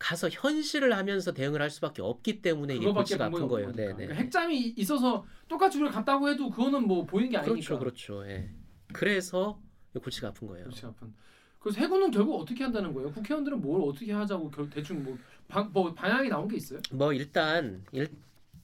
가서 0.03 0.27
현실을 0.29 0.97
하면서 0.97 1.31
대응을 1.31 1.61
할 1.61 1.69
수밖에 1.69 2.01
없기 2.01 2.41
때문에 2.41 2.75
이게 2.75 2.91
골치가 2.91 3.29
방법이 3.29 3.43
아픈 3.43 3.47
거예요. 3.47 3.71
네. 3.71 3.87
네. 3.87 3.93
그러니까 3.93 4.15
핵잠이 4.15 4.73
있어서 4.75 5.25
똑같이 5.47 5.77
우리가 5.77 5.93
갔다고 5.93 6.27
해도 6.27 6.49
그거는 6.49 6.85
뭐 6.85 7.05
보이는 7.05 7.29
게 7.29 7.37
아니니까. 7.37 7.79
그렇죠, 7.79 8.19
그렇죠. 8.19 8.29
예. 8.29 8.49
그래서 8.91 9.61
골치가 9.93 10.27
아픈 10.27 10.49
거예요. 10.49 10.65
그렇지 10.65 10.85
아픈. 10.85 11.13
그래서 11.57 11.79
해군은 11.79 12.11
결국 12.11 12.35
어떻게 12.41 12.65
한다는 12.65 12.93
거예요? 12.93 13.13
국회의원들은 13.13 13.61
뭘 13.61 13.81
어떻게 13.81 14.11
하자고 14.11 14.51
결, 14.51 14.69
대충 14.69 15.05
뭐, 15.05 15.17
방, 15.47 15.69
뭐 15.71 15.93
방향이 15.93 16.27
나온 16.27 16.49
게 16.49 16.57
있어요? 16.57 16.81
뭐 16.91 17.13
일단 17.13 17.85
일, 17.93 18.09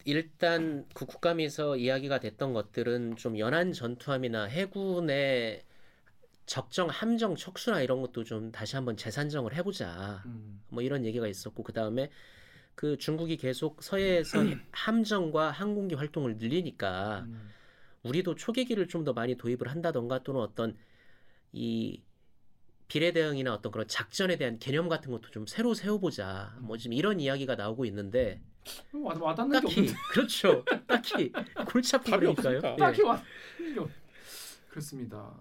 일단 0.04 0.86
그 0.94 1.06
국감에서 1.06 1.78
이야기가 1.78 2.20
됐던 2.20 2.52
것들은 2.52 3.16
좀 3.16 3.40
연안 3.40 3.72
전투함이나 3.72 4.44
해군의 4.44 5.64
적정 6.50 6.90
함정 6.90 7.36
척수나 7.36 7.80
이런 7.84 8.02
것도 8.02 8.24
좀 8.24 8.52
다시 8.52 8.76
한번 8.76 8.98
재산정을 8.98 9.54
해보자. 9.54 10.24
음. 10.26 10.60
뭐 10.70 10.82
이런 10.82 11.06
얘기가 11.06 11.28
있었고 11.28 11.62
그 11.62 11.74
다음에 11.74 12.10
그 12.74 12.98
중국이 12.98 13.38
계속 13.38 13.84
서해에서 13.84 14.40
함정과 14.72 15.52
항공기 15.52 15.94
활동을 15.94 16.38
늘리니까 16.38 17.26
음. 17.28 17.52
우리도 18.02 18.34
초계기를 18.34 18.88
좀 18.88 19.04
더 19.04 19.14
많이 19.14 19.36
도입을 19.36 19.68
한다던가 19.68 20.24
또는 20.24 20.42
어떤 20.42 20.76
이 21.54 22.02
비례 22.88 23.12
대응이나 23.12 23.54
어떤 23.54 23.72
그런 23.72 23.88
작전에 23.88 24.36
대한 24.38 24.58
개념 24.58 24.90
같은 24.90 25.12
것도 25.12 25.30
좀 25.30 25.46
새로 25.46 25.76
세워보자. 25.76 26.58
뭐 26.62 26.78
지금 26.78 26.94
이런 26.94 27.20
이야기가 27.20 27.58
나오고 27.58 27.86
있는데 27.86 28.42
와, 28.94 29.14
와닿는 29.16 29.52
게 29.52 29.68
딱히 29.68 29.80
없는데 29.80 30.00
그렇죠. 30.12 30.66
딱히 30.88 31.32
골치 31.68 31.96
아픈 31.96 32.20
거니까요. 32.20 32.58
예. 32.58 32.76
딱히 32.76 33.04
게 33.04 33.80
없. 33.80 33.92
그렇습니다. 34.70 35.32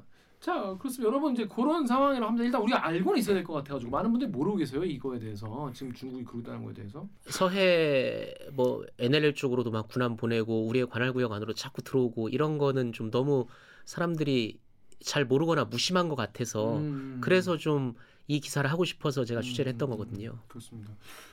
자, 0.41 0.77
그렇습니다. 0.79 1.09
여러분 1.09 1.33
이제 1.33 1.47
그런 1.47 1.87
상황이라 1.87 2.27
하면 2.29 2.45
일단 2.45 2.63
우리가 2.63 2.87
알고는 2.87 3.19
있어야 3.19 3.35
될 3.35 3.45
것 3.45 3.55
같아가지고 3.55 3.91
많은 3.91 4.11
분들이 4.11 4.31
모르고 4.31 4.57
계세요 4.57 4.85
이거에 4.85 5.19
대해서 5.19 5.71
지금 5.75 5.93
중국이 5.93 6.25
그러다는 6.25 6.63
거에 6.65 6.73
대해서. 6.75 7.09
서해 7.27 8.33
뭐 8.53 8.85
NLL 8.99 9.35
쪽으로도 9.35 9.71
막 9.71 9.89
군함 9.89 10.17
보내고 10.17 10.67
우리의 10.67 10.87
관할 10.89 11.13
구역 11.13 11.33
안으로 11.33 11.55
자꾸 11.55 11.83
들어오고 11.83 12.29
이런 12.29 12.57
거는 12.59 12.93
좀 12.93 13.11
너무 13.11 13.47
사람들이 13.85 14.61
잘 15.01 15.25
모르거나 15.25 15.65
무심한 15.65 16.09
것 16.09 16.15
같아서 16.17 16.79
음. 16.79 17.19
그래서 17.21 17.57
좀 17.57 17.95
이 18.31 18.41
기사를 18.41 18.71
하고 18.71 18.85
싶어서 18.85 19.25
제가 19.25 19.41
음, 19.41 19.43
취재를 19.43 19.73
했던 19.73 19.89
음, 19.89 19.93
거거든요. 19.93 20.39
그렇습니다. 20.49 20.93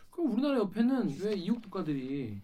그럼 0.09 0.31
우리나라 0.31 0.59
옆에는 0.59 1.13
왜 1.23 1.33
이웃 1.33 1.61
국가들이 1.61 2.39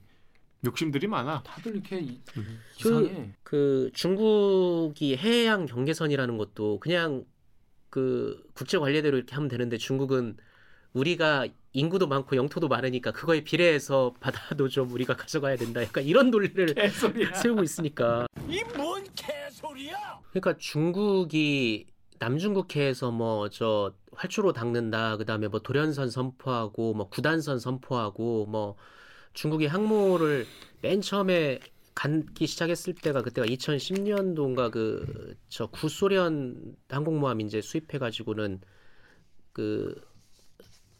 욕심들이 0.65 1.07
많아. 1.07 1.43
다들 1.43 1.73
이렇게 1.75 1.99
이, 1.99 2.21
음. 2.37 2.59
이상해? 2.79 3.33
그 3.43 3.89
중국이 3.93 5.17
해양 5.17 5.65
경계선이라는 5.65 6.37
것도 6.37 6.79
그냥 6.79 7.25
그 7.89 8.41
국제 8.53 8.77
관례대로 8.77 9.17
이렇게 9.17 9.33
하면 9.35 9.49
되는데 9.49 9.77
중국은 9.77 10.37
우리가 10.93 11.47
인구도 11.73 12.07
많고 12.07 12.35
영토도 12.35 12.67
많으니까 12.67 13.11
그거에 13.11 13.43
비례해서 13.43 14.13
바다도 14.19 14.67
좀 14.67 14.91
우리가 14.91 15.15
가져가야 15.15 15.55
된다. 15.55 15.81
약간 15.81 16.03
이런 16.03 16.29
논리를 16.29 16.73
개소리야. 16.73 17.33
세우고 17.35 17.63
있으니까. 17.63 18.27
이 18.49 18.61
뭔 18.73 19.03
개소리야! 19.15 20.19
그러니까 20.31 20.57
중국이 20.57 21.87
남중국해에서 22.19 23.11
뭐 23.11 23.49
저 23.49 23.93
활주로 24.13 24.53
닦는다. 24.53 25.17
그다음에 25.17 25.47
뭐 25.47 25.61
돌연선 25.61 26.09
선포하고 26.09 26.93
뭐 26.93 27.09
구단선 27.09 27.59
선포하고 27.59 28.45
뭐 28.47 28.75
중국이 29.33 29.65
항모를 29.67 30.45
맨 30.81 31.01
처음에 31.01 31.59
간기 31.93 32.47
시작했을 32.47 32.93
때가 32.95 33.21
그때가 33.21 33.47
2010년도인가 33.47 34.71
그 34.71 35.35
저 35.51 35.67
구소련 35.67 36.75
항공모함 36.89 37.41
이제 37.41 37.61
수입해 37.61 37.99
가지고는 37.99 38.61
그 39.51 40.01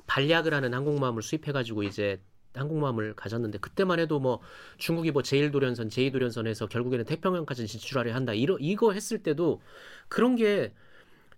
발약을 0.07 0.53
하는 0.53 0.73
항공모함을 0.73 1.21
수입해 1.23 1.53
가지고 1.53 1.84
이제 1.84 2.21
항공모함을 2.53 3.15
가졌는데 3.15 3.59
그때만 3.59 3.99
해도 3.99 4.19
뭐 4.19 4.41
중국이 4.77 5.11
뭐 5.11 5.21
제1도련선, 5.21 5.88
제2도련선에서 5.89 6.67
결국에는 6.69 7.05
태평양까지 7.05 7.65
진출하려 7.65 8.13
한다. 8.13 8.34
이러 8.34 8.57
이거 8.59 8.91
했을 8.91 9.23
때도 9.23 9.61
그런 10.09 10.36
게 10.36 10.73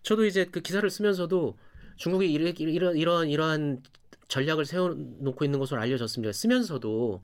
저도 0.01 0.25
이제 0.25 0.45
그 0.45 0.61
기사를 0.61 0.89
쓰면서도 0.89 1.55
중국이 1.97 2.33
이러, 2.33 2.49
이러, 2.49 2.95
이러한 2.95 3.29
이러한 3.29 3.83
전략을 4.27 4.65
세워놓고 4.65 5.45
있는 5.45 5.59
것으로 5.59 5.81
알려졌습니다. 5.81 6.31
쓰면서도 6.31 7.21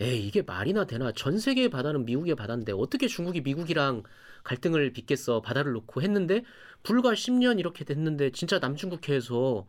에이 0.00 0.26
이게 0.26 0.42
말이나 0.42 0.86
되나 0.86 1.12
전 1.12 1.38
세계의 1.38 1.68
바다는 1.68 2.04
미국의 2.04 2.34
바다인데 2.34 2.72
어떻게 2.72 3.06
중국이 3.06 3.40
미국이랑 3.42 4.02
갈등을 4.42 4.92
빚겠어 4.92 5.40
바다를 5.40 5.72
놓고 5.72 6.02
했는데 6.02 6.44
불과 6.82 7.12
10년 7.12 7.58
이렇게 7.58 7.84
됐는데 7.84 8.30
진짜 8.30 8.58
남중국해에서 8.58 9.66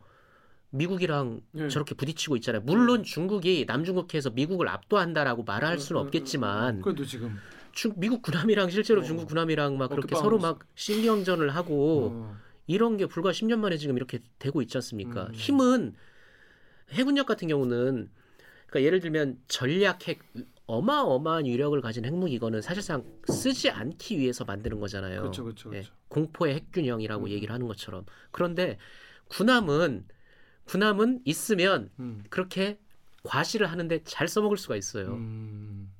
미국이랑 0.70 1.40
예. 1.54 1.68
저렇게 1.68 1.94
부딪히고 1.94 2.36
있잖아요. 2.36 2.62
물론 2.62 3.02
중국이 3.02 3.64
남중국해에서 3.66 4.30
미국을 4.30 4.68
압도한다라고 4.68 5.44
말할 5.44 5.78
수는 5.78 6.00
음, 6.00 6.02
음, 6.02 6.06
없겠지만 6.06 6.82
그래도 6.82 7.04
지금 7.04 7.38
중, 7.72 7.92
미국 7.96 8.22
군함이랑 8.22 8.70
실제로 8.70 9.00
어. 9.00 9.04
중국 9.04 9.28
군함이랑 9.28 9.78
막 9.78 9.90
그렇게 9.90 10.14
서로. 10.16 10.38
막 10.38 10.60
신경전을 10.74 11.54
하고 11.54 12.10
어. 12.12 12.36
이런 12.66 12.96
게 12.96 13.06
불과 13.06 13.30
10년 13.30 13.58
만에 13.58 13.76
지금 13.76 13.96
이렇게 13.96 14.18
되고 14.38 14.60
있지 14.60 14.76
않습니까? 14.76 15.26
음. 15.26 15.34
힘은 15.34 15.94
해군력 16.90 17.26
같은 17.26 17.48
경우는 17.48 18.10
그러니까 18.66 18.86
예를 18.86 19.00
들면 19.00 19.40
전략 19.48 20.06
핵 20.08 20.20
어마어마한 20.66 21.44
위력을 21.44 21.80
가진 21.80 22.04
핵무기 22.04 22.34
이거는 22.34 22.60
사실상 22.60 23.04
쓰지 23.26 23.70
않기 23.70 24.18
위해서 24.18 24.44
만드는 24.44 24.80
거잖아요. 24.80 25.20
그렇죠, 25.20 25.44
그렇죠, 25.44 25.68
예, 25.70 25.80
그렇죠. 25.80 25.92
공포의 26.08 26.54
핵균형이라고 26.56 27.26
음. 27.26 27.30
얘기를 27.30 27.54
하는 27.54 27.66
것처럼. 27.68 28.04
그런데 28.32 28.78
군함은 29.28 30.06
군함은 30.64 31.20
있으면 31.24 31.90
음. 32.00 32.24
그렇게 32.28 32.78
과시를 33.22 33.68
하는데 33.70 34.02
잘 34.04 34.26
써먹을 34.26 34.56
수가 34.56 34.76
있어요. 34.76 35.14
음. 35.14 35.92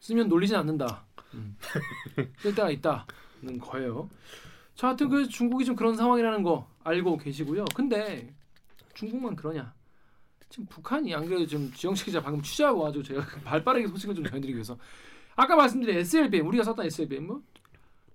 쓰면 0.00 0.28
놀리진 0.28 0.56
않는다. 0.56 1.06
음. 1.34 1.56
쓸 2.38 2.54
때가 2.54 2.70
있다. 2.70 3.06
거예요. 3.60 4.08
자, 4.74 4.88
하여튼 4.88 5.08
그 5.08 5.28
중국이 5.28 5.64
좀 5.64 5.76
그런 5.76 5.94
상황이라는 5.96 6.42
거 6.42 6.68
알고 6.82 7.18
계시고요. 7.18 7.64
근데 7.74 8.34
중국만 8.94 9.36
그러냐? 9.36 9.72
지금 10.54 10.66
북한이 10.66 11.12
안 11.12 11.26
그래도 11.26 11.44
지금 11.44 11.68
지영식 11.74 12.06
기자 12.06 12.22
방금 12.22 12.40
취재하고 12.40 12.78
와가지고 12.78 13.02
제가 13.02 13.26
발빠르게 13.42 13.88
소식을 13.88 14.14
좀 14.14 14.24
전해드리기 14.24 14.54
위해서 14.54 14.78
아까 15.34 15.56
말씀드린 15.56 15.96
SLBM 15.98 16.46
우리가 16.46 16.62
썼던 16.62 16.86
SLBM 16.86 17.26
뭐 17.26 17.42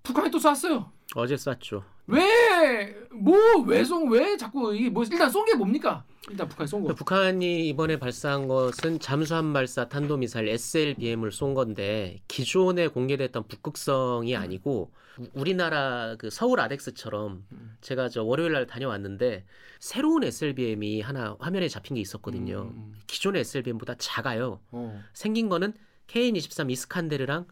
북한이 0.03 0.31
또 0.31 0.39
쐈어요. 0.39 0.89
어제 1.15 1.35
쐈죠. 1.35 1.83
왜뭐왜송왜 2.07 4.37
자꾸 4.37 4.73
이게 4.73 4.89
뭐 4.89 5.03
일단 5.03 5.29
쏜 5.29 5.43
게 5.45 5.53
뭡니까? 5.53 6.05
일단 6.29 6.47
북한이 6.47 6.65
쏜 6.69 6.81
거. 6.85 6.95
북한이 6.95 7.67
이번에 7.67 7.99
발사한 7.99 8.47
것은 8.47 8.99
잠수함 8.99 9.51
발사 9.51 9.89
탄도미사일 9.89 10.47
SLBM을 10.47 11.33
쏜 11.33 11.53
건데 11.53 12.21
기존에 12.29 12.87
공개됐던 12.87 13.49
북극성이 13.49 14.37
아니고 14.37 14.91
우- 14.93 14.99
우리나라 15.33 16.15
그 16.17 16.29
서울 16.29 16.59
아덱스처럼 16.59 17.45
음. 17.51 17.77
제가 17.81 18.09
저 18.09 18.23
월요일 18.23 18.53
날 18.53 18.67
다녀왔는데 18.67 19.45
새로운 19.79 20.23
SLBM이 20.23 21.01
하나 21.01 21.35
화면에 21.39 21.67
잡힌 21.67 21.95
게 21.95 22.01
있었거든요. 22.01 22.71
음, 22.73 22.77
음. 22.77 22.93
기존의 23.07 23.41
SLBM보다 23.41 23.95
작아요. 23.97 24.61
어. 24.71 25.03
생긴 25.13 25.49
거는 25.49 25.73
KN23 26.07 26.71
이스칸데르랑 26.71 27.47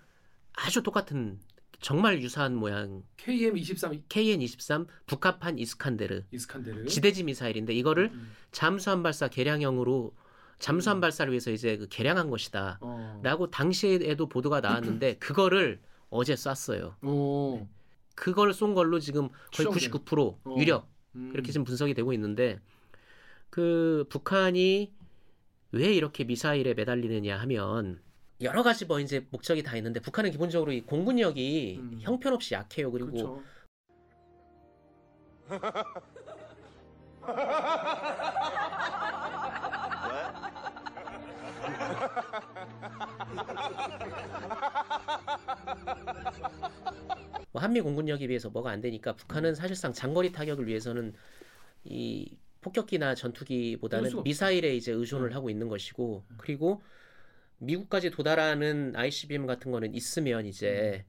아주 0.54 0.82
똑같은 0.84 1.40
정말 1.80 2.22
유사한 2.22 2.56
모양 2.56 3.04
KM23 3.18 4.08
KN23 4.10 4.88
북한판 5.06 5.60
이스칸데르 5.60 6.24
이스칸데르. 6.32 6.86
지대지 6.88 7.24
미사일인데 7.24 7.74
이거를 7.74 8.10
음. 8.14 8.32
잠수함 8.52 9.04
발사 9.04 9.28
개량형으로 9.28 10.14
잠수함 10.60 11.00
발사를 11.02 11.32
위해서 11.32 11.52
이제 11.52 11.78
그 11.78 11.88
개량한 11.88 12.30
것이다. 12.32 12.80
어. 12.82 13.22
라고 13.24 13.52
당시에도 13.52 14.28
보도가 14.28 14.60
나왔는데 14.62 15.18
그거를 15.18 15.80
어제 16.10 16.36
쐈어요. 16.36 16.96
어. 17.02 17.68
그걸 18.16 18.54
쏜 18.54 18.74
걸로 18.74 19.00
지금 19.00 19.30
거의 19.54 19.72
추정되는. 19.72 19.92
99% 19.92 20.38
어. 20.44 20.56
유력 20.58 20.90
음. 21.16 21.32
이렇게 21.34 21.52
지금 21.52 21.66
분석이 21.66 21.94
되고 21.94 22.14
있는데 22.14 22.60
그 23.50 24.06
북한이 24.10 24.94
왜 25.72 25.94
이렇게 25.94 26.24
미사일에 26.24 26.74
매달리느냐 26.74 27.38
하면 27.42 28.02
여러 28.42 28.64
가지 28.64 28.86
뭐 28.86 29.00
이제 29.00 29.28
목적이 29.32 29.64
다 29.64 29.76
있는데 29.78 30.00
북한은 30.00 30.32
기본적으로 30.32 30.72
이 30.72 30.82
공군력이 30.82 31.78
음. 31.80 31.98
형편없이 32.02 32.54
약해요. 32.54 32.92
그리고 32.92 33.12
그렇죠. 33.12 33.44
뭐 47.52 47.62
한미 47.62 47.82
공군력에 47.82 48.28
비해서 48.28 48.50
뭐가 48.50 48.72
안 48.72 48.82
되니까 48.82 49.16
북한은 49.16 49.56
사실상 49.56 49.94
장거리 49.94 50.32
타격을 50.32 50.68
위해서는 50.68 51.14
이 51.84 52.36
폭격기나 52.62 53.16
전투기보다는 53.16 54.24
미사일에 54.24 54.76
이제 54.76 54.92
의존을 54.92 55.36
하고 55.36 55.50
있는 55.50 55.68
것이고 55.68 56.24
그리고 56.38 56.82
미국까지 57.60 58.12
도달하는 58.12 58.96
ICBM 58.96 59.48
같은 59.48 59.72
거는 59.72 59.96
있으면 59.96 60.46
이제 60.46 61.06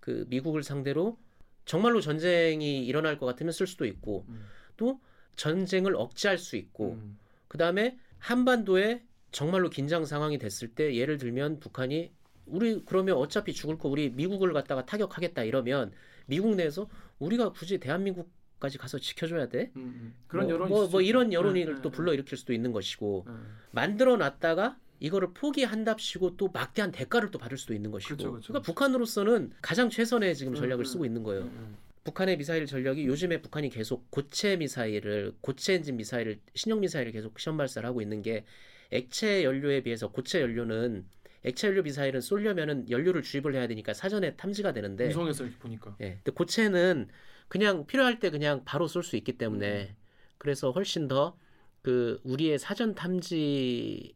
그 0.00 0.26
미국을 0.28 0.62
상대로 0.62 1.18
정말로 1.64 2.00
전쟁이 2.00 2.84
일어날 2.84 3.18
것 3.18 3.26
같으면 3.26 3.52
쓸 3.52 3.66
수도 3.66 3.86
있고 3.86 4.24
음. 4.28 4.46
또 4.76 5.00
전쟁을 5.36 5.94
억제할 5.94 6.38
수 6.38 6.56
있고 6.56 6.94
음. 6.94 7.18
그 7.46 7.58
다음에 7.58 7.98
한반도에 8.18 9.04
정말로 9.32 9.70
긴장 9.70 10.04
상황이 10.04 10.38
됐을 10.38 10.68
때 10.68 10.94
예를 10.94 11.18
들면 11.18 11.58
북한이 11.58 12.12
우리 12.46 12.82
그러면 12.84 13.16
어차피 13.16 13.52
죽을 13.52 13.78
거 13.78 13.88
우리 13.88 14.10
미국을 14.10 14.52
갖다가 14.52 14.84
타격하겠다 14.84 15.42
이러면 15.44 15.92
미국 16.26 16.54
내에서 16.54 16.88
우리가 17.18 17.50
굳이 17.52 17.78
대한민국 17.78 18.30
까지 18.60 18.78
가서 18.78 18.96
지켜줘야 19.00 19.48
돼? 19.48 19.72
음, 19.74 19.82
음. 19.82 20.14
그런 20.28 20.44
뭐, 20.44 20.54
여론이 20.54 20.70
뭐, 20.70 20.80
뭐수 20.82 21.02
이런. 21.02 21.32
여론을 21.32 21.64
네, 21.64 21.82
또 21.82 21.90
네, 21.90 21.96
불러 21.96 22.14
일으킬 22.14 22.38
수도 22.38 22.52
있는 22.52 22.70
것이고 22.70 23.24
네. 23.26 23.32
만들어 23.72 24.16
놨다가 24.16 24.78
이거를 25.00 25.32
포기한답시고 25.34 26.36
또 26.36 26.48
막대한 26.52 26.92
대가를 26.92 27.32
또 27.32 27.40
받을 27.40 27.58
수도 27.58 27.74
있는 27.74 27.90
것이고 27.90 28.14
그렇죠, 28.14 28.30
그렇죠. 28.30 28.52
러니까 28.52 28.64
북한으로서는 28.64 29.50
가장 29.60 29.90
최선의 29.90 30.36
지금 30.36 30.52
음, 30.52 30.54
전략을 30.54 30.84
음, 30.84 30.86
쓰고 30.86 31.04
있는 31.04 31.24
거예요. 31.24 31.42
음, 31.42 31.76
북한의 32.04 32.36
미사일 32.36 32.66
전력이 32.66 33.06
요즘에 33.06 33.42
북한이 33.42 33.70
계속 33.70 34.10
고체 34.10 34.56
미사일을 34.56 35.34
고체 35.40 35.74
엔진 35.74 35.96
미사일을 35.96 36.40
신형 36.54 36.80
미사일을 36.80 37.12
계속 37.12 37.38
시험 37.38 37.56
발사를 37.56 37.88
하고 37.88 38.02
있는 38.02 38.22
게 38.22 38.44
액체 38.90 39.44
연료에 39.44 39.82
비해서 39.82 40.10
고체 40.10 40.40
연료는 40.40 41.06
액체 41.44 41.68
연료 41.68 41.82
미사일은 41.82 42.20
쏘려면은 42.20 42.90
연료를 42.90 43.22
주입을 43.22 43.54
해야 43.54 43.66
되니까 43.66 43.94
사전에 43.94 44.36
탐지가 44.36 44.70
음. 44.70 44.74
되는데 44.74 45.08
유성에서 45.08 45.44
이렇게 45.44 45.58
보니까. 45.58 45.96
예. 46.00 46.14
근데 46.16 46.32
고체는 46.32 47.08
그냥 47.48 47.86
필요할 47.86 48.18
때 48.18 48.30
그냥 48.30 48.62
바로 48.64 48.86
쏠 48.86 49.02
수 49.02 49.16
있기 49.16 49.38
때문에 49.38 49.96
그래서 50.38 50.70
훨씬 50.70 51.08
더 51.08 51.36
그 51.82 52.20
우리의 52.24 52.58
사전 52.58 52.94
탐지망에서 52.94 54.14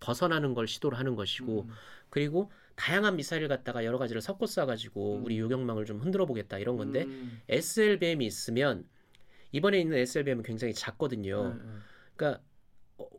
벗어나는 0.00 0.54
걸 0.54 0.66
시도를 0.66 0.98
하는 0.98 1.14
것이고 1.14 1.62
음. 1.62 1.70
그리고 2.10 2.50
다양한 2.76 3.16
미사일을 3.16 3.48
갖다가 3.48 3.84
여러 3.84 3.98
가지를 3.98 4.20
섞어 4.20 4.46
쏴가지고 4.46 5.18
음. 5.18 5.24
우리 5.24 5.38
요격망을 5.38 5.84
좀 5.84 6.00
흔들어 6.00 6.26
보겠다 6.26 6.58
이런 6.58 6.76
건데 6.76 7.04
음. 7.04 7.40
SLBM이 7.48 8.26
있으면 8.26 8.86
이번에 9.52 9.78
있는 9.80 9.96
SLBM은 9.98 10.42
굉장히 10.42 10.74
작거든요. 10.74 11.48
네, 11.48 11.54
네. 11.54 11.70
그러니까 12.16 12.42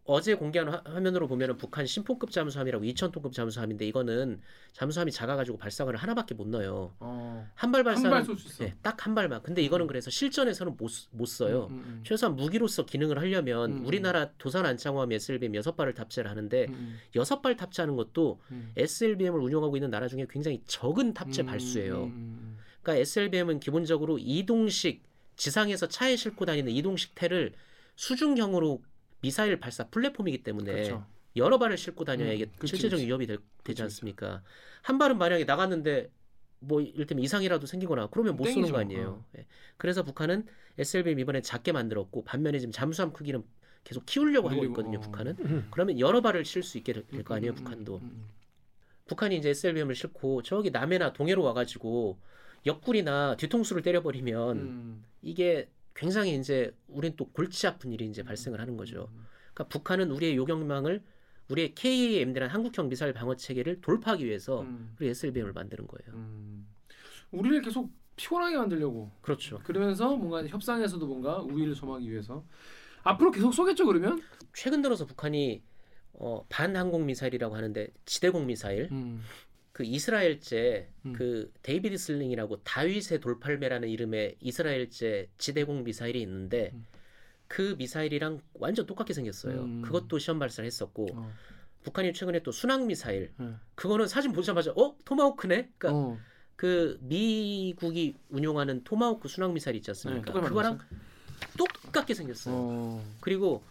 어, 0.08 0.22
제 0.22 0.36
공개한 0.36 0.70
화, 0.70 0.84
화면으로 0.86 1.28
보면은 1.28 1.58
북한 1.58 1.88
신포급 1.88 2.30
잠수함이라고 2.30 2.86
2,000톤급 2.86 3.34
잠수함인데 3.34 3.88
이거는 3.88 4.40
잠수함이 4.74 5.12
작아가지고 5.12 5.58
발사관을 5.58 5.98
하나밖에 6.00 6.36
못 6.36 6.48
넣어요. 6.48 6.94
어. 7.00 7.50
한발 7.56 7.84
발사는 7.84 8.12
한발 8.14 8.36
있어. 8.36 8.64
네, 8.66 8.76
딱한 8.84 9.16
발만. 9.16 9.42
근데 9.42 9.64
이거는 9.64 9.88
그래서 9.88 10.12
실전에서는 10.12 10.78
못, 10.78 10.90
쓰- 10.90 11.08
못 11.10 11.26
써요. 11.26 11.70
음, 11.72 11.76
음, 11.88 12.02
최소한 12.06 12.36
무기로서 12.36 12.86
기능을 12.86 13.18
하려면 13.18 13.72
음, 13.72 13.78
음. 13.80 13.86
우리나라 13.88 14.30
도산 14.38 14.64
안창호함 14.68 15.12
SLBM 15.12 15.56
여섯 15.56 15.76
발을 15.76 15.96
탑재를 15.96 16.30
하는데 16.30 16.66
음, 16.70 16.74
음, 16.74 17.00
여섯 17.16 17.42
발 17.42 17.58
탑재하는 17.58 17.96
것도 17.96 18.40
음. 18.52 18.72
SLBM을 18.78 19.40
운용하고 19.40 19.76
있는 19.76 19.90
나라 19.90 20.08
중에 20.08 20.28
굉장히 20.30 20.62
적은 20.68 21.16
탑재 21.16 21.42
음, 21.42 21.46
발수예요. 21.48 22.04
음, 22.04 22.10
음, 22.12 22.58
그러니까 22.84 23.02
SLBM은 23.02 23.60
기본적으로 23.60 24.20
이동식 24.20 25.02
지상에서 25.36 25.88
차에 25.88 26.16
싣고 26.16 26.46
다니는 26.46 26.72
이동식 26.72 27.16
태를 27.16 27.54
수중형으로 27.96 28.84
미사일 29.26 29.60
발사 29.60 29.88
플랫폼이기 29.88 30.44
때문에 30.44 30.72
그렇죠. 30.72 31.06
여러 31.36 31.58
발을 31.58 31.78
싣고 31.78 32.06
다녀야 32.06 32.30
음, 32.30 32.36
이게 32.36 32.46
그치, 32.60 32.68
실질적인 32.78 33.02
그치. 33.04 33.08
위협이 33.08 33.26
될- 33.26 33.38
그치, 33.38 33.48
되지 33.64 33.74
그치. 33.74 33.82
않습니까? 33.84 34.44
한 34.84 34.98
발은 35.00 35.18
만약에 35.18 35.46
나갔는데 35.46 36.12
뭐 36.60 36.80
이를테면 36.82 37.24
이상이라도 37.24 37.66
생기거나 37.66 38.08
그러면 38.12 38.36
못 38.36 38.44
쏘는 38.46 38.56
땡이죠. 38.56 38.74
거 38.74 38.80
아니에요. 38.80 39.26
예. 39.38 39.46
그래서 39.78 40.04
북한은 40.04 40.46
SLBM 40.78 41.20
이번에 41.20 41.42
작게 41.42 41.72
만들었고 41.72 42.24
반면에 42.24 42.60
지금 42.60 42.72
잠수함 42.72 43.12
크기는 43.14 43.44
계속 43.84 44.06
키우려고 44.06 44.50
하고 44.50 44.64
있거든요. 44.66 45.00
어. 45.00 45.02
북한은. 45.02 45.66
그러면 45.72 46.00
여러 46.00 46.22
발을 46.22 46.46
실수 46.46 46.78
있게 46.78 46.94
될 46.94 47.24
거 47.24 47.34
아니에요. 47.36 47.52
음, 47.52 47.54
음, 47.54 47.64
북한도. 47.64 47.96
음, 47.98 48.02
음. 48.04 48.26
북한이 49.08 49.38
이제 49.38 49.50
SLBM을 49.50 49.96
싣고 49.96 50.42
저기 50.44 50.70
남해나 50.72 51.14
동해로 51.14 51.44
와가지고 51.44 52.18
옆구리나 52.66 53.36
뒤통수를 53.38 53.82
때려버리면 53.82 54.58
음. 54.58 55.04
이게 55.22 55.68
굉장히 55.96 56.36
이제 56.36 56.76
우린 56.88 57.16
또 57.16 57.26
골치 57.30 57.66
아픈 57.68 57.92
일이 57.92 58.06
이제 58.06 58.22
발생을 58.22 58.60
하는 58.60 58.78
거죠. 58.78 59.10
음. 59.14 59.26
그러니까 59.54 59.70
북한은 59.70 60.12
우리의 60.12 60.36
요격망을 60.36 61.02
우리의 61.50 61.74
KAMD라는 61.74 62.54
한국형 62.54 62.90
미사일 62.90 63.14
방어 63.14 63.36
체계를 63.36 63.82
돌파하기 63.82 64.26
위해서 64.26 64.62
음. 64.62 64.96
우리 65.00 65.10
SLBM을 65.10 65.54
만드는 65.54 65.88
거예요. 65.88 66.14
음. 66.14 66.68
우리를 67.32 67.62
계속 67.62 67.92
피곤하게 68.18 68.58
만들려고 68.58 69.12
그렇죠. 69.22 69.60
그러면서 69.64 70.16
뭔가 70.16 70.46
협상에서도 70.46 71.06
뭔가 71.06 71.42
우위를 71.42 71.74
점하기 71.74 72.10
위해서 72.10 72.44
앞으로 73.04 73.32
계속 73.32 73.54
쏘겠죠 73.54 73.86
그러면? 73.86 74.22
최근 74.54 74.82
들어서 74.82 75.06
북한이 75.06 75.62
어, 76.14 76.46
반항공 76.50 77.06
미사일이라고 77.06 77.56
하는데 77.56 77.88
지대공 78.06 78.48
미사일 78.48 78.90
음. 78.92 79.22
그 79.76 79.84
이스라엘제 79.84 80.88
음. 81.06 81.12
그 81.12 81.52
데이비드 81.62 81.98
슬링이라고 81.98 82.64
다윗의 82.64 83.20
돌팔매라는 83.20 83.90
이름의 83.90 84.38
이스라엘제 84.40 85.28
지대공 85.38 85.84
미사일이 85.84 86.22
있는데 86.22 86.72
음. 86.74 86.86
그 87.50 87.76
미사일이랑 87.78 88.40
완전 88.54 88.86
똑같게 88.86 89.14
생겼어요. 89.14 89.64
음. 89.64 89.82
그것도 89.82 90.18
시험 90.18 90.40
발사를 90.40 90.66
했었고 90.66 91.08
어. 91.16 91.30
북한이 91.84 92.14
최근에 92.14 92.40
또 92.44 92.54
순항 92.54 92.88
미사일 92.88 93.34
네. 93.36 93.50
그거는 93.76 94.08
사진 94.08 94.32
보자마자 94.32 94.72
어 94.78 94.96
토마호크네. 95.04 95.72
그러니까 95.78 95.92
어. 95.92 96.18
그 96.56 96.98
미국이 97.02 98.16
운용하는 98.30 98.86
토마호크 98.86 99.28
순항 99.28 99.54
미사일 99.54 99.76
있지 99.76 99.88
네, 99.88 99.92
않습니까? 99.92 100.32
똑같이 100.32 100.48
그거랑 100.48 100.80
똑같게 101.58 102.14
생겼어요. 102.14 102.56
어. 102.56 103.06
그리고 103.20 103.62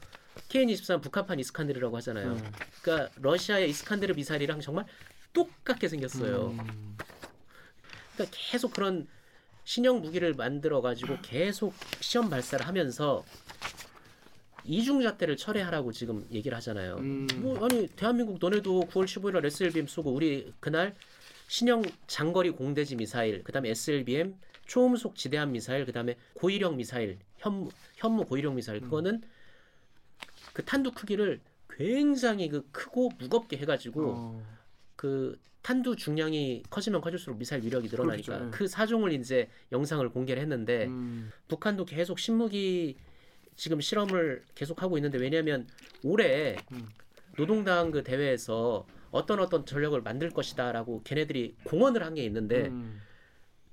KN-23 0.50 1.00
북한판 1.00 1.40
이스칸데르라고 1.40 1.96
하잖아요. 1.96 2.34
네. 2.34 2.42
그러니까 2.82 3.10
러시아의 3.22 3.70
이스칸데르 3.70 4.12
미사일이랑 4.12 4.60
정말 4.60 4.84
똑같게 5.34 5.88
생겼어요. 5.88 6.56
음. 6.58 6.96
그러니까 8.14 8.36
계속 8.36 8.72
그런 8.72 9.06
신형 9.64 10.00
무기를 10.00 10.32
만들어 10.34 10.80
가지고 10.80 11.18
계속 11.20 11.74
시험 12.00 12.30
발사를 12.30 12.66
하면서 12.66 13.24
이중잣대를 14.64 15.36
철회하라고 15.36 15.92
지금 15.92 16.26
얘기를 16.30 16.56
하잖아요. 16.56 16.96
음. 16.96 17.26
뭐 17.36 17.62
아니 17.64 17.86
대한민국 17.88 18.38
너네도 18.40 18.88
9월 18.90 19.04
15일 19.04 19.32
날 19.32 19.44
SLBM 19.44 19.86
쏘고 19.86 20.10
우리 20.12 20.52
그날 20.60 20.94
신형 21.48 21.82
장거리 22.06 22.50
공대지 22.50 22.96
미사일, 22.96 23.42
그다음에 23.42 23.70
SLBM 23.70 24.34
초음속 24.66 25.16
지대함 25.16 25.52
미사일, 25.52 25.84
그다음에 25.84 26.16
고위력 26.34 26.76
미사일, 26.76 27.18
현무 27.36 27.70
현무 27.96 28.24
고위력 28.24 28.54
미사일 28.54 28.78
음. 28.78 28.84
그거는 28.84 29.22
그 30.54 30.64
탄두 30.64 30.92
크기를 30.92 31.40
굉장히 31.68 32.48
그 32.48 32.66
크고 32.70 33.10
무겁게 33.18 33.58
해가지고 33.58 34.14
어. 34.16 34.53
그 35.04 35.38
탄두 35.60 35.96
중량이 35.96 36.62
커지면 36.70 37.02
커질수록 37.02 37.38
미사일 37.38 37.62
위력이 37.62 37.88
늘어나니까 37.90 38.38
그렇겠죠, 38.38 38.46
예. 38.46 38.50
그 38.58 38.66
사종을 38.66 39.12
이제 39.12 39.50
영상을 39.70 40.06
공개를 40.08 40.40
했는데 40.40 40.86
음. 40.86 41.30
북한도 41.46 41.84
계속 41.84 42.18
신무기 42.18 42.96
지금 43.54 43.82
실험을 43.82 44.42
계속 44.54 44.82
하고 44.82 44.96
있는데 44.96 45.18
왜냐하면 45.18 45.66
올해 46.02 46.56
음. 46.72 46.88
노동당 47.36 47.90
그 47.90 48.02
대회에서 48.02 48.86
어떤 49.10 49.40
어떤 49.40 49.66
전력을 49.66 50.00
만들 50.00 50.30
것이다라고 50.30 51.02
걔네들이 51.04 51.54
공언을 51.64 52.02
한 52.02 52.14
게 52.14 52.24
있는데 52.24 52.68
음. 52.68 53.02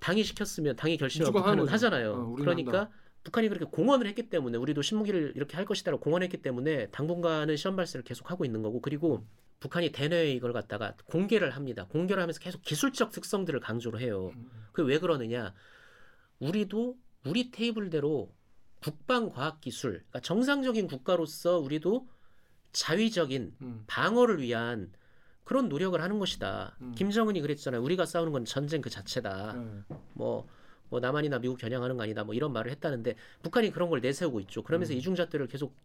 당이 0.02 0.24
시켰으면 0.26 0.76
당이 0.76 0.98
결심을 0.98 1.32
북한은. 1.32 1.66
하잖아요. 1.70 2.12
어, 2.12 2.36
그러니까 2.36 2.78
한다. 2.80 2.92
북한이 3.24 3.48
그렇게 3.48 3.64
공언을 3.72 4.06
했기 4.08 4.30
때문에 4.30 4.58
우리도 4.58 4.82
신무기를 4.82 5.32
이렇게 5.38 5.56
할 5.56 5.64
것이다라고 5.66 6.02
공언했기 6.04 6.42
때문에 6.42 6.88
당분간은 6.88 7.56
시험 7.56 7.78
발사를 7.78 8.04
계속 8.04 8.30
하고 8.32 8.44
있는 8.44 8.62
거고 8.64 8.82
그리고 8.82 9.24
북한이 9.62 9.92
대내에 9.92 10.32
이걸 10.32 10.54
갖다가 10.54 10.96
공개를 11.06 11.52
합니다. 11.52 11.86
공개를 11.86 12.22
하면서 12.22 12.40
계속 12.40 12.62
기술적 12.64 13.12
특성들을 13.12 13.60
강조를 13.60 14.02
해요. 14.02 14.32
음. 14.36 14.50
그게 14.74 14.92
왜 14.92 15.00
그러느냐? 15.00 15.54
우리도 16.40 16.98
우리 17.26 17.52
테이블대로 17.52 18.34
국방 18.82 19.30
과학 19.30 19.62
기술, 19.62 19.92
그러니까 19.92 20.20
정상적인 20.22 20.88
국가로서 20.88 21.60
우리도 21.60 22.08
자위적인 22.74 23.56
음. 23.62 23.84
방어를 23.86 24.42
위한 24.42 24.92
그런 25.44 25.70
노력을 25.70 26.00
하는 26.02 26.18
것이다. 26.18 26.76
음. 26.82 26.96
김정은이 26.96 27.40
그랬잖아요. 27.42 27.84
우리가 27.84 28.08
싸우는 28.08 28.32
건 28.32 28.46
전쟁 28.46 28.82
그 28.82 28.90
자체다. 28.90 29.54
네. 29.54 29.96
뭐, 30.14 30.48
뭐 30.90 31.00
남한이나 31.00 31.38
미국 31.38 31.60
겨냥하는 31.60 31.98
거 31.98 32.04
아니다. 32.04 32.24
뭐 32.24 32.34
이런 32.34 32.52
말을 32.52 32.72
했다는데 32.72 33.16
북한이 33.44 33.70
그런 33.70 33.92
걸 33.92 34.02
내세우고 34.02 34.40
있죠. 34.42 34.64
그러면서 34.64 34.94
음. 34.94 34.98
이중잣대를 34.98 35.48
계속 35.48 35.76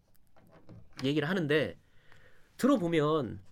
얘기를 1.05 1.29
하는데 1.29 1.79
들어보면 2.57 3.41
어? 3.41 3.47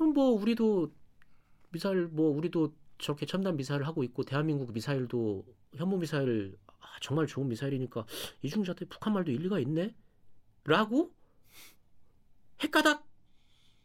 그럼 0.00 0.14
뭐 0.14 0.30
우리도 0.30 0.90
미사일 1.68 2.06
뭐 2.06 2.30
우리도 2.30 2.74
저렇게 2.96 3.26
첨단 3.26 3.58
미사일을 3.58 3.86
하고 3.86 4.02
있고 4.02 4.22
대한민국 4.22 4.72
미사일도 4.72 5.44
현무 5.76 5.98
미사일 5.98 6.56
아, 6.78 6.86
정말 7.02 7.26
좋은 7.26 7.48
미사일이니까 7.48 8.06
이중잣대 8.40 8.86
북한 8.86 9.12
말도 9.12 9.30
일리가 9.30 9.58
있네. 9.58 9.94
라고 10.64 11.12
헷가닥 12.62 13.06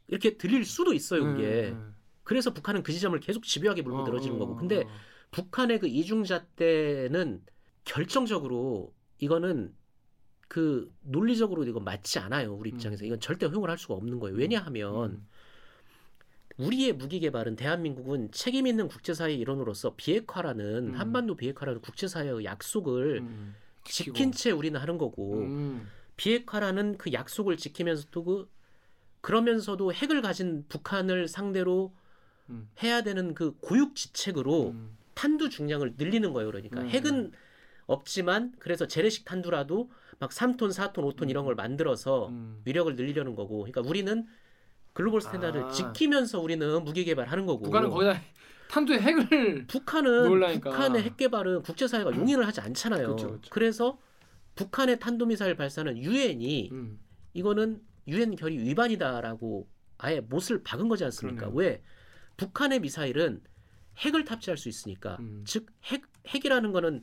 이렇게 0.07 0.38
들릴 0.38 0.63
수도 0.63 0.93
있어요, 0.93 1.26
그게. 1.26 1.72
네, 1.72 1.78
그래서 2.24 2.53
북한은 2.53 2.82
그 2.82 2.93
지점을 2.93 3.20
계속 3.20 3.43
집요하게 3.43 3.82
네. 3.82 3.84
물고 3.84 4.03
어, 4.03 4.05
늘어지는 4.05 4.38
어, 4.38 4.39
거고. 4.39 4.55
근데 4.55 4.84
어. 4.84 4.89
북한의 5.32 5.80
그 5.80 5.88
이중잣대는 5.88 7.43
결정적으로 7.84 8.95
이거는 9.20 9.76
그 10.47 10.93
논리적으로 11.01 11.66
이거 11.66 11.82
맞지 11.82 12.20
않아요. 12.20 12.53
우리 12.53 12.72
음. 12.72 12.76
입장에서 12.76 13.03
이건 13.03 13.20
절대 13.20 13.47
허용을 13.47 13.70
할 13.70 13.78
수가 13.78 13.95
없는 13.95 14.20
거예요. 14.20 14.38
왜냐하면 14.38 15.11
음. 15.11 15.28
우리의 16.58 16.93
무기 16.93 17.20
개발은 17.20 17.56
대한민국은 17.56 18.32
책임 18.32 18.66
있는 18.68 18.88
국제사회 18.88 19.34
일원으로서 19.34 19.93
비핵화라는 19.95 20.93
음. 20.93 20.95
한반도 20.95 21.36
비핵화라는 21.36 21.82
국제사회의 21.82 22.45
약속을 22.45 23.20
음. 23.20 23.56
지킨 23.84 24.32
채 24.32 24.51
우리는 24.51 24.80
하는 24.80 24.97
거고 24.97 25.39
음. 25.39 25.88
비핵화라는 26.18 26.97
그 26.97 27.12
약속을 27.12 27.58
지키면서도 27.58 28.24
그 28.24 28.49
그러면서도 29.22 29.91
핵을 29.91 30.22
가진 30.22 30.66
북한을 30.70 31.28
상대로 31.28 31.93
음. 32.49 32.70
해야 32.84 33.01
되는 33.01 33.34
그 33.34 33.56
고육지책으로 33.60 34.70
음. 34.70 34.97
탄두 35.14 35.49
중량을 35.49 35.95
늘리는 35.97 36.32
거예요. 36.32 36.51
그러니까 36.51 36.82
음. 36.82 36.88
핵은 36.88 37.32
없지만 37.88 38.53
그래서 38.60 38.88
재래식 38.88 39.26
탄두라도 39.26 39.89
막 40.20 40.30
3톤, 40.30 40.72
4톤, 40.72 41.16
5톤 41.16 41.30
이런 41.30 41.45
걸 41.45 41.56
만들어서 41.56 42.30
음. 42.30 42.62
위력을 42.66 42.95
늘리려는 42.95 43.36
거고. 43.36 43.60
그러니까 43.60 43.82
우리는 43.82 44.26
global 44.96 45.20
standard를 45.20 45.66
아. 45.66 45.70
지키면서 45.72 46.39
우리는 46.39 46.84
무기 46.84 47.04
개발하는 47.04 47.46
거고. 47.46 47.66
북한은 47.66 47.89
거기다 47.89 48.22
탄두에 48.70 48.98
핵을 48.98 49.68
북한은 49.68 50.24
논외니까. 50.24 50.72
북한의 50.72 51.04
핵 51.04 51.18
개발은 51.18 51.64
국제 51.64 51.86
사회가 51.86 52.16
용인을 52.16 52.48
하지 52.48 52.62
않잖아요. 52.62 53.08
그렇죠, 53.08 53.28
그렇죠. 53.28 53.50
그래서 53.52 54.00
북한의 54.56 55.00
탄도미사일 55.00 55.56
발사는 55.58 55.98
유엔이 55.98 56.70
음. 56.72 57.00
이거는 57.34 57.82
유엔 58.08 58.36
결의 58.38 58.58
위반이다라고 58.60 59.68
아예 59.98 60.22
못을 60.22 60.64
박은 60.64 60.88
거지 60.88 61.04
않습니까? 61.04 61.50
그러네요. 61.50 61.58
왜? 61.58 61.84
북한의 62.38 62.80
미사일은 62.80 63.41
핵을 63.98 64.24
탑재할 64.24 64.58
수 64.58 64.70
있으니까. 64.70 65.18
음. 65.20 65.43
즉 65.46 65.68
핵, 65.84 66.04
핵이라는 66.28 66.72
거는 66.72 67.02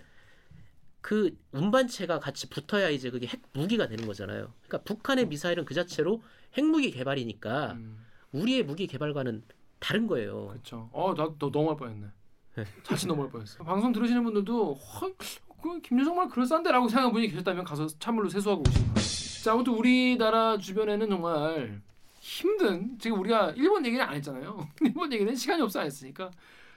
그 1.02 1.36
운반체가 1.50 2.20
같이 2.20 2.48
붙어야 2.48 2.88
이제 2.88 3.10
그게 3.10 3.26
핵 3.26 3.42
무기가 3.52 3.88
되는 3.88 4.06
거잖아요. 4.06 4.52
그러니까 4.66 4.78
북한의 4.84 5.26
미사일은 5.26 5.64
그 5.64 5.74
자체로 5.74 6.22
핵무기 6.56 6.92
개발이니까 6.92 7.72
음. 7.72 8.06
우리의 8.30 8.62
무기 8.62 8.86
개발과는 8.86 9.42
다른 9.80 10.06
거예요. 10.06 10.46
그렇죠. 10.48 10.88
어, 10.92 11.12
나너 11.14 11.50
넘어갈 11.50 11.76
뻔했네. 11.76 12.06
네. 12.54 12.64
자칫 12.84 13.08
넘어갈 13.08 13.32
뻔했어. 13.32 13.64
방송 13.64 13.92
들으시는 13.92 14.22
분들도 14.22 14.74
헐, 14.74 15.14
그 15.60 15.80
김여정 15.80 16.16
말 16.16 16.28
그럴싸한데라고 16.28 16.88
생각하는 16.88 17.12
분이 17.12 17.28
계셨다면 17.28 17.64
가서 17.64 17.86
찬물로 17.86 18.28
세수하고 18.28 18.62
오시기 18.62 18.78
바랍니다. 18.78 19.02
자, 19.42 19.52
아무튼 19.52 19.74
우리나라 19.74 20.56
주변에는 20.56 21.08
정말 21.08 21.82
힘든 22.20 22.96
지금 23.00 23.18
우리가 23.20 23.50
일본 23.56 23.84
얘기는 23.84 24.04
안 24.04 24.14
했잖아요. 24.14 24.68
일본 24.82 25.12
얘기는 25.12 25.34
시간이 25.34 25.60
없어 25.62 25.80
안 25.80 25.86
했으니까 25.86 26.30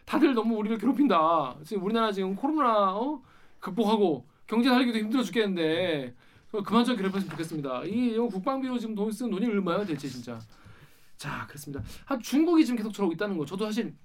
다들 0.05 0.33
너무 0.33 0.55
우리를 0.55 0.79
괴롭힌다. 0.79 1.57
지금 1.63 1.83
우리나라 1.83 2.11
지금 2.11 2.35
코로나 2.35 2.95
어? 2.95 3.21
극복하고 3.65 4.27
경제 4.45 4.69
살기도 4.69 4.99
힘들어 4.99 5.23
죽겠는데 5.23 6.13
어, 6.51 6.61
그만 6.61 6.85
좀 6.85 6.95
괴롭혔으면 6.95 7.31
좋겠습니다. 7.31 7.83
이 7.85 8.15
국방비로 8.15 8.77
지금 8.77 8.93
돈 8.93 9.11
쓰는 9.11 9.31
돈이 9.31 9.45
얼마야 9.47 9.83
대체 9.83 10.07
진짜. 10.07 10.39
자 11.17 11.45
그렇습니다. 11.47 11.83
한 12.05 12.19
중국이 12.19 12.63
지금 12.63 12.77
계속 12.77 12.91
저러고 12.91 13.13
있다는 13.13 13.37
거 13.37 13.45
저도 13.45 13.65
사실 13.65 13.95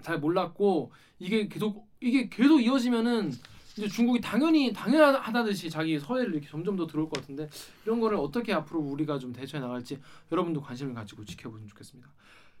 잘 0.00 0.18
몰랐고 0.18 0.92
이게 1.18 1.48
계속 1.48 1.88
이게 2.00 2.28
계속 2.28 2.60
이어지면은 2.60 3.32
이제 3.76 3.86
중국이 3.86 4.20
당연히 4.20 4.72
당연하다듯이 4.72 5.68
자기 5.68 5.98
서해를 5.98 6.32
이렇게 6.32 6.48
점점 6.48 6.76
더 6.76 6.86
들어올 6.86 7.08
것 7.08 7.20
같은데 7.20 7.48
이런 7.84 8.00
거를 8.00 8.16
어떻게 8.16 8.52
앞으로 8.52 8.80
우리가 8.80 9.18
좀 9.18 9.32
대처해 9.32 9.60
나갈지 9.60 10.00
여러분도 10.32 10.62
관심을 10.62 10.94
가지고 10.94 11.24
지켜보면 11.24 11.68
좋겠습니다. 11.68 12.08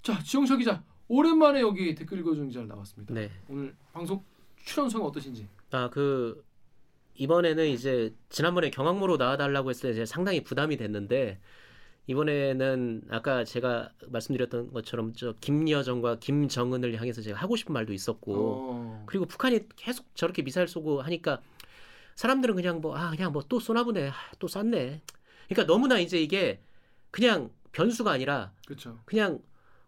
자 0.02 0.22
지영철 0.22 0.58
기자 0.58 0.82
오랜만에 1.08 1.60
여기 1.60 1.94
댓글 1.94 2.18
읽어주는 2.18 2.48
기자를 2.48 2.68
나왔습니다. 2.68 3.14
네. 3.14 3.30
오늘 3.48 3.74
방송 3.92 4.22
출연 4.64 4.88
소감 4.88 5.08
어떠신지? 5.08 5.48
아그 5.70 6.44
이번에는 7.14 7.66
이제 7.68 8.14
지난번에 8.28 8.70
경항모로 8.70 9.16
나와달라고 9.16 9.70
했을 9.70 9.90
때 9.90 9.92
이제 9.92 10.06
상당히 10.06 10.42
부담이 10.42 10.76
됐는데 10.76 11.38
이번에는 12.06 13.02
아까 13.10 13.44
제가 13.44 13.90
말씀드렸던 14.08 14.72
것처럼 14.72 15.12
저 15.14 15.34
김여정과 15.40 16.18
김정은을 16.18 16.96
향해서 16.98 17.20
제가 17.22 17.38
하고 17.38 17.56
싶은 17.56 17.72
말도 17.72 17.92
있었고 17.92 18.34
어. 18.34 19.04
그리고 19.06 19.26
북한이 19.26 19.60
계속 19.76 20.06
저렇게 20.16 20.42
미사일 20.42 20.66
쏘고 20.66 21.02
하니까 21.02 21.40
사람들은 22.16 22.54
그냥 22.56 22.80
뭐 22.80 22.96
아 22.96 23.10
그냥 23.10 23.32
뭐 23.32 23.42
또 23.48 23.60
쏘나 23.60 23.84
보네 23.84 24.08
아, 24.08 24.14
또 24.38 24.48
쐈네 24.48 25.02
그러니까 25.48 25.72
너무나 25.72 25.98
이제 25.98 26.20
이게 26.20 26.60
그냥 27.10 27.50
변수가 27.72 28.10
아니라 28.10 28.52
그렇죠. 28.66 28.98
그냥 29.04 29.40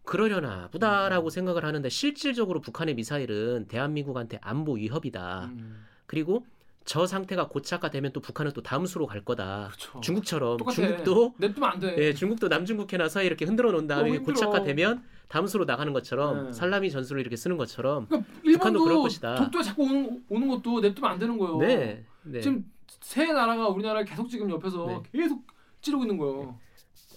그러려나 0.03 0.67
보다라고 0.69 1.29
생각을 1.29 1.65
하는데 1.65 1.87
실질적으로 1.89 2.61
북한의 2.61 2.95
미사일은 2.95 3.67
대한민국한테 3.67 4.37
안보 4.41 4.73
위협이다. 4.73 5.51
음, 5.53 5.85
그리고 6.05 6.45
저 6.85 7.07
상태가 7.07 7.47
고착화되면 7.47 8.11
또 8.11 8.19
북한은 8.19 8.51
또 8.51 8.61
다음 8.61 8.85
수로 8.85 9.07
갈 9.07 9.23
거다. 9.23 9.69
그렇죠. 9.71 10.01
중국처럼 10.01 10.57
똑같아. 10.57 10.75
중국도 10.75 11.35
냅두면 11.37 11.69
안 11.69 11.79
돼. 11.79 11.95
예, 11.97 12.13
중국도 12.13 12.49
남중국해나 12.49 13.07
사이 13.07 13.25
이렇게 13.25 13.45
흔들어 13.45 13.71
놓은 13.71 13.87
다음에. 13.87 14.17
고착화되면 14.19 15.03
다음 15.29 15.47
수로 15.47 15.63
나가는 15.63 15.91
것처럼 15.93 16.47
네. 16.47 16.51
살라미 16.51 16.91
전술을 16.91 17.21
이렇게 17.21 17.37
쓰는 17.37 17.55
것처럼 17.57 18.07
그러니까 18.07 18.25
북한도 18.43 18.83
그럴 18.83 18.97
것이다. 18.97 19.35
독도에 19.35 19.63
자꾸 19.63 19.83
오는, 19.83 20.23
오는 20.29 20.47
것도 20.49 20.81
냅두면 20.81 21.11
안 21.11 21.17
되는 21.17 21.37
거예요. 21.37 21.57
네, 21.57 22.05
네. 22.23 22.41
지금 22.41 22.69
세 22.99 23.31
나라가 23.31 23.69
우리나라를 23.69 24.05
계속 24.05 24.27
지금 24.29 24.49
옆에서 24.49 24.85
네. 24.85 25.01
계속 25.13 25.41
찌르고 25.81 26.03
있는 26.03 26.17
거예요. 26.17 26.59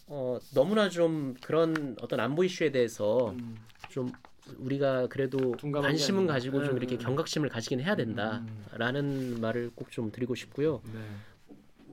어, 0.09 0.39
너무나 0.55 0.89
좀 0.89 1.35
그런 1.43 1.97
어떤 2.01 2.21
안보 2.21 2.45
이슈에 2.45 2.71
대해서 2.71 3.31
음. 3.31 3.57
좀 3.91 4.13
우리가 4.59 5.09
그래도 5.09 5.53
관심은. 5.83 6.27
가지고 6.27 6.65
좀 6.65 6.75
네, 6.75 6.79
이렇게 6.81 6.97
네. 6.99 7.05
경각심을 7.05 7.49
가지긴 7.49 7.81
해야 7.81 7.95
음. 7.95 7.97
된다라는 7.97 9.41
말을 9.41 9.71
꼭 9.75 9.91
좀 9.91 10.13
드리고 10.13 10.35
싶고요. 10.37 10.81
네. 10.93 11.01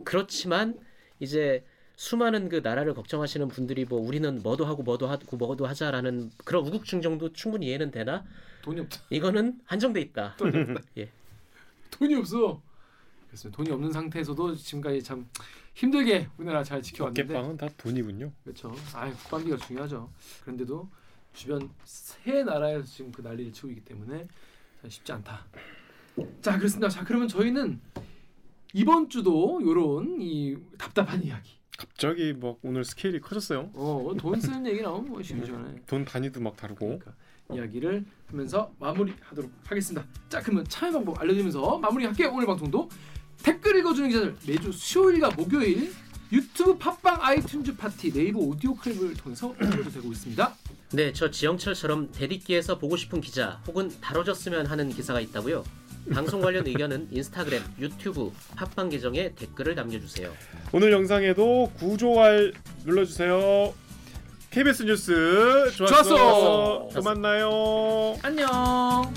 그렇지만 0.03 0.78
이제 1.20 1.66
수많은 1.95 2.49
그 2.49 2.57
나라를 2.64 2.93
걱정하시는 2.93 3.47
분들이 3.47 3.86
뭐 3.86 3.99
우리는 3.99 4.41
뭐도 4.43 4.66
하고 4.66 4.84
뭐도 4.84 5.07
하고 5.07 5.38
뭐도 5.38 5.66
하자라는 5.66 6.32
그런 6.43 6.66
우국증 6.68 7.01
정도 7.01 7.32
충분히 7.34 7.68
이해는 7.68 7.91
되나 7.91 8.26
돈이 8.64 8.82
없다. 8.82 9.01
이거는 9.09 9.59
한정돼 9.66 10.01
있다. 10.01 10.36
돈이 10.38 10.57
없다. 10.57 10.82
예. 10.97 11.09
돈이 11.91 12.16
없어. 12.16 12.61
그렇습니다. 13.28 13.57
돈이 13.57 13.72
없는 13.72 13.91
상태에서도 13.91 14.55
지금까지 14.55 15.01
참 15.03 15.28
힘들게 15.74 16.28
우리나라 16.38 16.63
잘 16.63 16.82
지켜왔는데 16.82 17.24
어깨빵은 17.36 17.57
다 17.57 17.67
돈이군요. 17.78 18.32
그렇죠. 18.43 18.76
아 18.93 19.09
국방비가 19.11 19.57
중요하죠. 19.57 20.09
그런데도 20.41 20.88
주변 21.34 21.69
세 21.84 22.43
나라에서 22.43 22.84
지금 22.86 23.11
그 23.11 23.21
난리를 23.21 23.51
치고 23.53 23.69
있기 23.69 23.82
때문에 23.84 24.28
참 24.82 24.89
쉽지 24.89 25.11
않다. 25.13 25.45
자 26.41 26.57
그렇습니다. 26.57 26.89
자 26.89 27.03
그러면 27.03 27.28
저희는 27.28 27.80
이번 28.74 29.09
주도 29.09 29.59
요런 29.63 30.17
이 30.21 30.55
답답한 30.78 31.24
이야기, 31.24 31.57
갑자기 31.78 32.34
뭐 32.34 32.57
오늘 32.61 32.84
스케일이 32.86 33.19
커졌어요. 33.19 33.71
어 33.74 34.13
돈 34.19 34.39
쓰는 34.39 34.65
얘기 34.67 34.82
나오면 34.82 35.09
뭐 35.09 35.21
전에 35.24 35.76
돈 35.88 36.05
단위도 36.05 36.39
막 36.39 36.55
다르고. 36.55 36.86
그러니까 36.99 37.13
이야기를 37.51 38.05
하면서 38.28 38.74
마무리하도록 38.80 39.51
하겠습니다. 39.65 40.07
자 40.30 40.39
그러면 40.41 40.65
참여 40.65 40.91
방법 40.93 41.19
알려드리면서 41.19 41.80
마무리할게요. 41.80 42.32
오늘 42.32 42.45
방송도 42.45 42.89
댓글 43.41 43.77
읽어주는 43.77 44.09
기자들 44.09 44.36
매주 44.47 44.71
수요일과 44.71 45.31
목요일 45.31 45.91
유튜브 46.31 46.77
팟빵 46.77 47.19
아이튠즈 47.19 47.77
팟티 47.78 48.11
네이버 48.11 48.39
오디오 48.39 48.73
클립을 48.75 49.13
통해서 49.15 49.49
업로드 49.61 49.91
되고 49.91 50.11
있습니다. 50.11 50.55
네, 50.93 51.13
저 51.13 51.29
지영철처럼 51.29 52.11
댓읽기에서 52.11 52.78
보고 52.79 52.97
싶은 52.97 53.21
기자 53.21 53.61
혹은 53.67 53.91
다뤄졌으면 54.01 54.65
하는 54.67 54.89
기사가 54.89 55.19
있다고요. 55.19 55.63
방송 56.11 56.41
관련 56.41 56.67
의견은 56.67 57.07
인스타그램, 57.11 57.63
유튜브, 57.79 58.31
팟빵 58.55 58.89
계정에 58.89 59.34
댓글을 59.36 59.75
남겨주세요. 59.75 60.34
오늘 60.73 60.91
영상에도 60.91 61.71
구조알 61.77 62.53
눌러주세요. 62.84 63.73
KBS 64.49 64.84
뉴스 64.84 65.71
좋았어. 65.75 66.03
좋았어. 66.03 66.89
또 66.93 67.01
만나요. 67.01 68.17
안녕. 68.21 69.13